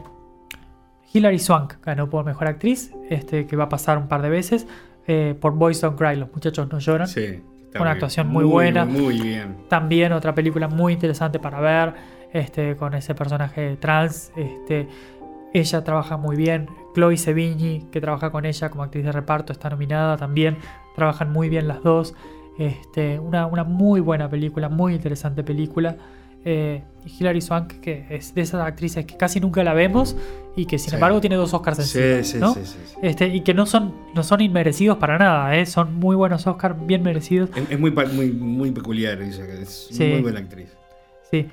Hilary 1.14 1.40
Swank 1.40 1.74
ganó 1.84 2.10
por 2.10 2.24
mejor 2.26 2.48
actriz, 2.48 2.92
este, 3.10 3.46
que 3.46 3.56
va 3.58 3.66
a 3.66 3.70
pasar 3.70 3.98
un 3.98 4.08
par 4.08 4.22
de 4.22 4.30
veces. 4.30 4.68
eh, 5.08 5.36
por 5.42 5.54
Boys 5.56 5.82
Don't 5.82 5.98
Cry, 5.98 6.16
los 6.16 6.32
muchachos 6.32 6.72
no 6.72 6.78
lloran. 6.80 7.08
Sí. 7.08 7.42
Una 7.74 7.80
muy- 7.86 7.90
actuación 7.90 8.28
muy 8.28 8.44
buena. 8.46 8.86
Muy 8.86 9.20
bien. 9.20 9.58
También 9.68 10.14
otra 10.14 10.34
película 10.36 10.68
muy 10.68 10.94
interesante 10.94 11.40
para 11.40 11.60
ver, 11.60 11.94
este, 12.32 12.76
con 12.78 12.94
ese 12.94 13.14
personaje 13.16 13.78
trans. 13.78 14.32
Este, 14.36 14.88
ella 15.54 15.84
trabaja 15.84 16.18
muy 16.18 16.36
bien. 16.36 16.68
Chloe 16.94 17.18
Sevigny, 17.18 17.88
que 17.92 18.02
trabaja 18.02 18.32
con 18.32 18.46
ella 18.46 18.70
como 18.70 18.84
actriz 18.84 19.04
de 19.06 19.12
reparto, 19.12 19.54
está 19.54 19.70
nominada 19.70 20.18
también. 20.18 20.58
Trabajan 20.96 21.32
muy 21.32 21.50
bien 21.50 21.68
las 21.68 21.82
dos. 21.84 22.14
Este, 22.58 23.18
una, 23.20 23.46
una 23.48 23.64
muy 23.64 24.00
buena 24.02 24.30
película, 24.30 24.70
muy 24.70 24.94
interesante 24.96 25.44
película. 25.44 25.96
Eh, 26.44 26.84
y 27.06 27.10
Hilary 27.20 27.40
Swank, 27.40 27.74
que 27.82 28.08
es 28.10 28.34
de 28.34 28.42
esas 28.42 28.62
actrices 28.66 29.06
que 29.06 29.16
casi 29.16 29.40
nunca 29.40 29.64
la 29.64 29.74
vemos 29.76 30.16
y 30.56 30.66
que 30.66 30.80
sin 30.80 30.90
Sí. 30.90 30.96
embargo 30.96 31.22
tiene 31.22 31.36
dos 31.36 31.54
Oscars 31.54 31.78
encima, 31.80 32.24
sí, 32.24 32.38
¿no? 32.40 32.54
sí, 32.56 32.62
sí, 32.66 32.78
sí. 32.84 32.96
Este, 33.04 33.28
y 33.28 33.42
que 33.42 33.54
no 33.54 33.68
son, 33.68 33.94
no 34.16 34.24
son 34.24 34.42
inmerecidos 34.42 34.98
para 34.98 35.20
nada, 35.20 35.56
¿eh? 35.56 35.68
son 35.68 35.96
muy 36.00 36.16
buenos 36.16 36.48
Oscars, 36.48 36.76
bien 36.88 37.04
merecidos. 37.04 37.52
Es, 37.56 37.70
es 37.70 37.80
muy, 37.80 37.92
muy, 37.92 38.32
muy 38.32 38.72
peculiar 38.72 39.22
ella, 39.22 39.46
que 39.46 39.62
es 39.62 39.88
muy 40.00 40.22
buena 40.22 40.40
actriz. 40.40 40.76
Sí, 41.30 41.48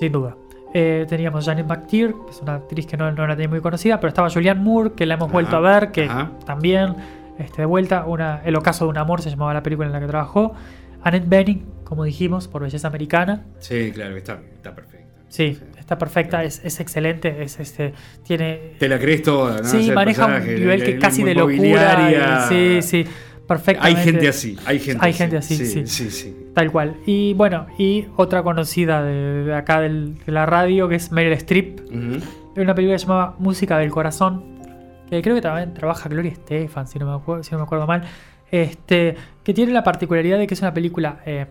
sin 0.00 0.12
duda. 0.12 0.34
Eh, 0.78 1.06
teníamos 1.08 1.46
Janet 1.46 1.66
McTeer, 1.66 2.12
que 2.12 2.30
es 2.32 2.42
una 2.42 2.56
actriz 2.56 2.84
que 2.86 2.98
no, 2.98 3.10
no 3.10 3.24
era 3.24 3.48
muy 3.48 3.60
conocida, 3.60 3.98
pero 3.98 4.08
estaba 4.08 4.28
Julianne 4.28 4.60
Moore, 4.60 4.92
que 4.94 5.06
la 5.06 5.14
hemos 5.14 5.28
Ajá, 5.28 5.32
vuelto 5.32 5.56
a 5.56 5.60
ver, 5.60 5.90
que 5.90 6.04
ajá. 6.04 6.32
también 6.44 6.94
este, 7.38 7.62
de 7.62 7.66
vuelta, 7.66 8.04
una, 8.04 8.42
El 8.44 8.56
ocaso 8.56 8.84
de 8.84 8.90
un 8.90 8.98
amor 8.98 9.22
se 9.22 9.30
llamaba 9.30 9.54
la 9.54 9.62
película 9.62 9.86
en 9.86 9.94
la 9.94 10.00
que 10.00 10.06
trabajó. 10.06 10.54
Annette 11.02 11.28
Bening, 11.30 11.64
como 11.82 12.04
dijimos, 12.04 12.46
por 12.46 12.60
Belleza 12.60 12.88
Americana. 12.88 13.44
Sí, 13.58 13.90
claro, 13.94 14.18
está, 14.18 14.38
está 14.54 14.74
perfecta. 14.74 15.06
Sí, 15.28 15.58
está 15.78 15.96
perfecta, 15.96 16.44
es, 16.44 16.60
es 16.62 16.78
excelente, 16.78 17.42
es 17.42 17.58
este, 17.58 17.94
tiene 18.22 18.74
Te 18.78 18.86
la 18.88 18.98
crees 18.98 19.22
toda, 19.22 19.58
¿no? 19.62 19.64
Sí, 19.64 19.78
O 19.78 19.80
sea, 19.80 19.88
el 19.88 19.94
maneja 19.94 20.26
un 20.26 20.46
nivel 20.46 20.84
que 20.84 20.98
casi 20.98 21.22
de 21.24 21.34
locura. 21.34 22.46
y- 22.50 22.80
sí, 22.82 22.82
sí, 22.82 23.10
perfectamente. 23.48 23.98
Hay 23.98 24.04
gente 24.04 24.28
así, 24.28 24.58
hay 24.66 24.78
gente 24.78 25.02
Hay 25.02 25.10
así. 25.12 25.18
gente 25.18 25.36
así, 25.38 25.56
sí. 25.56 25.66
Sí, 25.66 25.86
sí, 25.86 26.10
sí. 26.10 26.45
Tal 26.56 26.72
cual. 26.72 26.96
Y 27.04 27.34
bueno, 27.34 27.66
y 27.76 28.06
otra 28.16 28.42
conocida 28.42 29.02
de, 29.02 29.44
de 29.44 29.54
acá 29.54 29.80
del- 29.82 30.16
de 30.24 30.32
la 30.32 30.46
radio, 30.46 30.88
que 30.88 30.94
es 30.94 31.12
Meryl 31.12 31.34
Streep. 31.34 31.80
Ujú. 31.84 32.24
Hay 32.56 32.62
una 32.62 32.74
película 32.74 32.96
llamaba 32.96 33.34
Música 33.38 33.76
del 33.76 33.90
Corazón, 33.90 34.42
que 35.10 35.20
creo 35.20 35.34
que 35.34 35.42
también 35.42 35.74
trabaja 35.74 36.08
Gloria 36.08 36.32
Estefan, 36.32 36.86
si 36.88 36.98
no 36.98 37.04
me 37.06 37.14
acuerdo, 37.14 37.42
si 37.42 37.52
no 37.52 37.58
me 37.58 37.64
acuerdo 37.64 37.86
mal. 37.86 38.04
Este, 38.50 39.16
que 39.44 39.52
tiene 39.52 39.70
la 39.72 39.84
particularidad 39.84 40.38
de 40.38 40.46
que 40.46 40.54
es 40.54 40.60
una 40.62 40.72
película 40.72 41.18
eh, 41.26 41.44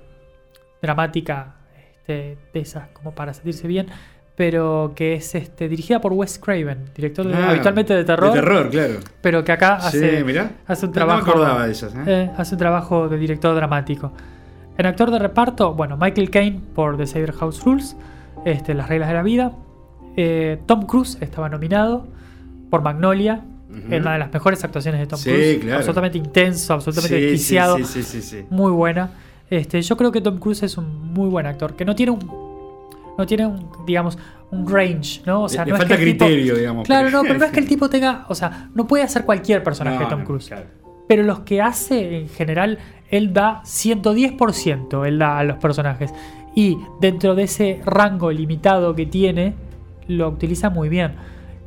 dramática, 0.82 1.54
este, 1.98 2.38
de 2.52 2.60
esas 2.60 2.88
como 2.90 3.12
para 3.14 3.32
sentirse 3.36 3.68
bien, 3.68 3.86
pero 4.36 4.94
que 4.96 5.14
es 5.14 5.36
este, 5.36 5.70
dirigida 5.70 6.02
por 6.02 6.14
Wes 6.14 6.40
Craven, 6.40 6.86
director 6.96 7.28
de- 7.28 7.36
Ah, 7.36 7.50
habitualmente 7.52 7.94
de 7.94 8.04
terror, 8.04 8.34
De 8.34 8.40
terror, 8.40 8.70
claro. 8.70 8.94
pero 9.22 9.44
que 9.44 9.52
acá 9.52 9.80
Sí, 9.82 9.98
hace, 9.98 10.24
mirá. 10.24 10.52
hace 10.68 10.88
un 10.88 10.92
No- 10.94 11.00
no 11.00 11.06
me 11.06 11.12
trabajo. 11.22 11.30
acordaba 11.32 11.66
de 11.68 11.72
esas, 11.72 11.94
¿eh? 11.96 12.00
eh, 12.08 12.32
hace 12.38 12.56
un 12.56 12.60
trabajo 12.60 13.08
de 13.08 13.18
director 13.20 13.54
dramático. 13.56 14.12
En 14.78 14.86
actor 14.86 15.10
de 15.12 15.20
reparto, 15.20 15.74
bueno, 15.74 15.98
Michael 15.98 16.30
Caine 16.30 16.60
por 16.74 16.98
The 16.98 17.08
Saber 17.08 17.32
House 17.34 17.64
Rules, 17.64 17.96
este, 18.46 18.74
Las 18.74 18.90
reglas 18.90 19.08
de 19.10 19.16
la 19.16 19.24
vida. 19.24 19.52
Eh, 20.18 20.60
Tom 20.66 20.86
Cruise 20.86 21.18
estaba 21.22 21.50
nominado 21.50 22.08
por 22.70 22.82
Magnolia, 22.82 23.42
en 23.90 24.02
una 24.02 24.14
de 24.14 24.20
las 24.20 24.32
mejores 24.32 24.64
actuaciones 24.64 25.02
de 25.02 25.08
Tom 25.08 25.20
Sí, 25.20 25.30
Cruise. 25.30 25.58
claro. 25.60 25.78
Absolutamente 25.78 26.18
intenso, 26.18 26.74
absolutamente 26.74 27.18
Sí, 27.18 27.26
desquiciado. 27.26 27.78
sí, 27.78 27.84
sí, 27.86 28.04
sí, 28.04 28.22
sí. 28.22 28.46
Muy 28.50 28.72
buena. 28.72 29.12
Este, 29.50 29.82
yo 29.82 29.98
creo 29.98 30.12
que 30.12 30.22
Tom 30.22 30.38
Cruise 30.40 30.64
es 30.64 30.78
un 30.78 31.14
muy 31.14 31.28
buen 31.30 31.46
actor, 31.46 31.76
que 31.76 31.84
no 31.86 31.94
tiene 31.96 32.12
un. 32.14 32.46
No 33.18 33.26
tiene 33.26 33.46
un, 33.48 33.70
digamos, 33.86 34.18
un 34.52 34.68
range, 34.70 35.22
¿no? 35.26 35.44
O 35.44 35.50
sea, 35.50 35.62
Le- 35.64 35.68
le 35.68 35.72
no 35.72 35.78
falta 35.78 35.94
es 35.94 36.00
que 36.00 36.06
el 36.06 36.12
tipo- 36.14 36.26
criterio, 36.26 36.56
digamos, 36.56 36.86
Claro, 36.86 37.10
no, 37.12 37.22
pero 37.22 37.38
no 37.40 37.46
es 37.46 37.52
que 37.52 37.60
el 37.62 37.68
tipo 37.68 37.90
tenga. 37.90 38.26
O 38.30 38.36
sea, 38.36 38.70
no 38.74 38.88
puede 38.88 39.04
hacer 39.04 39.24
cualquier 39.26 39.64
personaje 39.64 40.00
de 40.00 40.06
Tom 40.10 40.20
no, 40.20 40.26
Cruise. 40.26 40.48
claro. 40.48 40.66
Pero 41.08 41.24
los 41.24 41.40
que 41.40 41.62
hace 41.62 42.20
en 42.20 42.30
general, 42.30 42.80
él 43.10 43.34
da 43.34 43.62
110%, 43.64 45.06
él 45.08 45.20
da 45.20 45.40
a 45.40 45.44
los 45.44 45.58
personajes. 45.58 46.14
Y 46.56 46.78
dentro 47.00 47.36
de 47.36 47.44
ese 47.44 47.82
rango 47.86 48.32
limitado 48.32 48.96
que 48.96 49.06
tiene, 49.06 49.54
lo 50.08 50.30
utiliza 50.30 50.70
muy 50.70 50.90
bien. 50.90 51.14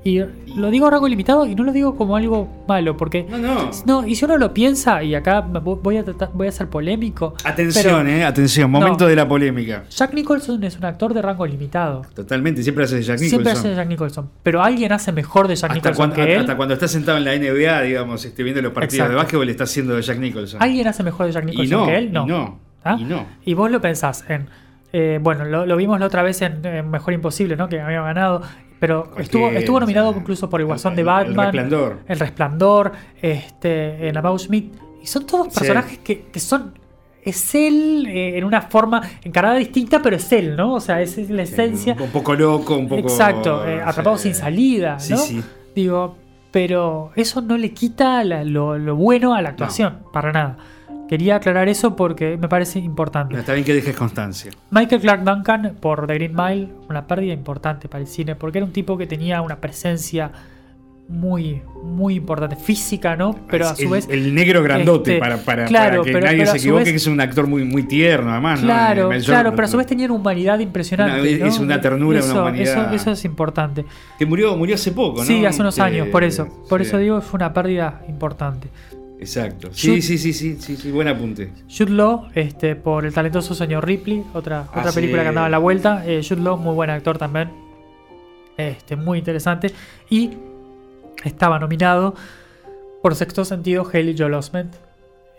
Y 0.04 0.22
lo 0.56 0.70
digo 0.70 0.88
rango 0.88 1.08
limitado 1.08 1.44
y 1.44 1.54
no 1.56 1.64
lo 1.64 1.72
digo 1.72 1.96
como 1.96 2.16
algo 2.16 2.48
malo, 2.68 2.96
porque. 2.96 3.26
No, 3.28 3.36
no. 3.36 3.70
No, 3.84 4.06
y 4.06 4.14
si 4.14 4.24
uno 4.24 4.38
lo 4.38 4.54
piensa, 4.54 5.02
y 5.02 5.14
acá 5.14 5.40
voy 5.40 5.96
a, 5.98 6.04
tratar- 6.04 6.30
voy 6.32 6.46
a 6.46 6.52
ser 6.52 6.68
polémico. 6.68 7.34
Atención, 7.44 7.84
pero 8.06 8.08
eh, 8.08 8.24
atención, 8.24 8.70
momento 8.70 9.04
No. 9.04 9.10
de 9.10 9.16
la 9.16 9.26
polémica. 9.28 9.84
Jack 9.90 10.14
Nicholson 10.14 10.62
es 10.64 10.78
un 10.78 10.84
actor 10.84 11.12
de 11.12 11.20
rango 11.20 11.44
limitado. 11.46 12.02
Totalmente, 12.14 12.62
siempre 12.62 12.84
hace 12.84 12.94
de 12.96 13.02
Jack 13.02 13.16
Nicholson. 13.18 13.28
Siempre 13.30 13.52
hace 13.52 13.68
de 13.68 13.74
Jack 13.74 13.88
Nicholson. 13.88 14.30
Pero 14.42 14.62
alguien 14.62 14.92
hace 14.92 15.10
mejor 15.12 15.48
de 15.48 15.56
Jack 15.56 15.72
hasta, 15.72 15.74
Nicholson 15.74 15.96
cuando, 16.10 16.14
que 16.26 16.32
él. 16.34 16.40
hasta 16.40 16.56
cuando 16.56 16.74
está 16.74 16.88
sentado 16.88 17.18
en 17.18 17.24
la 17.24 17.34
NBA, 17.36 17.82
digamos, 17.82 18.24
este, 18.24 18.42
viendo 18.44 18.62
los 18.62 18.72
partidos 18.72 18.94
Exacto. 18.94 19.12
de 19.12 19.16
básquetbol, 19.16 19.48
está 19.50 19.64
haciendo 19.64 19.94
de 19.96 20.02
Jack 20.02 20.18
Nicholson. 20.20 20.62
¿Alguien 20.62 20.86
hace 20.86 21.02
mejor 21.02 21.26
de 21.26 21.32
Jack 21.32 21.44
Nicholson 21.44 21.80
no, 21.80 21.86
que 21.86 21.96
él? 21.98 22.12
No. 22.12 22.24
y 22.24 22.28
no, 22.28 22.58
¿Ah? 22.84 22.96
y 22.98 23.04
no. 23.04 23.26
Y 23.44 23.54
vos 23.54 23.70
lo 23.70 23.80
pensás 23.80 24.24
en. 24.28 24.46
eh, 24.92 25.18
bueno, 25.20 25.44
lo, 25.44 25.66
lo 25.66 25.76
vimos 25.76 25.98
la 26.00 26.06
otra 26.06 26.22
vez 26.22 26.40
en, 26.40 26.64
en 26.64 26.88
Mejor 26.88 27.12
Imposible, 27.14 27.56
¿no? 27.56 27.68
Que 27.68 27.80
había 27.80 28.00
ganado. 28.00 28.42
Pero 28.80 29.10
estuvo, 29.18 29.48
estuvo 29.48 29.80
nominado 29.80 30.08
o 30.10 30.12
sea, 30.12 30.20
incluso 30.20 30.48
por 30.48 30.60
el 30.60 30.66
Guasón 30.66 30.94
de 30.94 31.02
el- 31.02 31.08
el 31.08 31.14
Batman. 31.34 31.52
Resplandor. 31.52 31.98
El 32.06 32.18
Resplandor. 32.20 32.92
Este, 33.20 34.08
en 34.08 34.16
About 34.16 34.40
Schmidt. 34.40 34.72
Y 35.02 35.06
son 35.06 35.26
todos 35.26 35.52
Sí. 35.52 35.58
personajes 35.60 35.98
que, 35.98 36.22
que 36.26 36.40
son. 36.40 36.78
Es 37.22 37.54
él 37.54 38.06
eh, 38.08 38.38
en 38.38 38.44
una 38.44 38.62
forma 38.62 39.02
encarada 39.22 39.56
distinta, 39.56 40.00
pero 40.00 40.16
es 40.16 40.30
él, 40.32 40.56
¿no? 40.56 40.74
O 40.74 40.80
sea, 40.80 41.02
esa 41.02 41.20
es 41.20 41.28
la 41.30 41.42
esencia. 41.42 41.94
Un, 41.94 42.02
un 42.02 42.10
poco 42.10 42.34
loco, 42.34 42.76
un 42.76 42.88
poco. 42.88 43.00
Exacto, 43.00 43.66
eh, 43.66 43.82
atrapado 43.84 44.16
sí. 44.16 44.24
sin 44.24 44.34
salida, 44.34 44.96
¿no? 45.10 45.16
sí. 45.16 45.42
Digo, 45.74 46.16
pero 46.50 47.10
eso 47.16 47.42
no 47.42 47.58
le 47.58 47.72
quita 47.72 48.24
la- 48.24 48.44
lo, 48.44 48.78
lo 48.78 48.96
bueno 48.96 49.34
a 49.34 49.42
la 49.42 49.50
actuación, 49.50 49.98
para 50.12 50.32
nada. 50.32 50.56
Quería 51.08 51.36
aclarar 51.36 51.68
eso 51.68 51.96
porque 51.96 52.36
me 52.36 52.48
parece 52.48 52.78
importante. 52.80 53.34
No, 53.34 53.40
está 53.40 53.54
bien 53.54 53.64
que 53.64 53.72
dejes 53.74 53.96
constancia. 53.96 54.50
Michael 54.70 55.00
Clark 55.00 55.24
Duncan 55.24 55.76
por 55.80 56.06
The 56.06 56.14
Green 56.14 56.34
Mile, 56.36 56.68
una 56.90 57.06
pérdida 57.06 57.32
importante 57.32 57.88
para 57.88 58.02
el 58.02 58.06
cine, 58.08 58.34
porque 58.34 58.58
era 58.58 58.66
un 58.66 58.72
tipo 58.72 58.98
que 58.98 59.06
tenía 59.06 59.40
una 59.40 59.56
presencia 59.56 60.30
muy, 61.08 61.62
muy 61.82 62.16
importante, 62.16 62.54
física, 62.56 63.16
¿no? 63.16 63.34
Pero 63.48 63.66
a 63.66 63.74
su 63.74 63.84
el, 63.84 63.88
vez. 63.88 64.08
el 64.10 64.34
negro 64.34 64.62
grandote 64.62 65.12
este, 65.14 65.20
para, 65.20 65.38
para, 65.38 65.64
claro, 65.64 66.02
para 66.02 66.04
que 66.04 66.12
pero- 66.12 66.26
nadie 66.26 66.38
pero 66.40 66.50
se 66.50 66.56
equivoque, 66.58 66.84
vez- 66.84 66.90
que 66.90 66.96
es 66.96 67.06
un 67.06 67.18
actor 67.22 67.46
muy, 67.46 67.64
muy 67.64 67.84
tierno, 67.84 68.30
además. 68.30 68.60
¿no? 68.60 68.66
Claro, 68.66 69.12
Eh, 69.12 69.20
yo- 69.20 69.26
claro, 69.32 69.52
pero 69.52 69.64
a 69.64 69.68
su 69.68 69.78
vez 69.78 69.86
tenía 69.86 70.04
una 70.04 70.14
humanidad 70.16 70.58
impresionante. 70.58 71.18
Una- 71.22 71.38
¿no? 71.38 71.46
es 71.46 71.58
una 71.58 71.80
ternura, 71.80 72.18
una 72.18 72.26
Eso- 72.28 72.40
humanidad. 72.42 72.84
Eso, 72.92 72.94
eso 72.94 73.10
es 73.12 73.24
importante. 73.24 73.86
Que 74.18 74.26
murió, 74.26 74.54
murió 74.54 74.74
hace 74.74 74.92
poco, 74.92 75.20
¿no? 75.20 75.24
Sí, 75.24 75.46
hace 75.46 75.62
unos 75.62 75.78
Este, 75.78 75.82
años, 75.88 76.08
por 76.08 76.24
eso. 76.24 76.46
Por 76.68 76.82
sí. 76.82 76.88
eso 76.88 76.98
digo, 76.98 77.22
fue 77.22 77.38
una 77.38 77.54
pérdida 77.54 78.02
importante. 78.06 78.68
Exacto. 79.20 79.68
Sí, 79.72 80.00
sí, 80.00 80.16
sí, 80.18 80.32
sí, 80.32 80.56
sí, 80.60 80.76
sí, 80.76 80.90
buen 80.92 81.08
apunte. 81.08 81.50
Jude 81.68 81.90
Law, 81.90 82.28
este, 82.34 82.76
por 82.76 83.04
el 83.04 83.12
talentoso 83.12 83.54
señor 83.54 83.84
Ripley, 83.86 84.22
otra, 84.34 84.66
otra 84.74 84.92
película 84.92 85.22
que 85.22 85.28
andaba 85.28 85.46
a 85.46 85.50
la 85.50 85.58
vuelta. 85.58 86.04
Eh, 86.06 86.22
Jude 86.26 86.40
Law, 86.42 86.56
muy 86.56 86.74
buen 86.74 86.90
actor 86.90 87.18
también. 87.18 87.50
Este, 88.56 88.96
muy 88.96 89.18
interesante. 89.18 89.72
Y 90.10 90.32
estaba 91.24 91.58
nominado 91.58 92.14
por 93.02 93.14
sexto 93.14 93.44
sentido 93.44 93.88
Haley 93.92 94.14
Joel 94.16 94.34
Osment. 94.34 94.74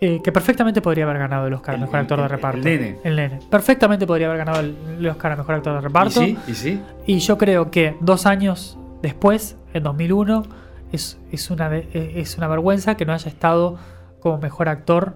eh, 0.01 0.21
que 0.23 0.31
perfectamente 0.31 0.81
podría 0.81 1.03
haber 1.03 1.17
ganado 1.17 1.47
el 1.47 1.53
Oscar 1.53 1.75
a 1.75 1.77
El- 1.77 1.81
Mejor 1.81 1.99
Actor 1.99 2.19
de 2.19 2.23
el- 2.23 2.29
Reparto. 2.29 2.57
el 2.59 2.63
nene. 2.63 2.97
El 3.03 3.15
nene. 3.17 3.39
Perfectamente 3.49 4.07
podría 4.07 4.27
haber 4.27 4.37
ganado 4.37 4.61
el, 4.61 5.05
Oscar 5.07 5.33
a 5.33 5.35
Mejor 5.35 5.55
Actor 5.55 5.73
de 5.73 5.79
¿Y 5.79 5.83
Reparto. 5.83 6.21
sí? 6.21 6.37
¿Y 6.47 6.53
sí? 6.53 6.81
Y 7.05 7.19
yo 7.19 7.37
creo 7.37 7.69
que 7.69 7.97
dos 7.99 8.25
años 8.25 8.77
después, 9.01 9.57
en 9.73 9.83
2001, 9.83 10.43
es, 10.91 11.17
es, 11.31 11.49
una, 11.51 11.75
eh, 11.77 12.13
es 12.15 12.37
una 12.37 12.47
vergüenza 12.47 12.95
que 12.97 13.05
no 13.05 13.13
haya 13.13 13.29
estado 13.29 13.77
como 14.19 14.37
mejor 14.39 14.69
actor 14.69 15.15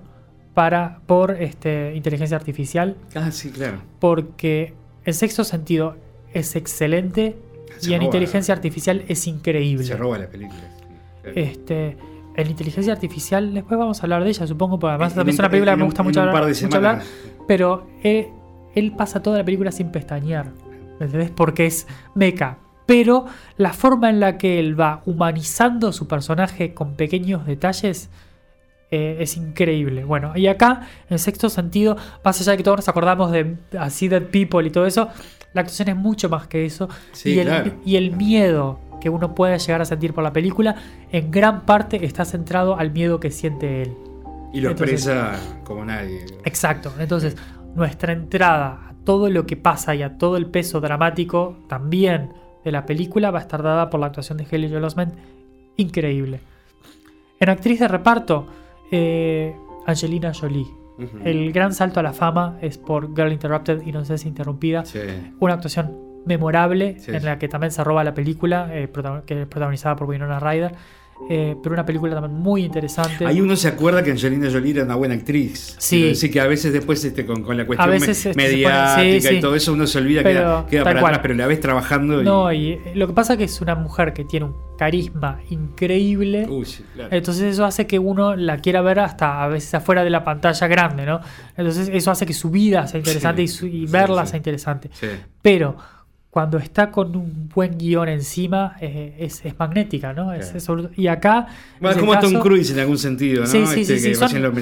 para, 0.53 0.99
por 1.07 1.31
este, 1.31 1.93
inteligencia 1.95 2.37
artificial, 2.37 2.95
Ah, 3.15 3.31
sí, 3.31 3.49
claro. 3.51 3.77
porque 3.99 4.73
en 5.05 5.13
sexto 5.13 5.43
sentido 5.43 5.95
es 6.33 6.55
excelente 6.55 7.35
Se 7.79 7.89
y 7.91 7.93
en 7.95 8.03
inteligencia 8.03 8.53
artificial 8.53 9.03
es 9.07 9.25
increíble. 9.27 9.83
Se 9.85 9.97
roba 9.97 10.17
la 10.19 10.27
película. 10.27 10.61
Claro. 11.23 11.37
Este, 11.39 11.97
en 12.35 12.49
inteligencia 12.49 12.93
artificial, 12.93 13.53
después 13.53 13.77
vamos 13.79 13.99
a 13.99 14.03
hablar 14.03 14.23
de 14.23 14.29
ella, 14.29 14.45
supongo, 14.47 14.77
porque 14.79 14.91
además 14.91 15.13
En 15.13 15.17
también 15.17 15.33
es 15.33 15.39
un- 15.39 15.43
una 15.45 15.49
película 15.49 15.71
que 15.73 15.77
me 15.77 15.85
gusta 15.85 16.03
mucho 16.03 16.19
un 16.21 16.27
hablar, 16.27 16.41
par 16.43 16.53
de 16.53 16.61
mucho 16.63 16.77
hablar, 16.77 17.01
semanas. 17.03 17.45
pero 17.47 17.87
él, 18.03 18.27
él 18.75 18.93
pasa 18.95 19.21
toda 19.23 19.37
la 19.39 19.43
película 19.45 19.71
sin 19.71 19.91
pestañear, 19.91 20.51
¿me 20.99 21.05
entendés? 21.05 21.31
Porque 21.31 21.65
es 21.65 21.87
meca. 22.15 22.57
Pero 22.85 23.25
la 23.57 23.73
forma 23.73 24.09
en 24.09 24.19
la 24.19 24.37
que 24.37 24.59
él 24.59 24.79
va 24.79 25.01
humanizando 25.05 25.91
su 25.93 26.07
personaje 26.07 26.73
con 26.73 26.95
pequeños 26.95 27.45
detalles 27.45 28.09
eh, 28.91 29.17
es 29.19 29.37
increíble. 29.37 30.03
Bueno, 30.03 30.33
y 30.35 30.47
acá, 30.47 30.81
en 31.09 31.17
sexto 31.17 31.49
sentido, 31.49 31.97
más 32.23 32.39
allá 32.41 32.51
de 32.51 32.57
que 32.57 32.63
todos 32.63 32.77
nos 32.77 32.89
acordamos 32.89 33.31
de 33.31 33.57
así 33.79 34.07
Dead 34.07 34.23
People 34.23 34.67
y 34.67 34.69
todo 34.69 34.85
eso, 34.85 35.09
la 35.53 35.61
actuación 35.61 35.89
es 35.89 35.95
mucho 35.95 36.29
más 36.29 36.47
que 36.47 36.65
eso. 36.65 36.89
Sí, 37.11 37.33
y, 37.33 37.39
el, 37.39 37.47
claro. 37.47 37.71
y 37.85 37.95
el 37.95 38.15
miedo 38.15 38.79
que 39.01 39.09
uno 39.09 39.33
puede 39.33 39.57
llegar 39.57 39.81
a 39.81 39.85
sentir 39.85 40.13
por 40.13 40.23
la 40.23 40.31
película, 40.31 40.75
en 41.11 41.31
gran 41.31 41.65
parte 41.65 42.05
está 42.05 42.23
centrado 42.23 42.77
al 42.77 42.91
miedo 42.91 43.19
que 43.19 43.31
siente 43.31 43.81
él. 43.81 43.97
Y 44.53 44.61
lo 44.61 44.69
Entonces- 44.71 45.07
expresa 45.07 45.39
como 45.63 45.83
nadie. 45.85 46.25
Exacto. 46.45 46.93
Entonces, 46.99 47.35
nuestra 47.75 48.13
entrada 48.13 48.89
a 48.89 48.93
todo 49.03 49.29
lo 49.29 49.45
que 49.47 49.57
pasa 49.57 49.95
y 49.95 50.03
a 50.03 50.17
todo 50.17 50.37
el 50.37 50.45
peso 50.45 50.79
dramático 50.79 51.57
también 51.67 52.31
de 52.63 52.71
la 52.71 52.85
película 52.85 53.31
va 53.31 53.39
a 53.39 53.41
estar 53.41 53.61
dada 53.61 53.89
por 53.89 53.99
la 53.99 54.07
actuación 54.07 54.37
de 54.37 54.45
Haley 54.49 54.69
Joel 54.69 54.83
Osment. 54.83 55.13
Increíble. 55.77 56.39
En 57.39 57.49
actriz 57.49 57.79
de 57.79 57.87
reparto, 57.87 58.47
eh, 58.91 59.55
Angelina 59.85 60.33
Jolie. 60.33 60.67
El 61.25 61.51
gran 61.51 61.73
salto 61.73 61.99
a 61.99 62.03
la 62.03 62.13
fama 62.13 62.57
es 62.61 62.77
por 62.77 63.15
Girl 63.15 63.33
Interrupted, 63.33 63.81
Inocencia 63.85 64.27
Interrumpida. 64.27 64.85
Sí. 64.85 64.99
Una 65.39 65.55
actuación 65.55 66.21
memorable 66.25 66.99
Sí, 66.99 67.11
en 67.11 67.25
la 67.25 67.37
que 67.39 67.47
también 67.47 67.71
se 67.71 67.83
roba 67.83 68.03
la 68.03 68.13
película, 68.13 68.69
eh, 68.71 68.89
que 69.25 69.41
es 69.41 69.47
protagonizada 69.47 69.95
por 69.95 70.07
Winona 70.07 70.39
Ryder. 70.39 70.75
Eh, 71.29 71.55
pero 71.63 71.73
una 71.73 71.85
película 71.85 72.13
también 72.15 72.37
muy 72.39 72.63
interesante. 72.65 73.25
Ahí 73.25 73.39
uno 73.39 73.55
se 73.55 73.67
acuerda 73.69 74.03
que 74.03 74.11
Angelina 74.11 74.49
Jolie 74.51 74.71
era 74.71 74.83
una 74.83 74.95
buena 74.95 75.13
actriz. 75.15 75.75
Sí. 75.77 76.01
Decir 76.09 76.31
que 76.31 76.41
a 76.41 76.47
veces 76.47 76.73
después 76.73 77.03
este, 77.05 77.25
con, 77.25 77.43
con 77.43 77.55
la 77.55 77.65
cuestión 77.65 77.89
veces, 77.91 78.07
me- 78.07 78.11
este, 78.11 78.33
pone- 78.33 78.43
mediática 78.47 79.29
sí. 79.29 79.35
y 79.35 79.39
todo 79.39 79.55
eso 79.55 79.73
uno 79.73 79.87
se 79.87 79.97
olvida 79.99 80.21
que 80.23 80.29
queda, 80.29 80.65
para 80.83 80.99
cual. 80.99 81.13
atrás, 81.13 81.19
pero 81.21 81.33
la 81.35 81.47
ves 81.47 81.59
trabajando 81.59 82.21
y... 82.21 82.25
No, 82.25 82.51
y 82.51 82.71
eh, 82.73 82.91
lo 82.95 83.07
que 83.07 83.13
pasa 83.13 83.33
es 83.33 83.37
que 83.39 83.45
es 83.45 83.61
una 83.61 83.75
mujer 83.75 84.13
que 84.13 84.25
tiene 84.25 84.47
un 84.47 84.55
carisma 84.77 85.39
increíble. 85.49 86.45
Uy, 86.49 86.65
sí, 86.65 86.83
claro. 86.93 87.09
Entonces 87.15 87.43
eso 87.53 87.65
hace 87.65 87.87
que 87.87 87.99
uno 87.99 88.35
la 88.35 88.57
quiera 88.57 88.81
ver 88.81 88.99
hasta 88.99 89.43
a 89.43 89.47
veces 89.47 89.73
afuera 89.75 90.03
de 90.03 90.09
la 90.09 90.23
pantalla 90.23 90.67
grande, 90.67 91.05
¿no? 91.05 91.19
Entonces 91.55 91.89
eso 91.93 92.11
hace 92.11 92.25
que 92.25 92.33
su 92.33 92.49
vida 92.49 92.87
sea 92.87 92.99
interesante 92.99 93.41
y, 93.43 93.47
su- 93.47 93.67
y 93.67 93.85
verla 93.85 94.25
sea 94.25 94.37
interesante. 94.37 94.89
Sí. 94.93 95.07
Pero 95.41 95.75
cuando 96.33 96.57
está 96.57 96.89
con 96.89 97.15
un 97.15 97.47
buen 97.53 97.77
guion 97.77 98.09
encima, 98.09 98.75
eh, 98.81 99.13
es, 99.19 99.45
es 99.45 99.53
magnética, 99.59 100.13
¿no? 100.13 100.33
Es- 100.33 100.45
Claro. 100.45 100.57
es 100.57 100.63
sobre- 100.63 100.89
y 100.95 101.05
acá... 101.05 101.45
Bueno, 101.79 101.95
es 101.95 102.01
como 102.01 102.17
Tom 102.19 102.39
Cruise 102.41 102.71
en 102.71 102.79
algún 102.79 102.97
sentido, 102.97 103.41
¿no? 103.41 103.47
Sí, 103.47 103.63
sí, 103.67 103.81
Este, 103.81 103.99
sí, 103.99 104.07
que 104.09 104.15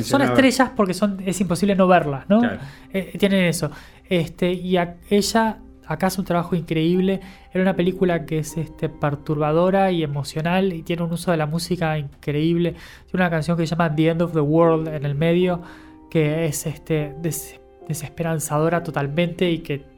Son, 0.03 0.21
estrellas 0.21 0.71
porque 0.75 0.93
son, 0.93 1.19
es 1.25 1.39
imposible 1.39 1.73
no 1.75 1.87
verlas, 1.87 2.25
¿no? 2.27 2.39
Claro. 2.41 2.59
Eh, 2.91 3.13
tienen 3.17 3.45
eso. 3.45 3.71
Este, 4.09 4.51
y 4.51 4.75
a- 4.75 4.97
ella 5.09 5.59
acá 5.87 6.07
hace 6.07 6.19
un 6.19 6.25
trabajo 6.25 6.55
increíble. 6.57 7.21
Era 7.53 7.61
una 7.63 7.73
película 7.77 8.25
que 8.25 8.39
es 8.39 8.57
este, 8.57 8.89
perturbadora 8.89 9.91
y 9.91 10.03
emocional 10.03 10.73
y 10.73 10.83
tiene 10.83 11.03
un 11.03 11.13
uso 11.13 11.31
de 11.31 11.37
la 11.37 11.45
música 11.45 11.97
increíble. 11.97 12.71
Tiene 13.09 13.23
una 13.23 13.29
canción 13.29 13.55
que 13.55 13.65
se 13.65 13.71
llama 13.75 13.95
The 13.95 14.09
End 14.09 14.21
of 14.23 14.33
the 14.33 14.41
World 14.41 14.89
en 14.89 15.05
el 15.05 15.15
medio, 15.15 15.61
que 16.09 16.47
es 16.47 16.65
este, 16.65 17.15
des- 17.21 17.61
desesperanzadora 17.87 18.83
totalmente 18.83 19.49
y 19.49 19.59
que 19.59 19.89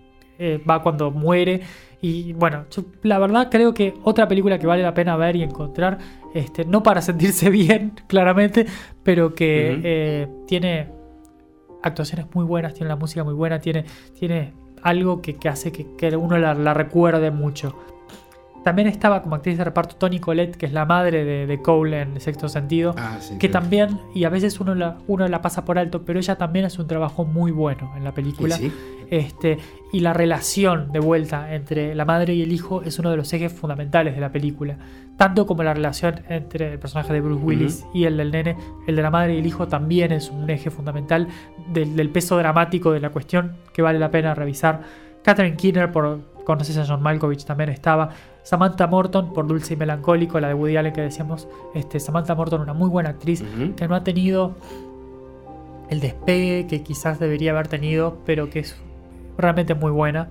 eh, 0.43 0.61
va 0.69 0.81
cuando 0.81 1.09
muere. 1.09 1.61
Y 2.01 2.33
bueno, 2.33 2.65
yo 2.69 2.83
la 3.03 3.17
verdad 3.17 3.47
creo 3.49 3.73
que 3.73 3.93
otra 4.03 4.27
película 4.27 4.59
que 4.59 4.67
vale 4.67 4.83
la 4.83 4.93
pena 4.93 5.15
ver 5.15 5.37
y 5.37 5.43
encontrar, 5.43 5.99
este, 6.33 6.65
no 6.65 6.83
para 6.83 7.01
sentirse 7.09 7.49
bien, 7.49 7.93
claramente, 8.07 8.65
pero 9.03 9.33
que 9.33 9.79
eh, 9.83 10.27
tiene 10.45 10.89
actuaciones 11.81 12.27
muy 12.33 12.43
buenas, 12.43 12.73
tiene 12.73 12.89
la 12.89 12.97
música 12.97 13.23
muy 13.23 13.33
buena, 13.33 13.59
tiene, 13.59 13.85
tiene 14.19 14.53
algo 14.81 15.21
que, 15.21 15.35
que 15.35 15.47
hace 15.47 15.71
que, 15.71 15.95
que 15.95 16.15
uno 16.17 16.37
la, 16.37 16.53
la 16.53 16.73
recuerde 16.73 17.31
mucho. 17.31 17.73
También 18.63 18.87
estaba 18.87 19.21
como 19.21 19.35
actriz 19.35 19.57
de 19.57 19.63
reparto 19.65 19.95
Toni 19.97 20.19
Collette, 20.19 20.55
que 20.55 20.65
es 20.65 20.71
la 20.73 20.85
madre 20.85 21.25
de, 21.25 21.45
de 21.47 21.61
Cole 21.61 22.01
en 22.01 22.19
Sexto 22.21 22.47
Sentido, 22.47 22.95
Ah, 22.97 23.17
sí, 23.19 23.37
que 23.37 23.49
claro. 23.49 23.63
también, 23.63 23.99
y 24.15 24.23
a 24.23 24.29
veces 24.29 24.59
uno 24.59 24.73
la, 24.73 24.97
uno 25.07 25.27
la 25.27 25.41
pasa 25.41 25.65
por 25.65 25.77
alto, 25.77 26.03
pero 26.05 26.19
ella 26.19 26.37
también 26.37 26.65
hace 26.65 26.81
un 26.81 26.87
trabajo 26.87 27.25
muy 27.25 27.51
bueno 27.51 27.91
en 27.97 28.03
la 28.03 28.13
película. 28.13 28.55
Sí, 28.55 28.69
sí. 28.69 28.75
Este, 29.09 29.57
y 29.91 29.99
la 29.99 30.13
relación 30.13 30.91
de 30.91 30.99
vuelta 30.99 31.53
entre 31.53 31.93
la 31.93 32.03
madre 32.05 32.33
y 32.33 32.41
el 32.41 32.51
hijo 32.51 32.81
es 32.83 32.97
uno 32.99 33.11
de 33.11 33.17
los 33.17 33.31
ejes 33.33 33.51
fundamentales 33.53 34.15
de 34.15 34.21
la 34.21 34.31
película. 34.31 34.77
Tanto 35.17 35.45
como 35.45 35.61
la 35.61 35.73
relación 35.73 36.21
entre 36.29 36.71
el 36.73 36.79
personaje 36.79 37.13
de 37.13 37.21
Bruce 37.21 37.43
Willis 37.43 37.85
y 37.93 38.05
el 38.05 38.17
del 38.17 38.31
nene, 38.31 38.55
el 38.87 38.95
de 38.95 39.01
la 39.03 39.11
madre 39.11 39.35
y 39.35 39.39
el 39.39 39.45
hijo 39.45 39.67
también 39.67 40.11
es 40.13 40.31
un 40.31 40.49
eje 40.49 40.71
fundamental 40.71 41.27
del, 41.67 41.95
del 41.95 42.09
peso 42.09 42.37
dramático 42.37 42.91
de 42.91 43.01
la 43.01 43.09
cuestión 43.11 43.57
que 43.73 43.83
vale 43.83 43.99
la 43.99 44.09
pena 44.09 44.33
revisar. 44.33 44.81
Catherine 45.21 45.57
Keener 45.57 45.91
por 45.91 46.21
Conoces 46.43 46.77
a 46.77 46.85
John 46.87 47.03
Malkovich 47.03 47.45
también 47.45 47.69
estaba. 47.69 48.09
Samantha 48.43 48.87
Morton 48.87 49.33
por 49.33 49.47
Dulce 49.47 49.73
y 49.73 49.77
Melancólico, 49.77 50.39
la 50.39 50.49
de 50.49 50.53
Woody 50.53 50.77
Allen 50.77 50.93
que 50.93 51.01
decíamos. 51.01 51.47
Este, 51.73 51.99
Samantha 51.99 52.35
Morton, 52.35 52.61
una 52.61 52.73
muy 52.73 52.89
buena 52.89 53.09
actriz 53.09 53.43
que 53.75 53.87
no 53.87 53.95
ha 53.95 54.03
tenido 54.03 54.55
el 55.89 55.99
despegue 55.99 56.67
que 56.67 56.83
quizás 56.83 57.19
debería 57.19 57.51
haber 57.51 57.67
tenido, 57.67 58.17
pero 58.25 58.49
que 58.49 58.59
es 58.59 58.75
realmente 59.37 59.75
muy 59.75 59.91
buena. 59.91 60.29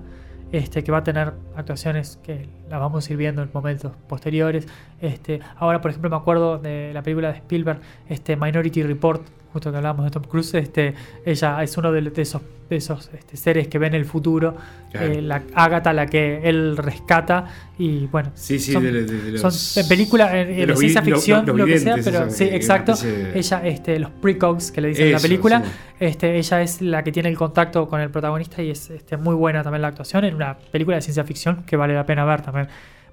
Este, 0.53 0.85
que 0.85 0.93
va 0.93 0.99
a 0.99 1.03
tener 1.03 1.33
actuaciones 1.57 2.19
que 2.23 2.47
las 2.69 2.79
vamos 2.79 3.09
a 3.09 3.13
ir 3.13 3.17
viendo 3.17 3.43
en 3.43 3.49
momentos 3.55 3.93
posteriores. 4.07 4.69
Este, 5.01 5.41
ahora, 5.57 5.81
por 5.81 5.91
ejemplo, 5.91 6.11
me 6.11 6.17
acuerdo 6.17 6.59
de 6.59 6.93
la 6.93 7.03
película 7.03 7.33
de 7.33 7.39
Spielberg, 7.39 7.81
este, 8.07 8.37
Minority 8.37 8.83
Report, 8.83 9.23
justo 9.53 9.71
que 9.71 9.77
hablábamos 9.77 10.05
de 10.07 10.11
Tom 10.11 10.23
Cruise. 10.25 10.55
Este, 10.55 10.95
ella 11.25 11.63
es 11.63 11.77
uno 11.77 11.93
de, 11.93 12.03
de 12.03 12.23
esos, 12.23 12.41
de 12.71 12.77
esos 12.77 13.11
este, 13.13 13.37
seres 13.37 13.69
que 13.69 13.79
ven 13.79 13.95
el 13.95 14.05
futuro. 14.05 14.57
Claro. 14.91 15.07
Eh, 15.13 15.23
la 15.23 15.43
Agatha, 15.55 15.93
la 15.93 16.07
que 16.07 16.41
él 16.45 16.77
rescata. 16.77 17.47
Y 17.79 18.07
bueno, 18.07 18.31
Sí, 18.35 18.59
sí, 18.59 18.73
son, 18.73 18.83
de, 18.85 19.05
de- 19.05 19.39
son 19.39 19.53
en 19.83 19.89
película, 19.89 20.39
en, 20.41 20.51
en 20.61 20.69
los 20.69 20.79
ciencia 20.79 21.01
lo- 21.01 21.07
ficción, 21.17 21.47
lo 21.47 21.67
que 21.67 21.79
sea, 21.79 21.97
pero 22.03 22.31
sí, 22.31 22.49
que- 22.49 22.57
exacto. 22.57 22.95
Ella, 23.35 23.67
este, 23.67 23.99
los 23.99 24.11
precogs 24.11 24.71
que 24.73 24.81
le 24.81 24.89
dicen 24.89 25.07
en 25.07 25.13
la 25.13 25.19
película, 25.21 25.63
sí. 25.65 25.71
este, 26.01 26.37
ella 26.39 26.63
es 26.63 26.81
la 26.83 27.03
que 27.05 27.13
tiene 27.13 27.29
el 27.29 27.37
contacto 27.37 27.89
con 27.89 28.01
el 28.01 28.11
protagonista 28.11 28.63
y 28.63 28.71
es 28.71 28.91
este, 28.91 29.17
muy 29.17 29.35
buena 29.35 29.63
también 29.63 29.83
la 29.83 29.89
actuación 29.89 30.25
en 30.25 30.35
una 30.35 30.57
película 30.59 30.97
de 30.97 31.03
ciencia 31.03 31.25
ficción 31.25 31.65
que 31.65 31.77
vale 31.77 31.95
la 31.95 32.07
pena 32.07 32.25
ver 32.25 32.43
también. 32.43 32.69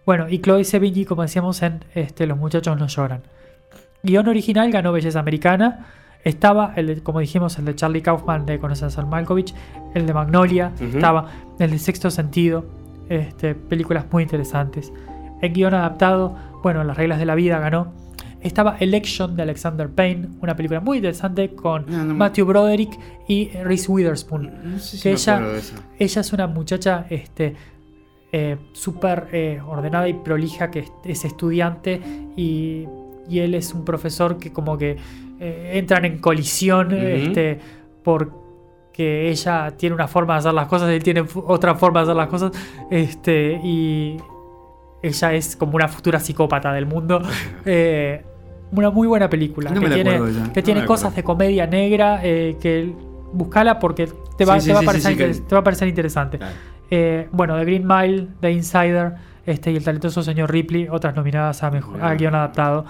Bueno, 0.06 0.28
y 0.30 0.40
Chloe 0.40 0.64
Sevigny, 0.64 1.06
como 1.06 1.22
decíamos 1.22 1.62
en 1.62 1.84
este, 1.94 2.26
Los 2.26 2.38
muchachos 2.38 2.78
no 2.80 2.88
lloran. 2.88 3.22
Guión 4.02 4.28
original 4.28 4.72
ganó 4.72 4.92
Belleza 4.94 5.20
Americana. 5.20 5.88
Estaba, 6.24 6.74
el 6.76 6.88
de- 6.88 7.02
como 7.04 7.20
dijimos, 7.20 7.58
el 7.60 7.66
de 7.66 7.76
Charlie 7.76 8.02
Kaufman 8.02 8.46
de 8.46 8.60
Conocer 8.60 8.90
a 8.98 9.06
Malkovich, 9.06 9.54
el 9.94 10.06
de 10.06 10.14
Magnolia, 10.14 10.72
estaba 10.96 11.28
el 11.60 11.72
de 11.72 11.80
Sexto 11.80 12.12
Sentido, 12.12 12.66
este, 13.10 13.56
películas 13.56 14.06
muy 14.12 14.24
interesantes. 14.24 14.92
El 15.42 15.54
guion 15.54 15.74
adaptado, 15.74 16.36
bueno, 16.62 16.84
Las 16.84 16.98
reglas 16.98 17.20
de 17.20 17.26
la 17.26 17.36
vida 17.36 17.60
ganó. 17.60 17.94
Estaba 18.42 18.78
Election 18.80 19.36
de 19.36 19.44
Alexander 19.44 19.90
Payne, 19.90 20.30
una 20.42 20.56
película 20.56 20.80
muy 20.80 20.98
interesante 20.98 21.56
con 21.56 21.86
No, 21.90 21.98
no 22.00 22.06
me- 22.06 22.14
Matthew 22.14 22.46
Broderick 22.46 22.98
y 23.28 23.50
Reese 23.64 23.92
Witherspoon. 23.92 24.52
No 24.74 24.80
sé 24.80 24.98
si 24.98 25.04
que 25.04 25.10
me 25.10 25.16
ella, 25.16 25.40
ella 26.00 26.22
es 26.22 26.34
una 26.34 26.48
muchacha 26.48 27.06
este, 27.10 27.56
eh, 28.32 28.58
súper 28.74 29.28
eh, 29.34 29.60
ordenada 29.66 30.08
y 30.08 30.14
prolija 30.14 30.70
que 30.72 30.80
es, 30.80 30.92
es 31.04 31.26
estudiante 31.26 32.00
y, 32.38 32.86
y 33.30 33.40
él 33.40 33.54
es 33.56 33.74
un 33.74 33.86
profesor 33.86 34.38
que 34.38 34.52
como 34.52 34.78
que 34.78 34.98
eh, 35.40 35.72
entran 35.76 36.06
en 36.06 36.18
colisión 36.20 36.92
este, 36.92 37.60
porque 38.04 39.30
ella 39.30 39.72
tiene 39.78 39.96
una 39.96 40.08
forma 40.08 40.34
de 40.34 40.40
hacer 40.40 40.54
las 40.54 40.68
cosas, 40.68 40.90
él 40.90 41.04
tiene 41.04 41.24
otra 41.46 41.76
forma 41.76 42.00
de 42.00 42.04
hacer 42.04 42.16
las 42.16 42.28
cosas 42.28 42.52
este, 42.92 43.60
y 43.64 44.18
ella 45.02 45.34
es 45.34 45.56
como 45.56 45.76
una 45.76 45.88
futura 45.88 46.20
psicópata 46.20 46.74
del 46.74 46.86
mundo. 46.86 47.22
Eh, 47.66 48.24
una 48.72 48.92
muy 48.92 49.08
buena 49.08 49.28
película 49.30 49.72
No 49.72 49.82
que 49.82 49.90
tiene, 49.90 50.12
que 50.54 50.60
no 50.62 50.64
tiene 50.64 50.86
cosas 50.86 51.16
de 51.16 51.24
comedia 51.24 51.66
negra 51.66 52.20
eh, 52.24 52.56
que 52.62 52.94
buscala 53.34 53.80
porque 53.80 54.08
te 54.38 54.46
va, 54.46 54.60
Sí, 54.60 54.60
te 54.60 54.66
sí, 54.66 54.72
va 54.74 54.78
a 54.78 54.82
sí, 54.82 54.86
parecer 54.86 55.18
que- 55.18 55.34
te 55.42 55.56
va 55.56 55.62
a 55.62 55.64
parecer 55.64 55.88
interesante. 55.88 56.38
Claro. 56.38 56.54
Eh, 56.92 57.28
bueno, 57.32 57.58
The 57.58 57.66
Green 57.66 57.88
Mile, 57.88 58.28
The 58.42 58.52
Insider 58.52 59.14
este, 59.46 59.72
y 59.72 59.76
el 59.76 59.84
talentoso 59.84 60.22
señor 60.22 60.52
Ripley, 60.52 60.88
otras 60.88 61.16
nominadas 61.16 61.64
a, 61.64 61.72
mejor, 61.72 62.00
a 62.04 62.14
guion 62.14 62.36
adaptado. 62.36 62.86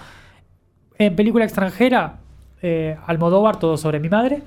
En 1.00 1.16
película 1.16 1.45
extranjera, 1.45 2.18
eh, 2.62 2.97
Almodóvar, 3.08 3.58
Todo 3.58 3.78
sobre 3.78 4.00
mi 4.00 4.10
madre. 4.10 4.41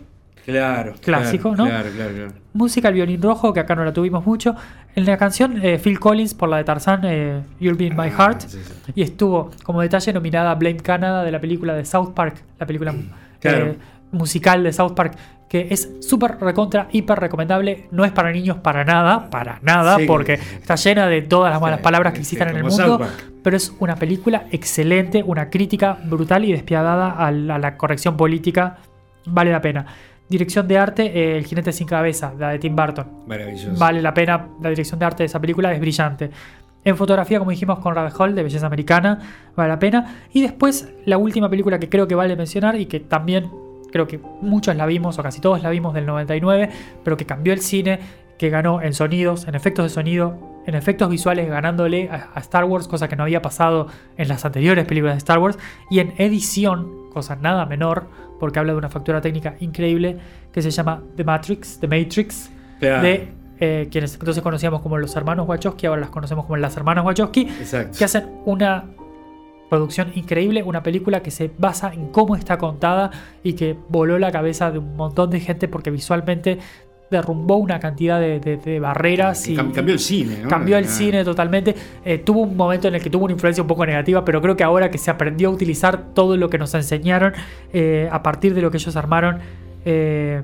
Claro. 0.44 0.94
Clásico, 1.00 1.54
claro, 1.54 1.64
¿no? 1.64 1.70
Claro, 1.70 1.88
claro, 1.94 2.14
claro. 2.14 2.32
Música 2.52 2.88
El 2.88 2.94
violín 2.94 3.22
rojo, 3.22 3.52
que 3.52 3.60
acá 3.60 3.74
no 3.76 3.84
la 3.84 3.92
tuvimos 3.92 4.26
mucho. 4.26 4.54
En 4.94 5.06
la 5.06 5.16
canción 5.16 5.64
eh, 5.64 5.78
Phil 5.82 5.98
Collins 5.98 6.34
por 6.34 6.48
la 6.48 6.56
de 6.58 6.64
Tarzán, 6.64 7.00
eh, 7.04 7.40
You'll 7.60 7.76
Be 7.76 7.84
in 7.86 7.96
My 7.96 8.08
Ah, 8.08 8.10
Heart. 8.10 8.40
sí, 8.42 8.58
sí. 8.62 8.92
Y 8.96 9.02
estuvo 9.02 9.50
como 9.62 9.80
detalle 9.80 10.12
nominada 10.12 10.50
a 10.50 10.54
Blame 10.56 10.76
Canada 10.78 11.22
de 11.24 11.30
la 11.32 11.40
película 11.40 11.74
de 11.74 11.84
South 11.84 12.12
Park, 12.12 12.42
la 12.58 12.66
película 12.66 12.92
Claro. 13.40 13.66
eh, 13.68 13.76
musical 14.10 14.62
de 14.64 14.72
South 14.72 14.94
Park, 14.94 15.14
que 15.52 15.66
es 15.68 15.96
súper 16.00 16.38
recontra, 16.40 16.88
hiper 16.92 17.20
recomendable. 17.20 17.86
No 17.90 18.06
es 18.06 18.12
para 18.12 18.32
niños 18.32 18.56
para 18.62 18.84
nada, 18.84 19.28
para 19.28 19.58
nada, 19.60 19.98
Sí, 19.98 20.06
porque 20.06 20.38
sí. 20.38 20.56
está 20.62 20.76
llena 20.76 21.06
de 21.08 21.20
todas 21.20 21.52
las 21.52 21.60
malas 21.60 21.80
Sí, 21.80 21.84
palabras 21.84 22.14
que 22.14 22.24
sí, 22.24 22.36
existan 22.36 22.48
en 22.48 22.56
el 22.56 22.64
mundo. 22.64 23.06
Pero 23.42 23.54
es 23.58 23.70
una 23.78 23.96
película 23.96 24.46
excelente, 24.50 25.22
una 25.22 25.50
crítica 25.50 25.98
brutal 26.04 26.46
y 26.46 26.52
despiadada 26.52 27.10
a 27.10 27.30
la, 27.30 27.56
a 27.56 27.58
la 27.58 27.76
corrección 27.76 28.16
política. 28.16 28.78
Vale 29.26 29.52
la 29.52 29.60
pena. 29.60 29.84
Dirección 30.26 30.66
de 30.66 30.78
arte, 30.78 31.02
eh, 31.04 31.36
El 31.36 31.44
jinete 31.44 31.70
sin 31.70 31.86
cabeza, 31.86 32.32
la 32.38 32.48
de 32.48 32.58
Tim 32.58 32.74
Burton. 32.74 33.06
Maravilloso. 33.26 33.78
Vale 33.78 34.00
la 34.00 34.14
pena, 34.14 34.48
la 34.58 34.70
dirección 34.70 34.98
de 35.00 35.04
arte 35.04 35.22
de 35.22 35.26
esa 35.26 35.38
película 35.38 35.70
es 35.70 35.78
brillante. 35.78 36.30
En 36.82 36.96
fotografía, 36.96 37.38
como 37.38 37.50
dijimos, 37.50 37.78
con 37.80 37.94
Rabbit 37.94 38.14
Hall 38.18 38.34
de 38.34 38.42
Belleza 38.42 38.68
Americana, 38.68 39.18
vale 39.54 39.68
la 39.68 39.78
pena. 39.78 40.22
Y 40.32 40.40
después, 40.40 40.88
la 41.04 41.18
última 41.18 41.50
película 41.50 41.78
que 41.78 41.90
creo 41.90 42.08
que 42.08 42.14
vale 42.14 42.36
mencionar 42.36 42.76
y 42.76 42.86
que 42.86 43.00
también 43.00 43.50
creo 43.92 44.08
que 44.08 44.18
muchos 44.40 44.74
la 44.74 44.86
vimos, 44.86 45.18
o 45.18 45.22
casi 45.22 45.40
todos 45.40 45.62
la 45.62 45.70
vimos 45.70 45.94
del 45.94 46.06
99, 46.06 46.70
pero 47.04 47.16
que 47.16 47.26
cambió 47.26 47.52
el 47.52 47.60
cine, 47.60 48.00
que 48.38 48.50
ganó 48.50 48.82
en 48.82 48.94
sonidos, 48.94 49.46
en 49.46 49.54
efectos 49.54 49.84
de 49.84 49.88
sonido, 49.90 50.62
en 50.66 50.74
efectos 50.74 51.08
visuales, 51.08 51.48
ganándole 51.48 52.08
a, 52.10 52.40
Star 52.40 52.64
Wars, 52.64 52.88
cosa 52.88 53.08
que 53.08 53.14
no 53.14 53.22
había 53.22 53.42
pasado 53.42 53.86
en 54.16 54.28
las 54.28 54.44
anteriores 54.44 54.84
películas 54.84 55.14
de 55.14 55.18
Star 55.18 55.38
Wars, 55.38 55.58
y 55.90 56.00
en 56.00 56.14
edición, 56.18 57.10
cosa 57.12 57.36
nada 57.36 57.66
menor, 57.66 58.08
porque 58.40 58.58
habla 58.58 58.72
de 58.72 58.78
una 58.78 58.88
factura 58.88 59.20
técnica 59.20 59.54
increíble, 59.60 60.18
que 60.52 60.62
se 60.62 60.70
llama 60.70 61.02
The 61.16 61.24
Matrix, 61.24 61.78
The 61.78 61.86
Matrix, 61.86 62.50
Claro. 62.80 63.02
de 63.02 63.28
eh, 63.60 63.88
quienes 63.92 64.14
entonces 64.14 64.42
conocíamos 64.42 64.80
como 64.80 64.98
los 64.98 65.14
hermanos 65.14 65.46
Wachowski, 65.48 65.86
ahora 65.86 66.00
las 66.00 66.10
conocemos 66.10 66.46
como 66.46 66.56
las 66.56 66.76
hermanas 66.76 67.04
Wachowski, 67.04 67.42
Exacto. 67.42 67.96
que 67.96 68.04
hacen 68.04 68.28
una 68.44 68.86
producción 69.72 70.12
increíble, 70.14 70.62
una 70.62 70.82
película 70.82 71.22
que 71.22 71.30
se 71.30 71.50
basa 71.56 71.92
en 71.94 72.08
cómo 72.08 72.36
está 72.36 72.58
contada 72.58 73.10
y 73.42 73.54
que 73.54 73.74
voló 73.88 74.18
la 74.18 74.30
cabeza 74.30 74.70
de 74.70 74.78
un 74.78 74.96
montón 74.96 75.30
de 75.30 75.40
gente 75.40 75.66
porque 75.66 75.90
visualmente 75.90 76.58
derrumbó 77.10 77.56
una 77.56 77.80
cantidad 77.80 78.20
de, 78.20 78.38
de- 78.38 78.58
de 78.58 78.80
barreras 78.80 79.48
y 79.48 79.56
cam- 79.56 79.72
cambió 79.72 79.94
el 79.94 79.98
cine, 80.00 80.40
¿no? 80.42 80.48
cambió 80.50 80.76
el 80.76 80.84
Ah. 80.84 80.88
cine 80.88 81.24
totalmente. 81.24 81.74
Eh, 82.04 82.18
tuvo 82.18 82.40
un 82.42 82.54
momento 82.54 82.88
en 82.88 82.96
el 82.96 83.02
que 83.02 83.08
tuvo 83.08 83.24
una 83.24 83.32
influencia 83.32 83.62
un 83.62 83.68
poco 83.68 83.86
negativa, 83.86 84.22
pero 84.26 84.42
creo 84.42 84.56
que 84.56 84.62
ahora 84.64 84.90
que 84.90 84.98
se 84.98 85.10
aprendió 85.10 85.48
a 85.48 85.52
utilizar 85.52 86.12
todo 86.14 86.36
lo 86.36 86.50
que 86.50 86.58
nos 86.58 86.74
enseñaron 86.74 87.32
eh, 87.72 88.10
a 88.12 88.22
partir 88.22 88.52
de 88.54 88.60
lo 88.60 88.70
que 88.70 88.76
ellos 88.76 88.94
armaron, 88.96 89.38
eh, 89.86 90.42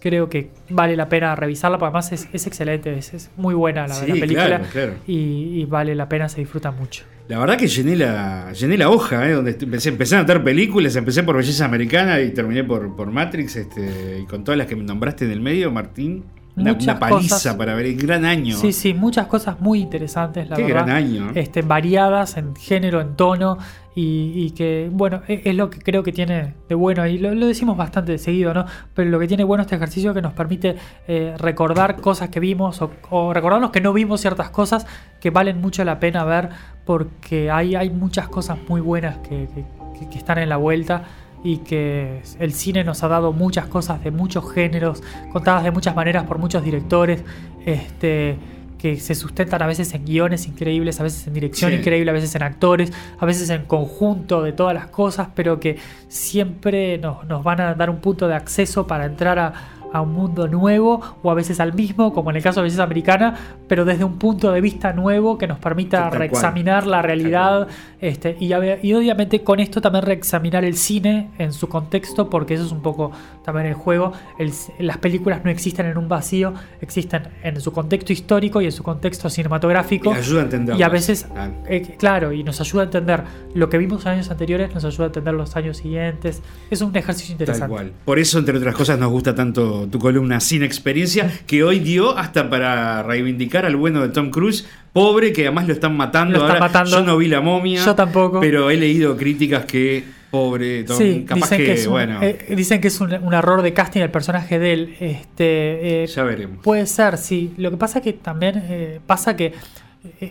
creo 0.00 0.28
que 0.28 0.50
vale 0.68 0.96
la 0.96 1.08
pena 1.08 1.34
revisarla, 1.34 1.78
porque 1.78 1.88
además 1.88 2.12
es, 2.12 2.28
es 2.32 2.46
excelente, 2.46 2.96
es, 2.98 3.14
es 3.14 3.30
muy 3.38 3.54
buena 3.54 3.86
la, 3.88 3.94
Sí, 3.94 4.06
la 4.06 4.14
película 4.20 4.46
claro, 4.46 4.64
claro. 4.70 4.92
Y, 5.06 5.60
y 5.60 5.64
vale 5.64 5.94
la 5.94 6.08
pena, 6.10 6.28
se 6.28 6.40
disfruta 6.40 6.70
mucho. 6.70 7.04
La 7.28 7.38
verdad 7.38 7.58
que 7.58 7.68
llené 7.68 7.94
la, 7.94 8.52
llené 8.52 8.78
la 8.78 8.88
hoja, 8.88 9.28
¿eh? 9.28 9.32
donde 9.32 9.56
empecé, 9.60 9.90
empecé 9.90 10.16
a 10.16 10.20
notar 10.20 10.42
películas, 10.42 10.96
empecé 10.96 11.22
por 11.22 11.36
Belleza 11.36 11.66
Americana 11.66 12.20
y 12.20 12.30
terminé 12.30 12.64
por, 12.64 12.96
por 12.96 13.10
Matrix, 13.10 13.56
este, 13.56 14.20
y 14.22 14.24
con 14.24 14.44
todas 14.44 14.56
las 14.56 14.66
que 14.66 14.74
me 14.74 14.82
nombraste 14.82 15.26
en 15.26 15.32
el 15.32 15.40
medio, 15.40 15.70
Martín. 15.70 16.24
Una, 16.56 16.98
paliza 16.98 17.36
cosas. 17.36 17.54
para 17.54 17.74
ver, 17.74 17.86
el 17.86 17.96
gran 17.96 18.24
año. 18.24 18.56
Sí, 18.56 18.72
sí, 18.72 18.94
muchas 18.94 19.26
cosas 19.26 19.60
muy 19.60 19.80
interesantes, 19.80 20.48
la 20.48 20.56
Qué 20.56 20.62
verdad. 20.62 20.86
gran 20.86 20.96
año. 20.96 21.30
Este, 21.34 21.62
variadas 21.62 22.36
en 22.36 22.56
género, 22.56 23.00
en 23.00 23.14
tono, 23.14 23.58
y, 24.00 24.50
que, 24.52 24.88
bueno, 24.92 25.22
e- 25.26 25.42
es, 25.44 25.54
lo 25.54 25.70
que 25.70 25.80
creo 25.80 26.02
que 26.02 26.12
tiene 26.12 26.54
de 26.68 26.74
bueno, 26.74 27.06
y 27.06 27.18
lo, 27.18 27.34
decimos 27.46 27.76
bastante 27.76 28.16
seguido, 28.18 28.54
¿no? 28.54 28.64
Pero 28.94 29.10
lo 29.10 29.18
que 29.18 29.26
tiene 29.26 29.42
bueno 29.44 29.62
este 29.62 29.74
ejercicio 29.74 30.10
es 30.10 30.14
que 30.14 30.22
nos 30.22 30.34
permite 30.34 30.76
eh, 31.08 31.34
recordar 31.38 31.96
cosas 32.00 32.28
que 32.28 32.38
vimos 32.40 32.80
o, 33.10 33.32
recordarnos 33.32 33.70
que 33.70 33.80
no 33.80 33.92
vimos 33.92 34.20
ciertas 34.20 34.50
cosas 34.50 34.86
que 35.20 35.30
valen 35.30 35.60
mucho 35.60 35.82
la 35.84 35.98
pena 35.98 36.24
ver, 36.24 36.50
porque 36.84 37.50
hay, 37.50 37.74
hay 37.74 37.90
muchas 37.90 38.28
cosas 38.28 38.58
muy 38.68 38.80
buenas 38.80 39.18
que- 39.18 39.48
que- 39.54 40.08
que 40.08 40.18
están 40.18 40.38
en 40.38 40.48
la 40.48 40.56
vuelta 40.58 41.02
y 41.42 41.58
que 41.58 42.22
el 42.38 42.52
cine 42.52 42.84
nos 42.84 43.02
ha 43.02 43.08
dado 43.08 43.32
muchas 43.32 43.66
cosas 43.66 44.02
de 44.04 44.12
muchos 44.12 44.52
géneros, 44.52 45.02
contadas 45.32 45.64
de 45.64 45.72
muchas 45.72 45.96
maneras 45.96 46.22
por 46.24 46.38
muchos 46.38 46.62
directores, 46.62 47.24
este, 47.66 48.38
que 48.78 48.96
se 49.00 49.14
sustentan 49.14 49.60
a 49.62 49.66
veces 49.66 49.92
en 49.94 50.04
guiones 50.04 50.46
increíbles, 50.46 51.00
a 51.00 51.02
veces 51.02 51.26
en 51.26 51.34
dirección 51.34 51.72
Sí. 51.72 51.78
increíble, 51.78 52.10
a 52.10 52.14
veces 52.14 52.34
en 52.36 52.42
actores, 52.44 52.92
a 53.18 53.26
veces 53.26 53.50
en 53.50 53.64
conjunto 53.64 54.42
de 54.42 54.52
todas 54.52 54.72
las 54.74 54.86
cosas, 54.86 55.28
pero 55.34 55.58
que 55.58 55.76
siempre 56.08 56.98
nos, 56.98 57.26
nos 57.26 57.42
van 57.44 57.60
a 57.60 57.74
dar 57.74 57.90
un 57.90 57.98
punto 57.98 58.28
de 58.28 58.34
acceso 58.34 58.86
para 58.86 59.04
entrar 59.04 59.38
a, 59.38 59.52
a 59.92 60.02
un 60.02 60.12
mundo 60.12 60.48
nuevo 60.48 61.00
o 61.22 61.30
a 61.30 61.34
veces 61.34 61.60
al 61.60 61.72
mismo, 61.72 62.12
como 62.12 62.30
en 62.30 62.36
el 62.36 62.42
caso 62.42 62.60
de 62.60 62.64
Belleza 62.64 62.82
Americana, 62.82 63.34
pero 63.68 63.84
desde 63.84 64.04
un 64.04 64.18
punto 64.18 64.52
de 64.52 64.60
vista 64.60 64.92
nuevo 64.92 65.38
que 65.38 65.46
nos 65.46 65.58
permita 65.58 66.10
reexaminar 66.10 66.86
la 66.86 67.00
realidad 67.00 67.68
este, 68.00 68.36
y, 68.38 68.52
y 68.52 68.94
obviamente 68.94 69.42
con 69.42 69.60
esto 69.60 69.80
también 69.80 70.04
reexaminar 70.04 70.64
el 70.64 70.76
cine 70.76 71.30
en 71.38 71.52
su 71.52 71.68
contexto, 71.68 72.28
porque 72.28 72.54
eso 72.54 72.66
es 72.66 72.72
un 72.72 72.82
poco 72.82 73.12
también 73.52 73.66
el 73.66 73.74
juego. 73.74 74.12
El- 74.38 74.52
las 74.78 74.98
películas 74.98 75.42
no 75.44 75.50
existen 75.50 75.86
en 75.86 75.96
un 75.96 76.08
vacío, 76.08 76.52
existen 76.80 77.22
en 77.42 77.60
su 77.60 77.72
contexto 77.72 78.12
histórico 78.12 78.60
y 78.60 78.66
en 78.66 78.72
su 78.72 78.82
contexto 78.82 79.30
cinematográfico. 79.30 80.12
Y 80.12 80.18
ayuda 80.18 80.40
a 80.40 80.44
entenderlas. 80.44 80.80
Y 80.80 80.82
a 80.82 80.88
veces, 80.88 81.26
Ah. 81.34 81.48
eh, 81.68 81.96
claro, 81.98 82.32
y 82.32 82.44
nos 82.44 82.60
ayuda 82.60 82.82
a 82.82 82.84
entender 82.84 83.22
lo 83.54 83.68
que 83.70 83.78
vimos 83.78 84.04
en 84.04 84.12
años 84.12 84.30
anteriores, 84.30 84.74
nos 84.74 84.84
ayuda 84.84 85.04
a 85.04 85.06
entender 85.06 85.34
los 85.34 85.56
años 85.56 85.78
siguientes. 85.78 86.42
Es 86.70 86.80
un 86.82 86.94
ejercicio 86.94 87.34
Tal 87.36 87.40
interesante. 87.42 87.74
cual. 87.74 87.92
Por 88.04 88.18
eso, 88.18 88.38
entre 88.38 88.56
otras 88.58 88.74
cosas, 88.74 88.98
nos 88.98 89.10
gusta 89.10 89.34
tanto 89.34 89.86
tu 89.90 89.98
columna 89.98 90.40
Sin 90.40 90.62
Experiencia, 90.62 91.30
que 91.46 91.62
hoy 91.64 91.78
dio 91.78 92.16
hasta 92.18 92.50
para 92.50 93.02
reivindicar 93.02 93.64
al 93.64 93.76
bueno 93.76 94.02
de 94.02 94.08
Tom 94.10 94.30
Cruise, 94.30 94.66
pobre, 94.92 95.32
que 95.32 95.42
además 95.46 95.66
lo 95.66 95.72
están 95.72 95.96
matando. 95.96 96.38
Lo 96.38 96.44
están 96.44 96.56
Ahora, 96.56 96.66
matando. 96.66 96.90
Yo 96.90 97.02
no 97.04 97.16
vi 97.16 97.28
la 97.28 97.40
momia. 97.40 97.84
Yo 97.84 97.94
tampoco. 97.94 98.40
Pero 98.40 98.70
he 98.70 98.76
leído 98.76 99.16
críticas 99.16 99.64
que, 99.64 100.04
pobre 100.30 100.84
Tom, 100.84 100.96
Sí, 100.98 101.24
capaz 101.26 101.50
dicen 101.50 101.58
que, 101.58 101.64
que, 101.64 101.72
es 101.72 101.86
un, 101.86 101.92
bueno, 101.92 102.22
eh, 102.22 102.54
dicen 102.56 102.80
que 102.80 102.88
es 102.88 103.00
un, 103.00 103.12
un 103.14 103.34
error 103.34 103.62
de 103.62 103.72
casting 103.72 104.00
el 104.00 104.10
personaje 104.10 104.58
de 104.58 104.72
él. 104.72 104.96
Este, 105.00 106.02
eh, 106.04 106.06
ya 106.06 106.22
veremos. 106.24 106.58
Puede 106.62 106.86
ser, 106.86 107.18
sí. 107.18 107.52
Lo 107.56 107.70
que 107.70 107.76
pasa 107.76 108.00
que 108.00 108.12
también 108.12 108.62
eh, 108.68 109.00
pasa 109.06 109.34
que 109.36 109.52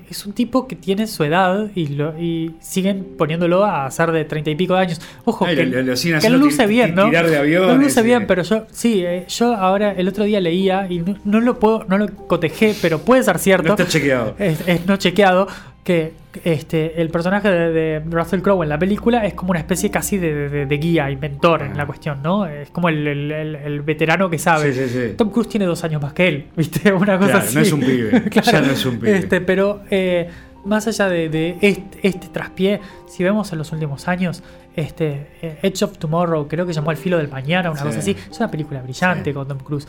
es 0.09 0.25
un 0.25 0.31
tipo 0.33 0.65
que 0.67 0.75
tiene 0.75 1.05
su 1.07 1.23
edad 1.23 1.69
y, 1.75 1.87
lo, 1.87 2.17
y 2.19 2.53
siguen 2.61 3.05
poniéndolo 3.17 3.65
a 3.65 3.85
hacer 3.85 4.11
de 4.11 4.23
treinta 4.25 4.49
y 4.49 4.55
pico 4.55 4.73
de 4.75 4.79
años. 4.81 5.01
Ojo, 5.25 5.45
Ay, 5.45 5.55
que, 5.57 5.65
lo- 5.65 5.93
que 6.21 6.29
lo 6.29 6.37
luce 6.37 6.65
bien, 6.65 6.95
¿no? 6.95 7.05
tirar 7.09 7.25
de 7.27 7.33
Lo 7.35 7.39
aviones, 7.41 7.77
luce 7.77 8.01
bien, 8.01 8.25
pero 8.27 8.43
yo, 8.43 8.65
sí, 8.71 9.03
eh, 9.05 9.25
yo 9.27 9.53
ahora 9.53 9.91
el 9.91 10.07
otro 10.07 10.23
día 10.23 10.39
leía 10.39 10.87
y 10.89 10.99
no, 10.99 11.17
no 11.25 11.41
lo 11.41 11.59
puedo, 11.59 11.85
no 11.87 11.97
lo 11.97 12.07
cotejé, 12.27 12.75
pero 12.81 12.99
puede 12.99 13.23
ser 13.23 13.37
cierto. 13.39 13.67
No 13.67 13.73
está 13.73 13.87
chequeado. 13.87 14.35
Es, 14.39 14.65
es 14.67 14.85
no 14.85 14.95
chequeado 14.97 15.47
que 15.87 16.11
este, 16.43 17.01
el 17.01 17.07
personaje 17.09 17.49
de, 17.49 17.71
de 17.71 17.99
Russell 18.09 18.41
Crowe 18.41 18.61
en 18.63 18.67
la 18.67 18.77
película 18.77 19.25
es 19.25 19.33
como 19.35 19.51
una 19.51 19.59
especie 19.59 19.89
casi 19.89 20.17
de, 20.17 20.49
de- 20.49 20.65
de 20.65 20.77
guía 20.77 21.09
y 21.09 21.15
mentor 21.15 21.61
en 21.61 21.77
la 21.77 21.85
cuestión, 21.85 22.21
¿no? 22.21 22.45
Es 22.45 22.69
como 22.71 22.89
el, 22.89 23.07
el- 23.07 23.31
el- 23.31 23.55
el 23.55 23.81
veterano 23.83 24.29
que 24.29 24.37
sabe. 24.37 24.73
Sí, 24.73 24.87
sí, 24.87 24.89
sí. 24.89 25.13
Tom 25.17 25.29
Cruise 25.29 25.47
tiene 25.47 25.65
dos 25.65 25.81
años 25.85 26.01
más 26.01 26.11
que 26.11 26.27
él, 26.27 26.47
¿viste? 26.57 26.91
Una 26.93 27.17
cosa 27.17 27.31
Claro, 27.31 27.45
así. 27.45 27.55
no 27.55 27.61
es 27.61 27.71
un 27.71 27.79
pibe, 27.79 28.23
ya 28.43 28.61
no 28.61 28.71
es 28.71 28.85
un 28.85 28.99
pibe. 28.99 29.17
Este, 29.17 29.39
pero 29.39 29.81
eh, 29.89 30.29
más 30.65 30.85
allá 30.87 31.07
de, 31.07 31.57
este, 31.61 31.99
este 32.05 32.27
traspié, 32.33 32.81
si 33.07 33.23
vemos 33.23 33.49
en 33.53 33.57
los 33.59 33.71
últimos 33.71 34.09
años, 34.09 34.43
este, 34.75 35.27
eh, 35.41 35.57
Edge 35.63 35.83
of 35.85 35.97
Tomorrow, 35.97 36.49
creo 36.49 36.65
que 36.65 36.73
llamó 36.73 36.91
El 36.91 36.97
filo 36.97 37.17
del 37.17 37.29
mañana, 37.29 37.71
una 37.71 37.81
cosa 37.81 37.99
así, 37.99 38.11
es 38.29 38.37
una 38.37 38.51
película 38.51 38.81
brillante 38.81 39.33
con 39.33 39.47
Tom 39.47 39.59
Cruise. 39.59 39.87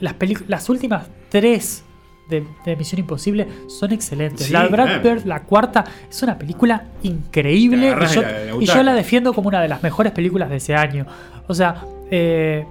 Las, 0.00 0.14
las 0.46 0.68
últimas 0.68 1.06
tres 1.30 1.84
de, 2.28 2.44
de 2.64 2.76
Misión 2.76 3.00
Imposible 3.00 3.46
son 3.68 3.92
excelentes. 3.92 4.46
Sí, 4.46 4.52
la 4.52 4.64
de 4.64 4.68
Brad. 4.68 5.02
Bird, 5.02 5.24
la 5.24 5.42
cuarta, 5.42 5.84
es 6.10 6.22
una 6.22 6.38
película 6.38 6.84
increíble 7.02 7.88
y 8.00 8.06
yo, 8.14 8.22
la- 8.22 8.28
de 8.32 8.38
la 8.38 8.46
y 8.46 8.46
yo 8.50 8.58
butaca. 8.60 8.82
la 8.82 8.94
defiendo 8.94 9.32
como 9.32 9.48
una 9.48 9.60
de 9.60 9.68
las 9.68 9.82
mejores 9.82 10.12
películas 10.12 10.50
de 10.50 10.56
ese 10.56 10.74
año. 10.74 11.06
O 11.46 11.54
sea, 11.54 11.82
eh, 12.10 12.66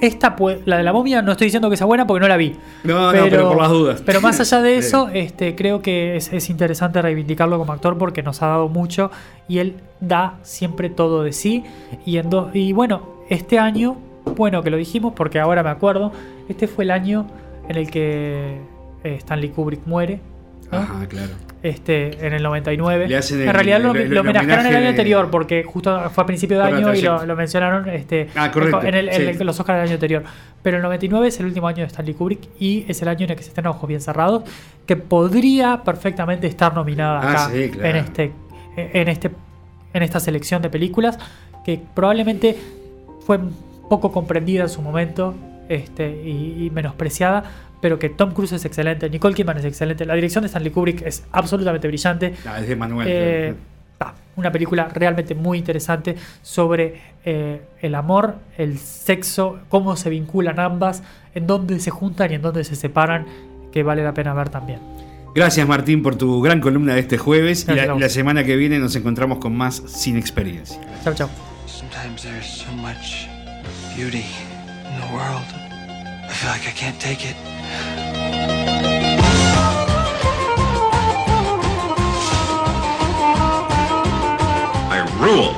esta 0.00 0.34
la 0.64 0.78
de 0.78 0.82
la 0.82 0.92
momia 0.92 1.22
no 1.22 1.30
estoy 1.32 1.46
diciendo 1.46 1.70
que 1.70 1.76
sea 1.76 1.86
buena 1.86 2.06
porque 2.06 2.20
no 2.22 2.28
la 2.28 2.36
vi. 2.36 2.56
No, 2.82 3.12
no, 3.12 3.22
pero 3.22 3.48
por 3.50 3.58
las 3.62 3.70
dudas. 3.70 4.02
Pero 4.04 4.20
más 4.20 4.40
allá 4.40 4.60
de 4.60 4.76
eso, 4.78 5.08
este, 5.12 5.54
creo 5.54 5.80
que 5.80 6.16
es, 6.16 6.32
es 6.32 6.50
interesante 6.50 7.00
reivindicarlo 7.00 7.56
como 7.58 7.72
actor 7.72 7.96
porque 7.98 8.22
nos 8.22 8.42
ha 8.42 8.48
dado 8.48 8.68
mucho 8.68 9.10
y 9.48 9.58
él 9.58 9.76
da 10.00 10.38
siempre 10.42 10.90
todo 10.90 11.22
de 11.22 11.32
sí. 11.32 11.62
Y, 12.04 12.16
en 12.16 12.30
do- 12.30 12.50
y 12.52 12.72
bueno, 12.72 13.08
este 13.30 13.58
año, 13.60 13.96
bueno 14.36 14.62
que 14.62 14.70
lo 14.70 14.76
dijimos 14.76 15.12
porque 15.14 15.38
ahora 15.38 15.62
me 15.62 15.70
acuerdo, 15.70 16.10
este 16.48 16.66
fue 16.66 16.82
el 16.84 16.90
año 16.90 17.26
en 17.68 17.76
el 17.76 17.88
que 17.90 18.58
Stanley 19.04 19.50
Kubrick 19.50 19.86
muere. 19.86 20.20
¿no? 20.70 20.78
Ajá, 20.78 21.06
claro. 21.06 21.32
Este, 21.62 22.26
en 22.26 22.32
el 22.32 22.42
99. 22.42 23.06
Le 23.08 23.16
hacen 23.16 23.40
el- 23.42 23.48
en 23.48 23.54
realidad 23.54 23.80
lo, 23.80 23.92
lo 23.94 24.20
homenajearon 24.22 24.66
el 24.66 24.74
año 24.76 24.88
anterior 24.88 25.30
porque 25.30 25.62
justo 25.62 26.10
fue 26.10 26.24
a 26.24 26.26
principio 26.26 26.58
de 26.58 26.64
año 26.64 26.94
y 26.94 27.02
lo, 27.02 27.36
mencionaron 27.36 27.88
este, 27.88 28.28
Ah, 28.34 28.50
correcto, 28.50 28.82
en, 28.82 28.94
el- 28.94 29.08
en 29.10 29.46
los 29.46 29.60
Oscars 29.60 29.76
del 29.78 29.86
año 29.88 29.94
anterior. 29.94 30.24
Pero 30.62 30.78
el 30.78 30.82
99 30.82 31.28
es 31.28 31.38
el 31.40 31.46
último 31.46 31.68
año 31.68 31.78
de 31.78 31.84
Stanley 31.86 32.14
Kubrick 32.14 32.40
y 32.58 32.84
es 32.88 33.00
el 33.02 33.08
año 33.08 33.24
en 33.26 33.30
el 33.30 33.36
que 33.36 33.42
se 33.42 33.50
están 33.50 33.66
Ojos 33.66 33.86
Bien 33.88 34.00
Cerrados, 34.00 34.42
que 34.86 34.96
podría 34.96 35.82
perfectamente 35.84 36.46
estar 36.46 36.74
nominada 36.74 37.20
Ah, 37.22 37.30
acá 37.30 37.50
sí, 37.52 37.68
claro. 37.70 37.88
en, 37.88 37.96
este, 37.96 38.32
en, 38.76 39.08
este, 39.08 39.30
en 39.92 40.02
esta 40.02 40.18
selección 40.20 40.62
de 40.62 40.70
películas 40.70 41.18
que 41.64 41.80
probablemente 41.94 42.56
fue 43.26 43.38
poco 43.88 44.10
comprendida 44.10 44.62
en 44.64 44.68
su 44.68 44.80
momento 44.82 45.34
este, 45.68 46.08
y, 46.24 46.64
y 46.66 46.70
menospreciada, 46.70 47.44
pero 47.82 47.98
que 47.98 48.08
Tom 48.08 48.32
Cruise 48.32 48.52
es 48.52 48.64
excelente, 48.64 49.10
Nicole 49.10 49.34
Kidman 49.34 49.58
es 49.58 49.64
excelente, 49.64 50.06
la 50.06 50.14
dirección 50.14 50.42
de 50.42 50.46
Stanley 50.46 50.70
Kubrick 50.70 51.02
es 51.02 51.24
absolutamente 51.32 51.88
brillante. 51.88 52.32
Ah, 52.46 52.60
es 52.60 52.68
de 52.68 52.76
Manuel. 52.76 53.08
Eh, 53.10 53.54
ah, 53.98 54.14
una 54.36 54.52
película 54.52 54.84
realmente 54.84 55.34
muy 55.34 55.58
interesante 55.58 56.14
sobre 56.42 57.00
eh, 57.24 57.60
el 57.80 57.94
amor, 57.96 58.36
el 58.56 58.78
sexo, 58.78 59.58
cómo 59.68 59.96
se 59.96 60.10
vinculan 60.10 60.60
ambas, 60.60 61.02
en 61.34 61.48
dónde 61.48 61.80
se 61.80 61.90
juntan 61.90 62.30
y 62.30 62.36
en 62.36 62.42
dónde 62.42 62.62
se 62.62 62.76
separan, 62.76 63.26
que 63.72 63.82
vale 63.82 64.04
la 64.04 64.14
pena 64.14 64.32
ver 64.32 64.48
también. 64.48 64.78
Gracias 65.34 65.66
Martín 65.66 66.04
por 66.04 66.14
tu 66.14 66.40
gran 66.40 66.60
columna 66.60 66.94
de 66.94 67.00
este 67.00 67.18
jueves. 67.18 67.66
Y 67.68 67.74
la, 67.74 67.96
la 67.96 68.08
semana 68.08 68.44
que 68.44 68.54
viene 68.54 68.78
nos 68.78 68.94
encontramos 68.94 69.38
con 69.38 69.56
más 69.56 69.82
Sin 69.86 70.16
Experiencia. 70.16 70.78
Chau, 71.02 71.14
chau. 71.14 71.28
I 76.24 76.32
feel 76.32 76.50
like 76.50 76.66
I 76.66 76.70
can't 76.70 77.00
take 77.00 77.24
it. 77.24 77.36
I 84.90 85.00
rule. 85.18 85.54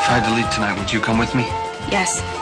If 0.00 0.08
I 0.08 0.18
had 0.18 0.28
to 0.28 0.34
leave 0.34 0.50
tonight, 0.54 0.78
would 0.78 0.92
you 0.92 1.00
come 1.00 1.18
with 1.18 1.34
me? 1.34 1.44
Yes. 1.90 2.41